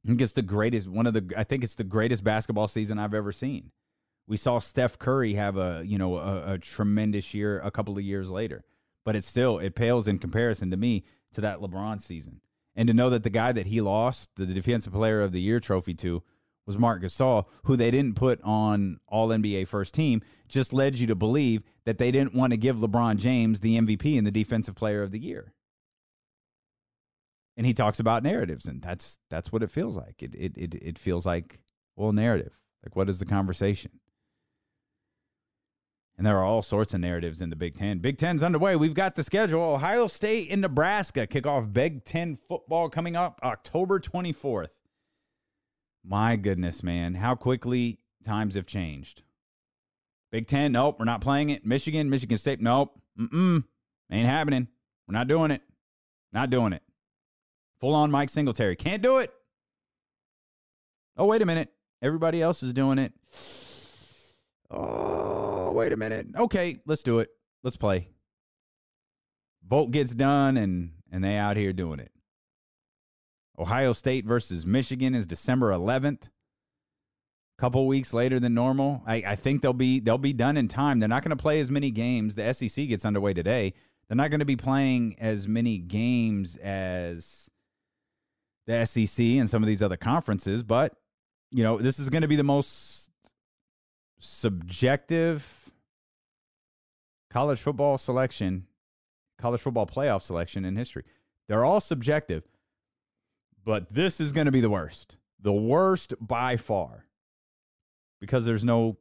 I 0.05 0.09
think 0.09 0.21
it's 0.21 0.33
the 0.33 0.43
greatest 0.43 0.89
one 0.89 1.07
of 1.07 1.15
the 1.15 1.33
I 1.37 1.45
think 1.45 1.63
it's 1.63 1.75
the 1.75 1.85
greatest 1.85 2.25
basketball 2.25 2.69
season 2.69 2.99
I've 2.99 3.15
ever 3.15 3.33
seen. 3.33 3.71
We 4.27 4.37
saw 4.37 4.59
Steph 4.61 4.99
Curry 4.99 5.35
have 5.35 5.57
a, 5.57 5.83
you 5.85 5.99
know, 5.99 6.17
a, 6.17 6.55
a 6.55 6.59
tremendous 6.59 7.35
year 7.35 7.61
a 7.61 7.71
couple 7.71 7.99
of 7.99 8.05
years 8.05 8.31
later. 8.31 8.65
But 9.05 9.17
it 9.17 9.25
still 9.25 9.59
it 9.59 9.75
pales 9.75 10.07
in 10.07 10.19
comparison 10.19 10.71
to 10.71 10.77
me 10.77 11.05
to 11.35 11.41
that 11.41 11.59
LeBron 11.59 12.01
season. 12.01 12.41
And 12.75 12.87
to 12.87 12.95
know 12.95 13.11
that 13.11 13.23
the 13.23 13.31
guy 13.31 13.53
that 13.53 13.67
he 13.67 13.81
lost 13.81 14.31
the 14.37 14.47
defensive 14.47 14.93
player 14.93 15.21
of 15.21 15.33
the 15.33 15.41
year 15.41 15.61
trophy 15.61 15.95
to 15.95 16.23
was 16.67 16.79
Marc 16.79 17.03
Gasol, 17.03 17.47
who 17.65 17.77
they 17.77 17.91
didn't 17.91 18.17
put 18.17 18.41
on 18.43 19.01
all 19.09 19.29
NBA 19.29 19.67
first 19.67 19.95
team, 19.95 20.23
just 20.49 20.73
led 20.73 20.99
you 20.99 21.07
to 21.09 21.15
believe 21.15 21.63
that 21.85 21.99
they 21.99 22.11
didn't 22.11 22.35
want 22.35 22.53
to 22.53 22.57
give 22.57 22.79
LeBron 22.79 23.17
James 23.17 23.61
the 23.61 23.79
MVP 23.79 24.17
and 24.17 24.27
the 24.27 24.31
defensive 24.31 24.75
player 24.75 25.03
of 25.03 25.11
the 25.11 25.19
year. 25.19 25.53
And 27.57 27.67
he 27.67 27.75
talks 27.75 28.01
about 28.01 28.23
narratives, 28.23 28.67
and 28.67 28.81
that's 28.81 29.19
that's 29.29 29.53
what 29.53 29.63
it 29.63 29.71
feels 29.71 29.97
like. 29.97 30.23
It 30.23 30.35
it 30.35 30.57
it, 30.57 30.75
it 30.75 30.99
feels 30.99 31.27
like 31.27 31.61
well 31.97 32.13
narrative. 32.13 32.63
Like 32.85 32.97
what 32.97 33.11
is 33.11 33.19
the 33.19 33.27
conversation? 33.27 33.91
And 36.17 36.27
there 36.27 36.39
are 36.39 36.45
all 36.45 36.63
sorts 36.63 36.93
of 36.95 37.01
narratives 37.01 37.41
in 37.41 37.51
the 37.51 37.57
Big 37.57 37.77
Ten. 37.77 37.99
Big 37.99 38.19
Ten's 38.19 38.43
underway. 38.43 38.77
We've 38.77 38.95
got 38.95 39.15
the 39.15 39.25
schedule. 39.25 39.63
Ohio 39.63 40.07
State 40.07 40.51
and 40.51 40.61
Nebraska 40.61 41.27
kick 41.27 41.47
off 41.47 41.73
Big 41.73 42.05
Ten 42.05 42.37
football 42.37 42.89
coming 42.89 43.17
up 43.17 43.41
October 43.43 43.99
24th. 43.99 44.83
My 46.05 46.37
goodness, 46.37 46.83
man, 46.83 47.15
how 47.15 47.35
quickly 47.35 47.99
times 48.25 48.55
have 48.57 48.67
changed. 48.67 49.23
Big 50.31 50.47
Ten, 50.47 50.73
nope, 50.73 50.97
we're 50.99 51.05
not 51.05 51.21
playing 51.21 51.51
it. 51.51 51.65
Michigan, 51.65 52.11
Michigan 52.11 52.39
State, 52.39 52.61
nope, 52.61 52.99
mm-mm, 53.19 53.65
ain't 54.11 54.29
happening. 54.29 54.69
We're 55.07 55.13
not 55.13 55.29
doing 55.29 55.51
it. 55.51 55.63
Not 56.33 56.51
doing 56.51 56.73
it. 56.73 56.83
Full 57.81 57.95
on 57.95 58.11
Mike 58.11 58.31
Singletary, 58.31 58.77
can't 58.77 59.03
do 59.03 59.19
it. 59.19 59.33
Oh, 61.17 61.27
wait 61.27 61.43
a 61.43 61.47
minute. 61.47 61.71
Everybody 62.01 62.41
else 62.41 62.63
is 62.63 62.73
doing 62.73 62.99
it. 62.99 63.13
Oh, 64.75 65.42
Oh, 65.73 65.75
wait 65.75 65.91
a 65.91 65.97
minute. 65.97 66.27
Okay, 66.37 66.81
let's 66.85 67.03
do 67.03 67.21
it. 67.21 67.31
Let's 67.63 67.79
play. 67.79 68.11
Vote 69.67 69.91
gets 69.91 70.15
done, 70.15 70.59
and 70.59 70.91
and 71.11 71.25
they 71.25 71.37
out 71.37 71.57
here 71.57 71.73
doing 71.73 71.99
it. 71.99 72.13
Ohio 73.59 73.95
State 73.95 74.27
versus 74.27 74.67
Michigan 74.67 75.15
is 75.15 75.25
December 75.25 75.71
11th. 75.71 76.25
A 76.25 76.29
couple 77.59 77.87
weeks 77.87 78.13
later 78.13 78.39
than 78.39 78.53
normal. 78.53 79.03
I, 79.07 79.23
I 79.29 79.35
think 79.35 79.63
they'll 79.63 79.73
be 79.73 79.99
they'll 79.99 80.19
be 80.19 80.35
done 80.35 80.59
in 80.59 80.69
time. 80.69 81.01
They're 81.01 81.09
not 81.09 81.23
going 81.23 81.35
to 81.35 81.43
play 81.43 81.59
as 81.59 81.71
many 81.71 81.91
games. 81.91 82.35
The 82.35 82.53
SEC 82.53 82.89
gets 82.89 83.07
underway 83.07 83.33
today. 83.33 83.73
They're 84.09 84.17
not 84.17 84.31
going 84.31 84.41
to 84.41 84.45
be 84.45 84.57
playing 84.57 85.17
as 85.21 85.49
many 85.49 85.79
games 85.79 86.57
as 86.57 87.49
the 88.67 88.85
SEC 88.85 89.25
and 89.25 89.49
some 89.49 89.63
of 89.63 89.67
these 89.67 89.83
other 89.83 89.97
conferences, 89.97 90.63
but 90.63 90.95
you 91.51 91.63
know, 91.63 91.79
this 91.79 91.99
is 91.99 92.11
going 92.11 92.23
to 92.23 92.29
be 92.29 92.37
the 92.37 92.43
most 92.43 93.09
subjective 94.19 95.62
college 97.33 97.61
football 97.61 97.97
selection, 97.97 98.67
college 99.39 99.61
football 99.61 99.87
playoff 99.87 100.23
selection 100.23 100.65
in 100.65 100.77
history. 100.77 101.05
They're 101.49 101.65
all 101.65 101.81
subjective, 101.81 102.45
but 103.65 103.93
this 103.93 104.21
is 104.21 104.33
going 104.33 104.47
to 104.47 104.53
be 104.53 104.61
the 104.61 104.71
worst. 104.71 105.17
The 105.41 105.53
worst 105.53 106.15
by 106.21 106.57
far. 106.57 107.07
Because 108.21 108.45
there's 108.45 108.65
no 108.65 108.99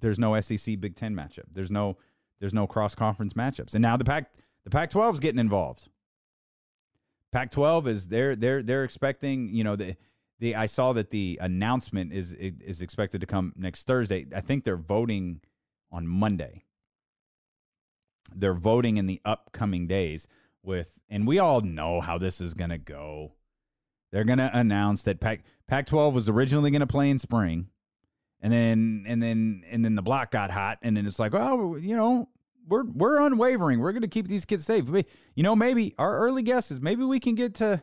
there's 0.00 0.18
no 0.18 0.40
SEC 0.40 0.80
Big 0.80 0.94
10 0.94 1.14
matchup. 1.14 1.44
There's 1.52 1.70
no 1.70 1.98
there's 2.38 2.54
no 2.54 2.66
cross 2.66 2.94
conference 2.94 3.34
matchups. 3.34 3.74
And 3.74 3.82
now 3.82 3.96
the 3.96 4.04
Pac 4.04 4.30
the 4.64 4.70
Pac 4.70 4.90
12 4.90 5.16
is 5.16 5.20
getting 5.20 5.40
involved. 5.40 5.88
Pac 7.32 7.50
12 7.50 7.88
is 7.88 8.08
they're 8.08 8.36
they're 8.36 8.62
they're 8.62 8.84
expecting, 8.84 9.52
you 9.54 9.64
know, 9.64 9.76
the 9.76 9.96
the 10.38 10.54
I 10.54 10.66
saw 10.66 10.92
that 10.92 11.10
the 11.10 11.38
announcement 11.42 12.12
is 12.12 12.32
is 12.32 12.80
expected 12.80 13.20
to 13.20 13.26
come 13.26 13.52
next 13.56 13.86
Thursday. 13.86 14.26
I 14.34 14.40
think 14.40 14.64
they're 14.64 14.76
voting 14.76 15.40
on 15.90 16.06
Monday. 16.06 16.65
They're 18.34 18.54
voting 18.54 18.96
in 18.96 19.06
the 19.06 19.20
upcoming 19.24 19.86
days 19.86 20.28
with 20.62 20.98
and 21.08 21.26
we 21.26 21.38
all 21.38 21.60
know 21.60 22.00
how 22.00 22.18
this 22.18 22.40
is 22.40 22.54
going 22.54 22.70
to 22.70 22.78
go. 22.78 23.32
They're 24.12 24.24
going 24.24 24.38
to 24.38 24.50
announce 24.52 25.02
that 25.04 25.20
Pac 25.20 25.42
Pac 25.66 25.86
12 25.86 26.14
was 26.14 26.28
originally 26.28 26.70
going 26.70 26.80
to 26.80 26.86
play 26.86 27.10
in 27.10 27.18
spring 27.18 27.68
and 28.40 28.52
then 28.52 29.04
and 29.06 29.22
then 29.22 29.64
and 29.70 29.84
then 29.84 29.94
the 29.94 30.02
block 30.02 30.30
got 30.30 30.50
hot 30.50 30.78
and 30.82 30.96
then 30.96 31.06
it's 31.06 31.18
like, 31.18 31.34
"Oh, 31.34 31.76
you 31.76 31.96
know, 31.96 32.28
we're 32.68 32.84
we're 32.84 33.20
unwavering. 33.20 33.80
We're 33.80 33.92
going 33.92 34.02
to 34.02 34.08
keep 34.08 34.28
these 34.28 34.44
kids 34.44 34.64
safe." 34.64 34.86
But, 34.86 35.06
You 35.34 35.42
know, 35.42 35.56
maybe 35.56 35.94
our 35.98 36.18
early 36.18 36.42
guesses, 36.42 36.80
maybe 36.80 37.04
we 37.04 37.20
can 37.20 37.34
get 37.34 37.54
to 37.56 37.82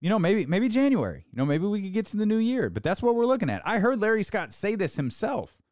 you 0.00 0.10
know, 0.10 0.18
maybe 0.18 0.44
maybe 0.44 0.68
January. 0.68 1.24
You 1.32 1.38
know, 1.38 1.46
maybe 1.46 1.64
we 1.66 1.80
could 1.80 1.94
get 1.94 2.04
to 2.06 2.18
the 2.18 2.26
new 2.26 2.36
year. 2.36 2.68
But 2.68 2.82
that's 2.82 3.00
what 3.00 3.14
we're 3.14 3.24
looking 3.24 3.48
at. 3.48 3.62
I 3.66 3.78
heard 3.78 4.00
Larry 4.00 4.22
Scott 4.22 4.52
say 4.52 4.74
this 4.74 4.96
himself. 4.96 5.62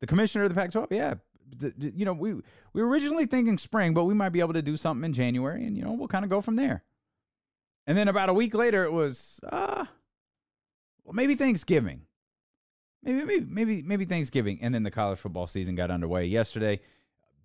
The 0.00 0.06
commissioner 0.06 0.44
of 0.44 0.50
the 0.50 0.54
Pac-12, 0.54 0.86
yeah. 0.90 1.14
You 1.60 2.04
know, 2.04 2.12
we 2.12 2.34
we 2.72 2.82
were 2.82 2.88
originally 2.88 3.26
thinking 3.26 3.58
spring, 3.58 3.94
but 3.94 4.04
we 4.04 4.14
might 4.14 4.30
be 4.30 4.40
able 4.40 4.54
to 4.54 4.62
do 4.62 4.76
something 4.76 5.04
in 5.04 5.12
January, 5.12 5.64
and 5.64 5.76
you 5.76 5.84
know, 5.84 5.92
we'll 5.92 6.08
kind 6.08 6.24
of 6.24 6.30
go 6.30 6.40
from 6.40 6.56
there. 6.56 6.82
And 7.86 7.98
then 7.98 8.08
about 8.08 8.28
a 8.28 8.34
week 8.34 8.54
later, 8.54 8.84
it 8.84 8.92
was, 8.92 9.40
uh, 9.50 9.86
well, 11.04 11.14
maybe 11.14 11.34
Thanksgiving, 11.34 12.02
maybe 13.02 13.24
maybe 13.24 13.46
maybe 13.48 13.82
maybe 13.82 14.04
Thanksgiving, 14.04 14.58
and 14.62 14.74
then 14.74 14.82
the 14.82 14.90
college 14.90 15.18
football 15.18 15.46
season 15.46 15.74
got 15.74 15.90
underway 15.90 16.26
yesterday. 16.26 16.80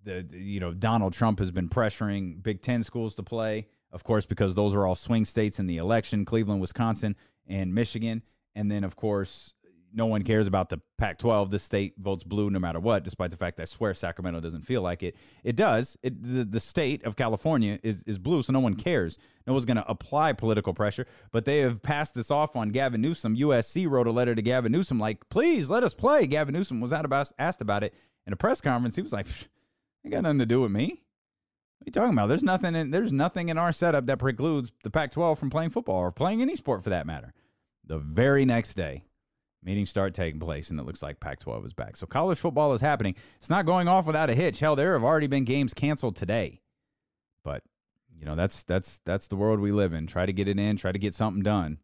The, 0.04 0.24
the 0.26 0.38
you 0.38 0.60
know 0.60 0.72
Donald 0.72 1.12
Trump 1.12 1.38
has 1.38 1.50
been 1.50 1.68
pressuring 1.68 2.42
Big 2.42 2.62
Ten 2.62 2.82
schools 2.82 3.14
to 3.16 3.22
play 3.22 3.66
of 3.90 4.04
course, 4.04 4.26
because 4.26 4.54
those 4.54 4.74
are 4.74 4.86
all 4.86 4.94
swing 4.94 5.24
states 5.24 5.58
in 5.58 5.66
the 5.66 5.78
election 5.78 6.24
Cleveland, 6.24 6.60
Wisconsin, 6.60 7.16
and 7.46 7.74
Michigan. 7.74 8.22
And 8.54 8.70
then, 8.70 8.84
of 8.84 8.96
course, 8.96 9.54
no 9.92 10.06
one 10.06 10.22
cares 10.22 10.46
about 10.46 10.68
the 10.68 10.80
Pac 10.98 11.18
12. 11.18 11.50
The 11.50 11.58
state 11.58 11.94
votes 11.98 12.24
blue 12.24 12.50
no 12.50 12.58
matter 12.58 12.80
what, 12.80 13.04
despite 13.04 13.30
the 13.30 13.36
fact 13.36 13.60
I 13.60 13.64
swear 13.64 13.94
Sacramento 13.94 14.40
doesn't 14.40 14.62
feel 14.62 14.82
like 14.82 15.02
it. 15.02 15.16
It 15.44 15.56
does. 15.56 15.96
It, 16.02 16.22
the, 16.22 16.44
the 16.44 16.60
state 16.60 17.04
of 17.04 17.16
California 17.16 17.78
is, 17.82 18.02
is 18.04 18.18
blue, 18.18 18.42
so 18.42 18.52
no 18.52 18.60
one 18.60 18.74
cares. 18.74 19.18
No 19.46 19.52
one's 19.54 19.64
going 19.64 19.76
to 19.76 19.88
apply 19.88 20.32
political 20.34 20.74
pressure, 20.74 21.06
but 21.32 21.44
they 21.44 21.58
have 21.60 21.82
passed 21.82 22.14
this 22.14 22.30
off 22.30 22.56
on 22.56 22.70
Gavin 22.70 23.00
Newsom. 23.00 23.36
USC 23.36 23.88
wrote 23.88 24.06
a 24.06 24.12
letter 24.12 24.34
to 24.34 24.42
Gavin 24.42 24.72
Newsom, 24.72 24.98
like, 24.98 25.28
please 25.28 25.70
let 25.70 25.82
us 25.82 25.94
play. 25.94 26.26
Gavin 26.26 26.54
Newsom 26.54 26.80
was 26.80 26.92
out 26.92 27.04
about, 27.04 27.32
asked 27.38 27.62
about 27.62 27.82
it 27.82 27.94
in 28.26 28.32
a 28.32 28.36
press 28.36 28.60
conference. 28.60 28.96
He 28.96 29.02
was 29.02 29.12
like, 29.12 29.26
ain't 30.04 30.12
got 30.12 30.22
nothing 30.22 30.38
to 30.40 30.46
do 30.46 30.60
with 30.60 30.70
me. 30.70 31.02
What 31.78 31.84
are 31.84 31.88
you 31.88 31.92
talking 31.92 32.12
about? 32.12 32.26
There's 32.26 32.42
nothing 32.42 32.74
in 32.74 32.90
there's 32.90 33.12
nothing 33.12 33.48
in 33.50 33.56
our 33.56 33.72
setup 33.72 34.06
that 34.06 34.18
precludes 34.18 34.72
the 34.82 34.90
Pac-12 34.90 35.38
from 35.38 35.48
playing 35.48 35.70
football 35.70 35.96
or 35.96 36.10
playing 36.10 36.42
any 36.42 36.56
sport 36.56 36.82
for 36.82 36.90
that 36.90 37.06
matter. 37.06 37.32
The 37.84 37.98
very 37.98 38.44
next 38.44 38.74
day, 38.74 39.04
meetings 39.62 39.90
start 39.90 40.14
taking 40.14 40.40
place, 40.40 40.70
and 40.70 40.78
it 40.78 40.86
looks 40.86 41.02
like 41.02 41.20
Pac-12 41.20 41.66
is 41.66 41.72
back. 41.72 41.96
So 41.96 42.06
college 42.06 42.38
football 42.38 42.72
is 42.72 42.80
happening. 42.80 43.14
It's 43.38 43.50
not 43.50 43.66
going 43.66 43.88
off 43.88 44.06
without 44.06 44.30
a 44.30 44.34
hitch. 44.34 44.60
Hell, 44.60 44.76
there 44.76 44.94
have 44.94 45.04
already 45.04 45.26
been 45.26 45.44
games 45.44 45.74
canceled 45.74 46.16
today. 46.16 46.60
But 47.44 47.62
you 48.18 48.26
know 48.26 48.34
that's 48.34 48.62
that's 48.64 49.00
that's 49.04 49.28
the 49.28 49.36
world 49.36 49.60
we 49.60 49.72
live 49.72 49.92
in. 49.92 50.06
Try 50.06 50.26
to 50.26 50.32
get 50.32 50.48
it 50.48 50.58
in. 50.58 50.76
Try 50.76 50.92
to 50.92 50.98
get 50.98 51.14
something 51.14 51.42
done. 51.42 51.78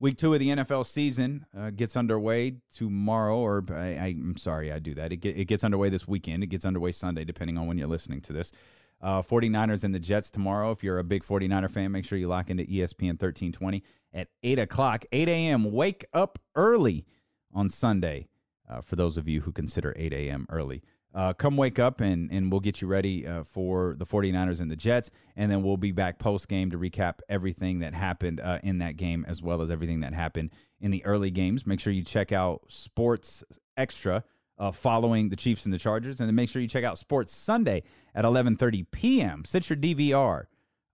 Week 0.00 0.16
two 0.16 0.32
of 0.32 0.38
the 0.38 0.48
NFL 0.48 0.86
season 0.86 1.44
uh, 1.56 1.70
gets 1.70 1.96
underway 1.96 2.58
tomorrow, 2.72 3.36
or 3.36 3.64
I, 3.68 4.10
am 4.10 4.36
sorry, 4.36 4.70
I 4.72 4.78
do 4.78 4.94
that. 4.94 5.12
It, 5.12 5.16
get, 5.16 5.36
it 5.36 5.46
gets 5.46 5.64
underway 5.64 5.88
this 5.88 6.06
weekend. 6.06 6.44
It 6.44 6.46
gets 6.46 6.64
underway 6.64 6.92
Sunday, 6.92 7.24
depending 7.24 7.58
on 7.58 7.66
when 7.66 7.78
you're 7.78 7.88
listening 7.88 8.20
to 8.22 8.32
this. 8.32 8.52
Uh, 9.00 9.22
49ers 9.22 9.84
and 9.84 9.94
the 9.94 10.00
Jets 10.00 10.30
tomorrow. 10.30 10.72
If 10.72 10.82
you're 10.82 10.98
a 10.98 11.04
big 11.04 11.24
49er 11.24 11.70
fan, 11.70 11.92
make 11.92 12.04
sure 12.04 12.18
you 12.18 12.28
lock 12.28 12.50
into 12.50 12.64
ESPN 12.64 13.20
1320 13.20 13.82
at 14.12 14.28
8 14.42 14.58
o'clock, 14.58 15.04
8 15.12 15.28
a.m. 15.28 15.72
Wake 15.72 16.04
up 16.12 16.38
early 16.54 17.06
on 17.54 17.68
Sunday 17.68 18.28
uh, 18.68 18.80
for 18.80 18.96
those 18.96 19.16
of 19.16 19.28
you 19.28 19.42
who 19.42 19.52
consider 19.52 19.94
8 19.96 20.12
a.m. 20.12 20.46
early. 20.50 20.82
Uh, 21.14 21.32
come 21.32 21.56
wake 21.56 21.78
up 21.78 22.00
and, 22.00 22.30
and 22.30 22.52
we'll 22.52 22.60
get 22.60 22.80
you 22.82 22.86
ready 22.86 23.26
uh, 23.26 23.42
for 23.42 23.96
the 23.98 24.04
49ers 24.04 24.60
and 24.60 24.70
the 24.70 24.76
Jets. 24.76 25.10
And 25.36 25.50
then 25.50 25.62
we'll 25.62 25.78
be 25.78 25.90
back 25.90 26.18
post 26.18 26.48
game 26.48 26.70
to 26.70 26.78
recap 26.78 27.20
everything 27.28 27.78
that 27.78 27.94
happened 27.94 28.40
uh, 28.40 28.58
in 28.62 28.78
that 28.78 28.96
game 28.96 29.24
as 29.26 29.42
well 29.42 29.62
as 29.62 29.70
everything 29.70 30.00
that 30.00 30.12
happened 30.12 30.50
in 30.80 30.90
the 30.90 31.04
early 31.04 31.30
games. 31.30 31.66
Make 31.66 31.80
sure 31.80 31.92
you 31.92 32.02
check 32.02 32.30
out 32.30 32.62
Sports 32.68 33.42
Extra 33.76 34.22
uh, 34.58 34.72
following 34.72 35.28
the 35.28 35.36
Chiefs 35.36 35.64
and 35.64 35.72
the 35.72 35.78
Chargers, 35.78 36.20
and 36.20 36.28
then 36.28 36.34
make 36.34 36.48
sure 36.48 36.60
you 36.60 36.68
check 36.68 36.84
out 36.84 36.98
Sports 36.98 37.34
Sunday 37.34 37.82
at 38.14 38.24
11:30 38.24 38.86
p.m. 38.90 39.44
Set 39.44 39.70
your 39.70 39.76
DVR 39.76 40.46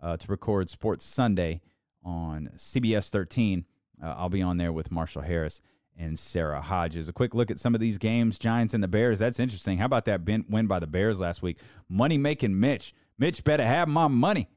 uh, 0.02 0.16
to 0.16 0.26
record 0.28 0.68
Sports 0.68 1.04
Sunday 1.04 1.60
on 2.04 2.50
CBS 2.56 3.08
13. 3.08 3.64
Uh, 4.02 4.14
I'll 4.16 4.28
be 4.28 4.42
on 4.42 4.58
there 4.58 4.72
with 4.72 4.90
Marshall 4.90 5.22
Harris 5.22 5.60
and 5.96 6.18
Sarah 6.18 6.60
Hodges. 6.60 7.08
A 7.08 7.12
quick 7.12 7.34
look 7.34 7.50
at 7.50 7.58
some 7.58 7.74
of 7.74 7.80
these 7.80 7.98
games: 7.98 8.38
Giants 8.38 8.74
and 8.74 8.82
the 8.82 8.88
Bears. 8.88 9.18
That's 9.18 9.40
interesting. 9.40 9.78
How 9.78 9.86
about 9.86 10.04
that 10.04 10.22
win 10.24 10.66
by 10.66 10.78
the 10.78 10.86
Bears 10.86 11.20
last 11.20 11.42
week? 11.42 11.58
Money 11.88 12.18
making 12.18 12.60
Mitch. 12.60 12.94
Mitch 13.18 13.44
better 13.44 13.64
have 13.64 13.88
my 13.88 14.08
money. 14.08 14.48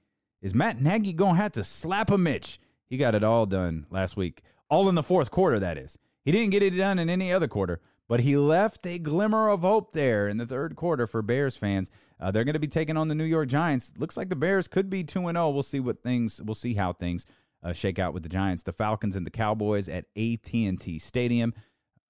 Is 0.42 0.54
Matt 0.54 0.82
Nagy 0.82 1.14
gonna 1.14 1.38
have 1.38 1.54
to 1.54 1.64
slap 1.64 2.12
a 2.12 2.18
Mitch? 2.18 2.60
He 2.90 2.98
got 2.98 3.16
it 3.16 3.24
all 3.24 3.46
done 3.46 3.86
last 3.90 4.18
week, 4.18 4.42
all 4.70 4.90
in 4.90 4.96
the 4.96 5.04
fourth 5.04 5.32
quarter. 5.32 5.60
That 5.60 5.78
is. 5.78 5.98
He 6.24 6.32
didn't 6.32 6.52
get 6.52 6.64
it 6.64 6.72
done 6.72 7.00
in 7.00 7.10
any 7.10 7.32
other 7.32 7.48
quarter. 7.48 7.80
But 8.08 8.22
he 8.22 8.38
left 8.38 8.86
a 8.86 8.98
glimmer 8.98 9.50
of 9.50 9.62
hope 9.62 9.92
there 9.92 10.28
in 10.28 10.38
the 10.38 10.46
third 10.46 10.76
quarter 10.76 11.08
for 11.08 11.22
Bears 11.22 11.58
fans. 11.58 11.92
Uh, 12.20 12.32
they're 12.32 12.46
going 12.46 12.54
to 12.54 12.60
be 12.60 12.68
taking 12.68 12.98
on 12.98 13.10
the 13.10 13.16
New 13.16 13.26
York 13.26 13.50
Giants. 13.50 13.94
Looks 13.98 14.18
like 14.18 14.30
the 14.30 14.36
Bears 14.36 14.68
could 14.68 14.90
be 14.90 15.04
2 15.04 15.20
0. 15.20 15.50
We'll 15.50 15.64
see 15.64 15.80
what 15.80 16.02
things, 16.02 16.42
we'll 16.42 16.56
see 16.56 16.76
how 16.76 16.94
things 16.94 17.26
uh, 17.64 17.74
shake 17.74 18.00
out 18.00 18.14
with 18.14 18.24
the 18.24 18.30
Giants. 18.30 18.64
The 18.64 18.72
Falcons 18.72 19.16
and 19.16 19.26
the 19.26 19.32
Cowboys 19.32 19.90
at 19.90 20.06
AT&T 20.16 21.00
Stadium. 21.00 21.54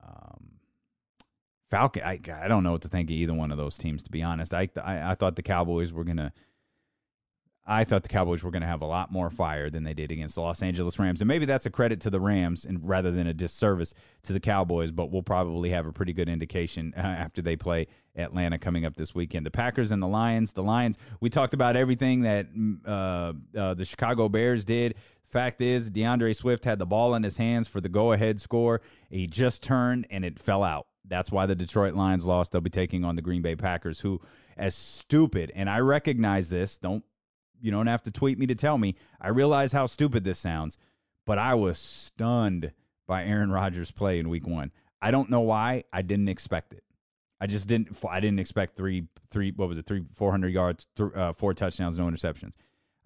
Um, 0.05 0.59
Falcon, 1.69 2.03
I, 2.03 2.19
I 2.41 2.47
don't 2.47 2.63
know 2.63 2.73
what 2.73 2.83
to 2.83 2.87
think 2.87 3.09
of 3.09 3.15
either 3.15 3.33
one 3.33 3.51
of 3.51 3.57
those 3.57 3.77
teams, 3.77 4.03
to 4.03 4.11
be 4.11 4.23
honest. 4.23 4.53
I, 4.53 4.69
I, 4.81 5.11
I 5.11 5.15
thought 5.15 5.35
the 5.35 5.43
Cowboys 5.43 5.91
were 5.91 6.03
going 6.03 6.17
to 6.17 6.31
I 7.70 7.84
thought 7.84 8.03
the 8.03 8.09
Cowboys 8.09 8.43
were 8.43 8.51
going 8.51 8.61
to 8.61 8.68
have 8.68 8.82
a 8.82 8.86
lot 8.86 9.11
more 9.11 9.30
fire 9.30 9.70
than 9.70 9.84
they 9.84 9.93
did 9.93 10.09
against 10.09 10.36
the 10.36 10.41
Los 10.41 10.63
Angeles 10.63 10.97
Rams. 10.97 11.20
And 11.20 11.28
maybe 11.28 11.45
that's 11.45 11.65
a 11.65 11.70
credit 11.70 11.99
to 12.01 12.09
the 12.09 12.20
Rams 12.22 12.63
and 12.63 12.88
rather 12.88 13.11
than 13.11 13.28
a 13.28 13.34
disservice 13.34 13.93
to 14.24 14.32
the 14.32 14.39
Cowboys, 14.39 14.91
but 14.91 15.11
we'll 15.11 15.22
probably 15.22 15.72
have 15.72 15.86
a 15.86 15.91
pretty 15.91 16.13
good 16.13 16.30
indication 16.30 16.93
uh, 16.95 17.01
after 17.01 17.41
they 17.41 17.57
play 17.57 17.88
Atlanta 18.15 18.57
coming 18.57 18.86
up 18.86 18.95
this 18.95 19.13
weekend. 19.13 19.45
The 19.45 19.51
Packers 19.51 19.91
and 19.91 20.01
the 20.01 20.07
Lions. 20.07 20.53
The 20.53 20.63
Lions, 20.63 20.97
we 21.20 21.30
talked 21.30 21.53
about 21.53 21.76
everything 21.76 22.22
that 22.22 22.53
mm, 22.55 22.78
uh, 22.88 23.34
uh, 23.59 23.74
the 23.74 23.84
Chicago 23.84 24.30
Bears 24.30 24.63
did. 24.63 24.95
Fact 25.26 25.59
is, 25.59 25.89
DeAndre 25.89 26.34
Swift 26.34 26.63
had 26.63 26.80
the 26.80 26.86
ball 26.86 27.13
in 27.15 27.24
his 27.24 27.36
hands 27.36 27.68
for 27.68 27.82
the 27.82 27.89
go 27.89 28.13
ahead 28.13 28.39
score. 28.39 28.80
He 29.09 29.28
just 29.28 29.61
turned 29.61 30.07
and 30.09 30.24
it 30.24 30.39
fell 30.39 30.63
out. 30.63 30.88
That's 31.03 31.34
why 31.34 31.45
the 31.45 31.55
Detroit 31.55 31.95
Lions 31.95 32.26
lost. 32.26 32.53
They'll 32.53 32.61
be 32.61 32.70
taking 32.70 33.03
on 33.03 33.18
the 33.18 33.22
Green 33.22 33.41
Bay 33.41 33.57
Packers, 33.57 33.99
who, 34.01 34.22
as 34.55 34.74
stupid, 34.74 35.51
and 35.53 35.70
I 35.70 35.80
recognize 35.80 36.49
this, 36.49 36.78
don't 36.78 37.03
you 37.61 37.71
don't 37.71 37.87
have 37.87 38.03
to 38.03 38.11
tweet 38.11 38.37
me 38.37 38.47
to 38.47 38.55
tell 38.55 38.77
me. 38.77 38.95
I 39.19 39.29
realize 39.29 39.71
how 39.71 39.85
stupid 39.85 40.23
this 40.23 40.39
sounds, 40.39 40.77
but 41.25 41.37
I 41.37 41.53
was 41.53 41.79
stunned 41.79 42.71
by 43.07 43.23
Aaron 43.23 43.51
Rodgers' 43.51 43.91
play 43.91 44.19
in 44.19 44.29
week 44.29 44.47
one. 44.47 44.71
I 45.01 45.11
don't 45.11 45.29
know 45.29 45.41
why. 45.41 45.83
I 45.93 46.01
didn't 46.01 46.29
expect 46.29 46.73
it. 46.73 46.83
I 47.39 47.47
just 47.47 47.67
didn't. 47.67 47.95
I 48.09 48.19
didn't 48.19 48.39
expect 48.39 48.75
three, 48.75 49.07
three. 49.29 49.51
What 49.55 49.69
was 49.69 49.77
it? 49.77 49.85
Three, 49.85 50.03
four 50.13 50.31
hundred 50.31 50.53
yards, 50.53 50.87
th- 50.95 51.13
uh, 51.15 51.33
four 51.33 51.53
touchdowns, 51.53 51.99
no 51.99 52.05
interceptions. 52.05 52.53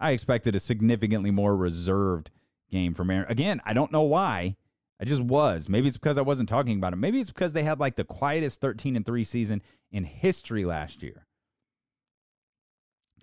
I 0.00 0.12
expected 0.12 0.56
a 0.56 0.60
significantly 0.60 1.30
more 1.30 1.54
reserved 1.54 2.30
game 2.70 2.94
from 2.94 3.10
Aaron. 3.10 3.26
Again, 3.30 3.60
I 3.64 3.72
don't 3.72 3.92
know 3.92 4.02
why. 4.02 4.56
I 5.00 5.04
just 5.04 5.20
was. 5.20 5.68
Maybe 5.68 5.88
it's 5.88 5.96
because 5.96 6.16
I 6.16 6.22
wasn't 6.22 6.48
talking 6.48 6.78
about 6.78 6.92
it. 6.92 6.96
Maybe 6.96 7.20
it's 7.20 7.30
because 7.30 7.52
they 7.52 7.64
had 7.64 7.78
like 7.78 7.96
the 7.96 8.04
quietest 8.04 8.60
thirteen 8.60 8.96
and 8.96 9.04
three 9.04 9.24
season 9.24 9.60
in 9.90 10.04
history 10.04 10.64
last 10.64 11.02
year. 11.02 11.26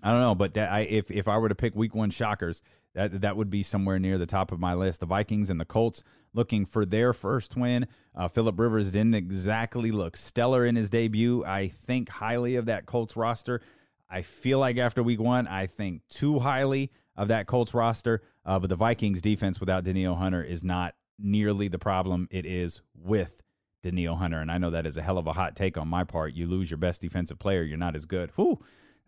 I 0.02 0.10
don't 0.10 0.20
know, 0.20 0.34
but 0.34 0.54
that 0.54 0.70
I 0.70 0.80
if 0.80 1.10
if 1.10 1.28
I 1.28 1.38
were 1.38 1.48
to 1.48 1.54
pick 1.54 1.74
week 1.74 1.94
one 1.94 2.10
shockers, 2.10 2.62
that 2.94 3.20
that 3.20 3.36
would 3.36 3.50
be 3.50 3.62
somewhere 3.62 3.98
near 3.98 4.18
the 4.18 4.26
top 4.26 4.52
of 4.52 4.58
my 4.58 4.74
list. 4.74 5.00
The 5.00 5.06
Vikings 5.06 5.50
and 5.50 5.60
the 5.60 5.64
Colts 5.64 6.02
looking 6.32 6.64
for 6.64 6.84
their 6.84 7.12
first 7.12 7.56
win. 7.56 7.86
Uh, 8.14 8.28
Philip 8.28 8.58
Rivers 8.58 8.90
didn't 8.90 9.14
exactly 9.14 9.90
look 9.90 10.16
stellar 10.16 10.64
in 10.64 10.76
his 10.76 10.90
debut. 10.90 11.44
I 11.44 11.68
think 11.68 12.08
highly 12.08 12.56
of 12.56 12.66
that 12.66 12.86
Colts 12.86 13.16
roster. 13.16 13.60
I 14.08 14.22
feel 14.22 14.58
like 14.58 14.76
after 14.76 15.02
week 15.02 15.20
one, 15.20 15.46
I 15.46 15.66
think 15.66 16.02
too 16.08 16.40
highly 16.40 16.90
of 17.16 17.28
that 17.28 17.46
Colts 17.46 17.74
roster. 17.74 18.22
Uh, 18.44 18.58
but 18.58 18.70
the 18.70 18.76
Vikings 18.76 19.20
defense 19.20 19.60
without 19.60 19.84
Danielle 19.84 20.16
Hunter 20.16 20.42
is 20.42 20.64
not 20.64 20.94
nearly 21.18 21.68
the 21.68 21.78
problem 21.78 22.26
it 22.30 22.46
is 22.46 22.80
with 22.94 23.42
Danielle 23.82 24.16
Hunter. 24.16 24.40
And 24.40 24.50
I 24.50 24.58
know 24.58 24.70
that 24.70 24.86
is 24.86 24.96
a 24.96 25.02
hell 25.02 25.18
of 25.18 25.26
a 25.26 25.32
hot 25.32 25.54
take 25.54 25.76
on 25.76 25.88
my 25.88 26.04
part. 26.04 26.34
You 26.34 26.46
lose 26.46 26.70
your 26.70 26.78
best 26.78 27.00
defensive 27.00 27.38
player, 27.38 27.62
you're 27.62 27.78
not 27.78 27.94
as 27.94 28.06
good. 28.06 28.30
Whew. 28.36 28.60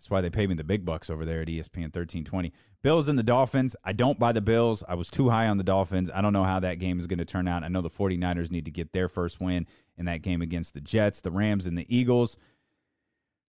That's 0.03 0.11
why 0.11 0.20
they 0.20 0.30
pay 0.30 0.48
me 0.48 0.57
the 0.57 0.64
big 0.64 0.84
bucks 0.84 1.09
over 1.11 1.24
there 1.24 1.42
at 1.42 1.46
ESPN 1.46 1.94
1320. 1.94 2.53
Bills 2.82 3.07
and 3.07 3.16
the 3.16 3.22
Dolphins. 3.22 3.76
I 3.84 3.92
don't 3.92 4.18
buy 4.18 4.32
the 4.32 4.40
Bills. 4.40 4.82
I 4.88 4.96
was 4.96 5.09
too 5.09 5.28
high 5.28 5.46
on 5.46 5.59
the 5.59 5.62
Dolphins. 5.62 6.11
I 6.12 6.20
don't 6.20 6.32
know 6.32 6.42
how 6.42 6.59
that 6.59 6.80
game 6.80 6.98
is 6.98 7.07
going 7.07 7.20
to 7.20 7.24
turn 7.24 7.46
out. 7.46 7.62
I 7.62 7.68
know 7.68 7.82
the 7.82 7.88
49ers 7.88 8.50
need 8.50 8.64
to 8.64 8.72
get 8.72 8.90
their 8.90 9.07
first 9.07 9.40
win 9.40 9.64
in 9.96 10.07
that 10.07 10.22
game 10.22 10.42
against 10.42 10.74
the 10.74 10.80
Jets, 10.80 11.20
the 11.20 11.30
Rams, 11.30 11.66
and 11.66 11.78
the 11.78 11.86
Eagles. 11.88 12.36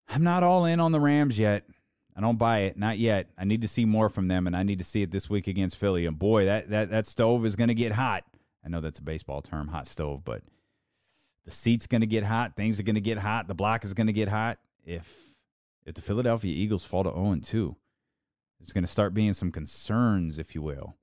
I'm 0.09 0.25
not 0.25 0.43
all 0.43 0.65
in 0.65 0.81
on 0.81 0.91
the 0.91 0.99
Rams 0.99 1.39
yet. 1.39 1.63
I 2.17 2.19
don't 2.19 2.37
buy 2.37 2.63
it, 2.63 2.77
not 2.77 2.97
yet. 2.97 3.29
I 3.37 3.45
need 3.45 3.61
to 3.61 3.69
see 3.69 3.85
more 3.85 4.09
from 4.09 4.27
them, 4.27 4.45
and 4.45 4.53
I 4.53 4.63
need 4.63 4.79
to 4.79 4.83
see 4.83 5.03
it 5.03 5.11
this 5.11 5.29
week 5.29 5.47
against 5.47 5.77
Philly. 5.77 6.05
And 6.05 6.19
boy, 6.19 6.43
that 6.47 6.69
that 6.71 6.89
that 6.89 7.07
stove 7.07 7.45
is 7.45 7.55
going 7.55 7.69
to 7.69 7.73
get 7.73 7.93
hot. 7.93 8.25
I 8.65 8.67
know 8.67 8.81
that's 8.81 8.99
a 8.99 9.03
baseball 9.03 9.41
term, 9.41 9.69
hot 9.69 9.87
stove, 9.87 10.25
but 10.25 10.43
the 11.45 11.51
seat's 11.51 11.87
going 11.87 12.01
to 12.01 12.07
get 12.07 12.25
hot. 12.25 12.57
Things 12.57 12.77
are 12.77 12.83
going 12.83 12.95
to 12.95 12.99
get 12.99 13.19
hot. 13.19 13.47
The 13.47 13.55
block 13.55 13.85
is 13.85 13.93
going 13.93 14.07
to 14.07 14.13
get 14.13 14.27
hot. 14.27 14.57
If 14.85 15.30
if 15.85 15.95
the 15.95 16.01
Philadelphia 16.01 16.53
Eagles 16.53 16.83
fall 16.83 17.03
to 17.03 17.09
0 17.09 17.39
2, 17.43 17.75
there's 18.59 18.71
going 18.71 18.83
to 18.83 18.91
start 18.91 19.13
being 19.13 19.33
some 19.33 19.51
concerns, 19.51 20.37
if 20.37 20.53
you 20.53 20.61
will, 20.61 20.95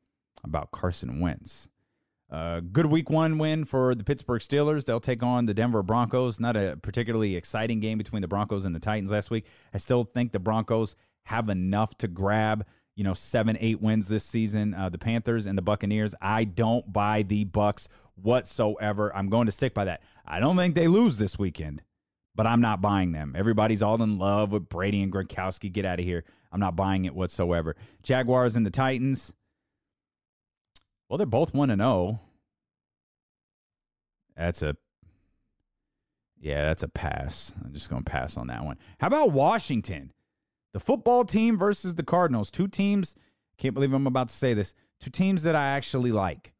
about 0.44 0.70
Carson 0.70 1.20
Wentz. 1.20 1.68
Uh, 2.30 2.60
good 2.60 2.86
week 2.86 3.08
one 3.08 3.38
win 3.38 3.64
for 3.64 3.94
the 3.94 4.04
Pittsburgh 4.04 4.42
Steelers. 4.42 4.84
They'll 4.84 5.00
take 5.00 5.22
on 5.22 5.46
the 5.46 5.54
Denver 5.54 5.82
Broncos. 5.82 6.38
Not 6.38 6.56
a 6.56 6.78
particularly 6.80 7.36
exciting 7.36 7.80
game 7.80 7.96
between 7.96 8.22
the 8.22 8.28
Broncos 8.28 8.64
and 8.64 8.74
the 8.74 8.80
Titans 8.80 9.10
last 9.10 9.30
week. 9.30 9.46
I 9.72 9.78
still 9.78 10.04
think 10.04 10.32
the 10.32 10.38
Broncos 10.38 10.94
have 11.24 11.48
enough 11.48 11.96
to 11.98 12.08
grab, 12.08 12.66
you 12.96 13.04
know, 13.04 13.14
seven, 13.14 13.56
eight 13.60 13.80
wins 13.80 14.08
this 14.08 14.24
season. 14.24 14.74
Uh, 14.74 14.90
the 14.90 14.98
Panthers 14.98 15.46
and 15.46 15.56
the 15.56 15.62
Buccaneers. 15.62 16.14
I 16.20 16.44
don't 16.44 16.92
buy 16.92 17.22
the 17.22 17.44
Bucks 17.44 17.88
whatsoever. 18.14 19.14
I'm 19.16 19.30
going 19.30 19.46
to 19.46 19.52
stick 19.52 19.72
by 19.72 19.86
that. 19.86 20.02
I 20.26 20.38
don't 20.38 20.56
think 20.56 20.74
they 20.74 20.86
lose 20.86 21.16
this 21.16 21.38
weekend, 21.38 21.82
but 22.38 22.46
I'm 22.46 22.60
not 22.60 22.80
buying 22.80 23.10
them. 23.10 23.34
Everybody's 23.36 23.82
all 23.82 24.00
in 24.00 24.16
love 24.16 24.52
with 24.52 24.68
Brady 24.68 25.02
and 25.02 25.12
Gronkowski. 25.12 25.72
Get 25.72 25.84
out 25.84 25.98
of 25.98 26.04
here. 26.04 26.22
I'm 26.52 26.60
not 26.60 26.76
buying 26.76 27.04
it 27.04 27.12
whatsoever. 27.12 27.74
Jaguars 28.04 28.54
and 28.54 28.64
the 28.64 28.70
Titans. 28.70 29.34
Well, 31.08 31.18
they're 31.18 31.26
both 31.26 31.52
1 31.52 31.68
and 31.68 31.82
0. 31.82 32.20
That's 34.36 34.62
a 34.62 34.76
Yeah, 36.40 36.62
that's 36.66 36.84
a 36.84 36.88
pass. 36.88 37.52
I'm 37.64 37.72
just 37.72 37.90
going 37.90 38.04
to 38.04 38.10
pass 38.10 38.36
on 38.36 38.46
that 38.46 38.64
one. 38.64 38.78
How 39.00 39.08
about 39.08 39.32
Washington? 39.32 40.12
The 40.72 40.78
football 40.78 41.24
team 41.24 41.58
versus 41.58 41.96
the 41.96 42.04
Cardinals. 42.04 42.52
Two 42.52 42.68
teams, 42.68 43.16
can't 43.56 43.74
believe 43.74 43.92
I'm 43.92 44.06
about 44.06 44.28
to 44.28 44.34
say 44.34 44.54
this. 44.54 44.74
Two 45.00 45.10
teams 45.10 45.42
that 45.42 45.56
I 45.56 45.70
actually 45.70 46.12
like. 46.12 46.52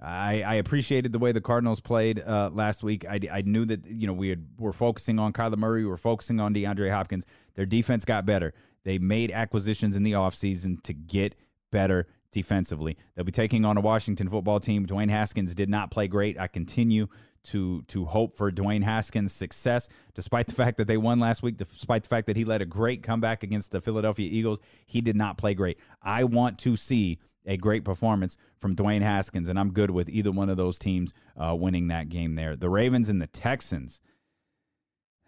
I, 0.00 0.42
I 0.42 0.54
appreciated 0.54 1.12
the 1.12 1.18
way 1.18 1.32
the 1.32 1.40
Cardinals 1.40 1.80
played 1.80 2.20
uh, 2.20 2.50
last 2.52 2.82
week. 2.82 3.04
I, 3.08 3.20
I 3.32 3.42
knew 3.42 3.64
that 3.66 3.86
you 3.86 4.06
know 4.06 4.12
we 4.12 4.28
had, 4.28 4.46
were 4.58 4.72
focusing 4.72 5.18
on 5.18 5.32
Kyler 5.32 5.56
Murray, 5.56 5.82
we 5.82 5.90
were 5.90 5.96
focusing 5.96 6.40
on 6.40 6.54
DeAndre 6.54 6.90
Hopkins. 6.90 7.26
Their 7.54 7.66
defense 7.66 8.04
got 8.04 8.24
better. 8.24 8.54
They 8.84 8.98
made 8.98 9.30
acquisitions 9.30 9.96
in 9.96 10.04
the 10.04 10.12
offseason 10.12 10.82
to 10.84 10.94
get 10.94 11.34
better 11.70 12.06
defensively. 12.30 12.96
They'll 13.14 13.24
be 13.24 13.32
taking 13.32 13.64
on 13.64 13.76
a 13.76 13.80
Washington 13.80 14.28
football 14.28 14.60
team. 14.60 14.86
Dwayne 14.86 15.10
Haskins 15.10 15.54
did 15.54 15.68
not 15.68 15.90
play 15.90 16.08
great. 16.08 16.38
I 16.38 16.46
continue 16.46 17.08
to 17.44 17.82
to 17.82 18.04
hope 18.04 18.36
for 18.36 18.50
Dwayne 18.52 18.82
Haskins' 18.84 19.32
success, 19.32 19.88
despite 20.14 20.46
the 20.46 20.54
fact 20.54 20.76
that 20.76 20.86
they 20.86 20.96
won 20.96 21.18
last 21.18 21.42
week, 21.42 21.56
despite 21.56 22.02
the 22.02 22.08
fact 22.08 22.26
that 22.26 22.36
he 22.36 22.44
led 22.44 22.62
a 22.62 22.66
great 22.66 23.02
comeback 23.02 23.42
against 23.42 23.70
the 23.72 23.80
Philadelphia 23.80 24.28
Eagles. 24.30 24.60
He 24.86 25.00
did 25.00 25.16
not 25.16 25.38
play 25.38 25.54
great. 25.54 25.78
I 26.02 26.24
want 26.24 26.58
to 26.60 26.76
see 26.76 27.18
a 27.48 27.56
great 27.56 27.82
performance 27.82 28.36
from 28.58 28.76
Dwayne 28.76 29.00
Haskins, 29.00 29.48
and 29.48 29.58
I'm 29.58 29.72
good 29.72 29.90
with 29.90 30.08
either 30.10 30.30
one 30.30 30.50
of 30.50 30.58
those 30.58 30.78
teams 30.78 31.14
uh, 31.36 31.56
winning 31.56 31.88
that 31.88 32.10
game 32.10 32.34
there. 32.34 32.54
The 32.54 32.68
Ravens 32.68 33.08
and 33.08 33.20
the 33.20 33.26
Texans. 33.26 34.00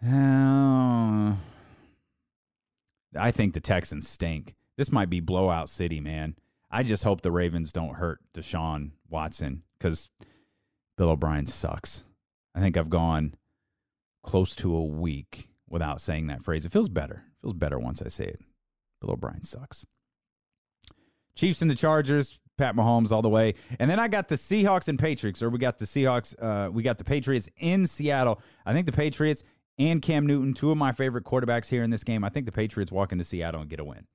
Uh, 0.05 1.33
I 3.19 3.31
think 3.31 3.53
the 3.53 3.59
Texans 3.59 4.07
stink. 4.07 4.55
This 4.77 4.91
might 4.91 5.09
be 5.09 5.19
blowout 5.19 5.67
city, 5.67 5.99
man. 5.99 6.35
I 6.69 6.83
just 6.83 7.03
hope 7.03 7.21
the 7.21 7.31
Ravens 7.31 7.73
don't 7.73 7.95
hurt 7.95 8.19
Deshaun 8.33 8.91
Watson 9.09 9.63
because 9.77 10.07
Bill 10.97 11.09
O'Brien 11.09 11.47
sucks. 11.47 12.05
I 12.55 12.59
think 12.61 12.77
I've 12.77 12.89
gone 12.89 13.35
close 14.23 14.55
to 14.57 14.73
a 14.73 14.85
week 14.85 15.49
without 15.67 15.99
saying 15.99 16.27
that 16.27 16.43
phrase. 16.43 16.65
It 16.65 16.71
feels 16.71 16.87
better. 16.87 17.25
It 17.27 17.41
feels 17.41 17.53
better 17.53 17.79
once 17.79 18.01
I 18.01 18.07
say 18.07 18.25
it. 18.25 18.39
Bill 19.01 19.11
O'Brien 19.11 19.43
sucks. 19.43 19.85
Chiefs 21.35 21.61
and 21.61 21.69
the 21.71 21.75
Chargers, 21.75 22.39
Pat 22.57 22.75
Mahomes 22.75 23.11
all 23.11 23.21
the 23.21 23.29
way. 23.29 23.55
And 23.79 23.89
then 23.89 23.99
I 23.99 24.07
got 24.07 24.27
the 24.27 24.35
Seahawks 24.35 24.87
and 24.87 24.99
Patriots, 24.99 25.41
or 25.41 25.49
we 25.49 25.57
got 25.57 25.79
the 25.79 25.85
Seahawks, 25.85 26.35
uh, 26.41 26.69
we 26.71 26.83
got 26.83 26.97
the 26.97 27.03
Patriots 27.03 27.49
in 27.57 27.87
Seattle. 27.87 28.39
I 28.65 28.73
think 28.73 28.85
the 28.85 28.91
Patriots 28.91 29.43
and 29.79 30.01
Cam 30.01 30.27
Newton, 30.27 30.53
two 30.53 30.71
of 30.71 30.77
my 30.77 30.91
favorite 30.91 31.23
quarterbacks 31.23 31.69
here 31.69 31.83
in 31.83 31.89
this 31.89 32.03
game. 32.03 32.23
I 32.23 32.29
think 32.29 32.45
the 32.45 32.51
Patriots 32.51 32.91
walk 32.91 33.11
into 33.11 33.23
Seattle 33.23 33.61
and 33.61 33.69
get 33.69 33.79
a 33.79 33.83
win. 33.83 34.05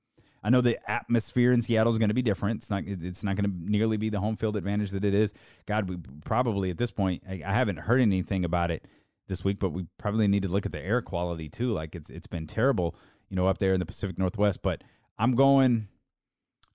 I 0.43 0.49
know 0.49 0.61
the 0.61 0.79
atmosphere 0.89 1.51
in 1.51 1.61
Seattle 1.61 1.91
is 1.91 1.97
going 1.97 2.09
to 2.09 2.13
be 2.13 2.21
different. 2.21 2.59
It's 2.61 2.69
not. 2.69 2.83
It's 2.85 3.23
not 3.23 3.35
going 3.35 3.51
to 3.51 3.69
nearly 3.69 3.97
be 3.97 4.09
the 4.09 4.19
home 4.19 4.37
field 4.37 4.55
advantage 4.55 4.91
that 4.91 5.03
it 5.03 5.13
is. 5.13 5.33
God, 5.65 5.89
we 5.89 5.97
probably 6.23 6.69
at 6.69 6.77
this 6.77 6.91
point. 6.91 7.23
I, 7.27 7.41
I 7.45 7.51
haven't 7.51 7.79
heard 7.79 7.99
anything 7.99 8.45
about 8.45 8.71
it 8.71 8.85
this 9.27 9.43
week, 9.43 9.59
but 9.59 9.71
we 9.71 9.87
probably 9.97 10.27
need 10.27 10.43
to 10.43 10.47
look 10.47 10.65
at 10.65 10.71
the 10.71 10.79
air 10.79 11.01
quality 11.01 11.49
too. 11.49 11.73
Like 11.73 11.95
it's 11.95 12.09
it's 12.09 12.27
been 12.27 12.47
terrible, 12.47 12.95
you 13.29 13.35
know, 13.35 13.47
up 13.47 13.57
there 13.57 13.73
in 13.73 13.79
the 13.79 13.85
Pacific 13.85 14.17
Northwest. 14.17 14.61
But 14.61 14.83
I'm 15.17 15.35
going. 15.35 15.89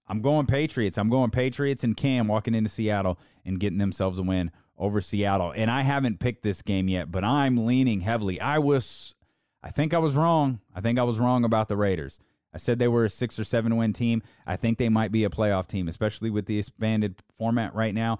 I'm 0.08 0.20
going 0.20 0.46
Patriots. 0.46 0.98
I'm 0.98 1.08
going 1.08 1.30
Patriots 1.30 1.84
and 1.84 1.96
Cam 1.96 2.28
walking 2.28 2.54
into 2.54 2.70
Seattle 2.70 3.18
and 3.44 3.58
getting 3.58 3.78
themselves 3.78 4.18
a 4.18 4.22
win 4.22 4.50
over 4.78 5.00
Seattle. 5.00 5.52
And 5.54 5.70
I 5.70 5.82
haven't 5.82 6.20
picked 6.20 6.42
this 6.42 6.62
game 6.62 6.88
yet, 6.88 7.10
but 7.10 7.24
I'm 7.24 7.66
leaning 7.66 8.00
heavily. 8.00 8.40
I 8.40 8.58
was, 8.58 9.14
I 9.62 9.70
think 9.70 9.94
I 9.94 9.98
was 9.98 10.16
wrong. 10.16 10.60
I 10.74 10.80
think 10.80 10.98
I 10.98 11.04
was 11.04 11.18
wrong 11.18 11.44
about 11.44 11.68
the 11.68 11.76
Raiders. 11.76 12.18
I 12.54 12.58
said 12.58 12.78
they 12.78 12.88
were 12.88 13.06
a 13.06 13.10
six 13.10 13.38
or 13.38 13.44
seven 13.44 13.76
win 13.76 13.92
team. 13.92 14.22
I 14.46 14.56
think 14.56 14.78
they 14.78 14.88
might 14.88 15.12
be 15.12 15.24
a 15.24 15.30
playoff 15.30 15.66
team, 15.66 15.88
especially 15.88 16.30
with 16.30 16.46
the 16.46 16.58
expanded 16.58 17.14
format 17.38 17.74
right 17.74 17.94
now. 17.94 18.18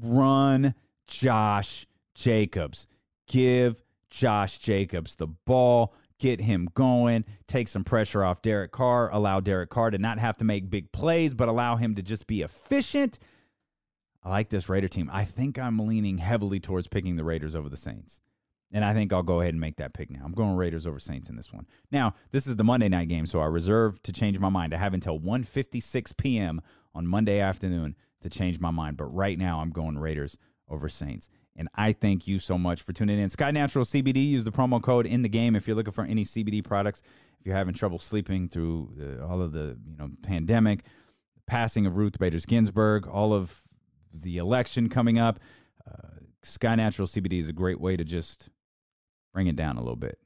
Run 0.00 0.74
Josh 1.06 1.86
Jacobs. 2.14 2.86
Give 3.26 3.82
Josh 4.08 4.58
Jacobs 4.58 5.16
the 5.16 5.26
ball. 5.26 5.94
Get 6.20 6.42
him 6.42 6.68
going. 6.74 7.24
Take 7.48 7.66
some 7.66 7.82
pressure 7.82 8.22
off 8.22 8.42
Derek 8.42 8.70
Carr. 8.70 9.10
Allow 9.12 9.40
Derek 9.40 9.70
Carr 9.70 9.90
to 9.90 9.98
not 9.98 10.20
have 10.20 10.36
to 10.36 10.44
make 10.44 10.70
big 10.70 10.92
plays, 10.92 11.34
but 11.34 11.48
allow 11.48 11.76
him 11.76 11.96
to 11.96 12.02
just 12.02 12.26
be 12.28 12.42
efficient. 12.42 13.18
I 14.22 14.28
like 14.28 14.50
this 14.50 14.68
Raider 14.68 14.86
team. 14.86 15.10
I 15.12 15.24
think 15.24 15.58
I'm 15.58 15.78
leaning 15.78 16.18
heavily 16.18 16.60
towards 16.60 16.86
picking 16.88 17.16
the 17.16 17.24
Raiders 17.24 17.54
over 17.54 17.70
the 17.70 17.76
Saints. 17.76 18.20
And 18.70 18.84
I 18.84 18.92
think 18.92 19.12
I'll 19.12 19.22
go 19.22 19.40
ahead 19.40 19.54
and 19.54 19.60
make 19.60 19.76
that 19.76 19.94
pick 19.94 20.10
now. 20.10 20.20
I'm 20.24 20.32
going 20.32 20.54
Raiders 20.56 20.86
over 20.86 21.00
Saints 21.00 21.28
in 21.28 21.36
this 21.36 21.52
one. 21.52 21.66
Now, 21.90 22.14
this 22.30 22.46
is 22.46 22.56
the 22.56 22.64
Monday 22.64 22.88
night 22.88 23.08
game, 23.08 23.26
so 23.26 23.40
I 23.40 23.46
reserve 23.46 24.02
to 24.04 24.12
change 24.12 24.38
my 24.38 24.50
mind. 24.50 24.74
I 24.74 24.76
have 24.76 24.94
until 24.94 25.18
1:56 25.18 26.16
p.m. 26.16 26.60
on 26.94 27.06
Monday 27.06 27.40
afternoon 27.40 27.96
to 28.20 28.28
change 28.28 28.60
my 28.60 28.70
mind, 28.70 28.96
but 28.96 29.06
right 29.06 29.38
now 29.38 29.60
I'm 29.60 29.70
going 29.70 29.98
Raiders 29.98 30.36
over 30.68 30.88
Saints. 30.88 31.28
And 31.56 31.68
I 31.74 31.92
thank 31.92 32.26
you 32.26 32.38
so 32.38 32.56
much 32.56 32.82
for 32.82 32.92
tuning 32.92 33.18
in. 33.18 33.28
Sky 33.28 33.50
Natural 33.50 33.84
CBD, 33.84 34.26
use 34.28 34.44
the 34.44 34.52
promo 34.52 34.82
code 34.82 35.06
in 35.06 35.22
the 35.22 35.28
game 35.28 35.56
if 35.56 35.66
you're 35.66 35.76
looking 35.76 35.92
for 35.92 36.04
any 36.04 36.24
CBD 36.24 36.64
products. 36.64 37.02
If 37.38 37.46
you're 37.46 37.56
having 37.56 37.74
trouble 37.74 37.98
sleeping 37.98 38.48
through 38.48 38.92
the, 38.96 39.24
all 39.24 39.42
of 39.42 39.52
the, 39.52 39.76
you 39.86 39.96
know, 39.96 40.10
pandemic, 40.22 40.84
passing 41.46 41.86
of 41.86 41.96
Ruth 41.96 42.18
Bader 42.18 42.38
Ginsburg, 42.38 43.06
all 43.06 43.32
of 43.32 43.62
the 44.12 44.38
election 44.38 44.88
coming 44.88 45.18
up, 45.18 45.40
uh, 45.86 46.20
Sky 46.42 46.74
Natural 46.76 47.08
CBD 47.08 47.40
is 47.40 47.48
a 47.48 47.52
great 47.52 47.80
way 47.80 47.96
to 47.96 48.04
just 48.04 48.48
bring 49.32 49.46
it 49.46 49.56
down 49.56 49.76
a 49.76 49.80
little 49.80 49.96
bit. 49.96 50.18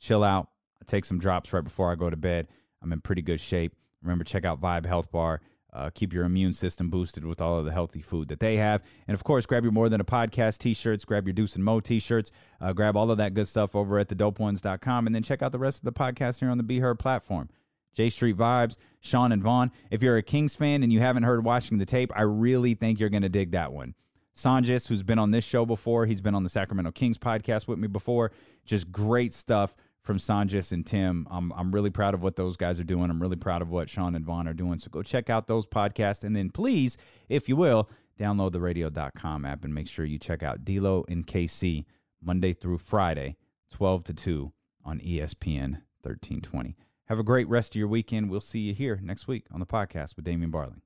Chill 0.00 0.24
out. 0.24 0.48
I 0.82 0.84
take 0.86 1.04
some 1.04 1.18
drops 1.18 1.52
right 1.52 1.64
before 1.64 1.92
I 1.92 1.94
go 1.94 2.10
to 2.10 2.16
bed. 2.16 2.48
I'm 2.82 2.92
in 2.92 3.00
pretty 3.00 3.22
good 3.22 3.40
shape. 3.40 3.74
Remember, 4.02 4.24
check 4.24 4.44
out 4.44 4.60
Vibe 4.60 4.86
Health 4.86 5.12
Bar. 5.12 5.42
Uh, 5.72 5.90
keep 5.92 6.12
your 6.12 6.24
immune 6.24 6.52
system 6.52 6.90
boosted 6.90 7.24
with 7.24 7.40
all 7.40 7.58
of 7.58 7.64
the 7.64 7.72
healthy 7.72 8.00
food 8.00 8.28
that 8.28 8.40
they 8.40 8.56
have. 8.56 8.82
And 9.06 9.14
of 9.14 9.24
course, 9.24 9.46
grab 9.46 9.62
your 9.62 9.72
More 9.72 9.88
Than 9.88 10.00
a 10.00 10.04
Podcast 10.04 10.58
t 10.58 10.74
shirts, 10.74 11.04
grab 11.04 11.26
your 11.26 11.32
Deuce 11.32 11.54
and 11.54 11.64
Mo 11.64 11.80
t 11.80 11.98
shirts, 11.98 12.30
uh, 12.60 12.72
grab 12.72 12.96
all 12.96 13.10
of 13.10 13.18
that 13.18 13.34
good 13.34 13.48
stuff 13.48 13.76
over 13.76 13.98
at 13.98 14.08
thedopeones.com, 14.08 15.06
and 15.06 15.14
then 15.14 15.22
check 15.22 15.42
out 15.42 15.52
the 15.52 15.58
rest 15.58 15.78
of 15.78 15.84
the 15.84 15.92
podcast 15.92 16.40
here 16.40 16.50
on 16.50 16.56
the 16.56 16.64
Be 16.64 16.80
Heard 16.80 16.98
platform. 16.98 17.48
J 17.94 18.08
Street 18.10 18.36
Vibes, 18.36 18.76
Sean 19.00 19.32
and 19.32 19.42
Vaughn. 19.42 19.72
If 19.90 20.02
you're 20.02 20.16
a 20.16 20.22
Kings 20.22 20.54
fan 20.54 20.82
and 20.82 20.92
you 20.92 21.00
haven't 21.00 21.24
heard 21.24 21.44
watching 21.44 21.78
the 21.78 21.86
tape, 21.86 22.12
I 22.14 22.22
really 22.22 22.74
think 22.74 23.00
you're 23.00 23.08
going 23.08 23.22
to 23.22 23.28
dig 23.28 23.50
that 23.52 23.72
one. 23.72 23.94
Sanjis, 24.34 24.88
who's 24.88 25.02
been 25.02 25.18
on 25.18 25.32
this 25.32 25.44
show 25.44 25.66
before, 25.66 26.06
he's 26.06 26.20
been 26.20 26.34
on 26.34 26.44
the 26.44 26.48
Sacramento 26.48 26.92
Kings 26.92 27.18
podcast 27.18 27.66
with 27.66 27.78
me 27.78 27.88
before. 27.88 28.32
Just 28.64 28.90
great 28.92 29.34
stuff 29.34 29.74
from 30.02 30.18
Sanjis 30.18 30.72
and 30.72 30.84
Tim. 30.86 31.26
I'm, 31.30 31.52
I'm 31.52 31.72
really 31.72 31.90
proud 31.90 32.14
of 32.14 32.22
what 32.22 32.36
those 32.36 32.56
guys 32.56 32.80
are 32.80 32.84
doing. 32.84 33.10
I'm 33.10 33.20
really 33.20 33.36
proud 33.36 33.62
of 33.62 33.70
what 33.70 33.88
Sean 33.88 34.14
and 34.14 34.24
Vaughn 34.24 34.48
are 34.48 34.54
doing. 34.54 34.78
So 34.78 34.90
go 34.90 35.02
check 35.02 35.28
out 35.28 35.46
those 35.46 35.66
podcasts. 35.66 36.24
And 36.24 36.34
then 36.34 36.50
please, 36.50 36.96
if 37.28 37.48
you 37.48 37.56
will, 37.56 37.88
download 38.18 38.52
the 38.52 38.60
radio.com 38.60 39.44
app 39.44 39.64
and 39.64 39.74
make 39.74 39.88
sure 39.88 40.04
you 40.04 40.18
check 40.18 40.42
out 40.42 40.64
D'Lo 40.64 41.04
and 41.08 41.26
KC 41.26 41.84
Monday 42.22 42.52
through 42.52 42.78
Friday, 42.78 43.36
12 43.72 44.04
to 44.04 44.14
2 44.14 44.52
on 44.84 45.00
ESPN 45.00 45.82
1320. 46.02 46.76
Have 47.06 47.18
a 47.18 47.24
great 47.24 47.48
rest 47.48 47.74
of 47.74 47.78
your 47.78 47.88
weekend. 47.88 48.30
We'll 48.30 48.40
see 48.40 48.60
you 48.60 48.74
here 48.74 49.00
next 49.02 49.26
week 49.26 49.46
on 49.52 49.60
the 49.60 49.66
podcast 49.66 50.16
with 50.16 50.24
Damien 50.24 50.52
Barling. 50.52 50.80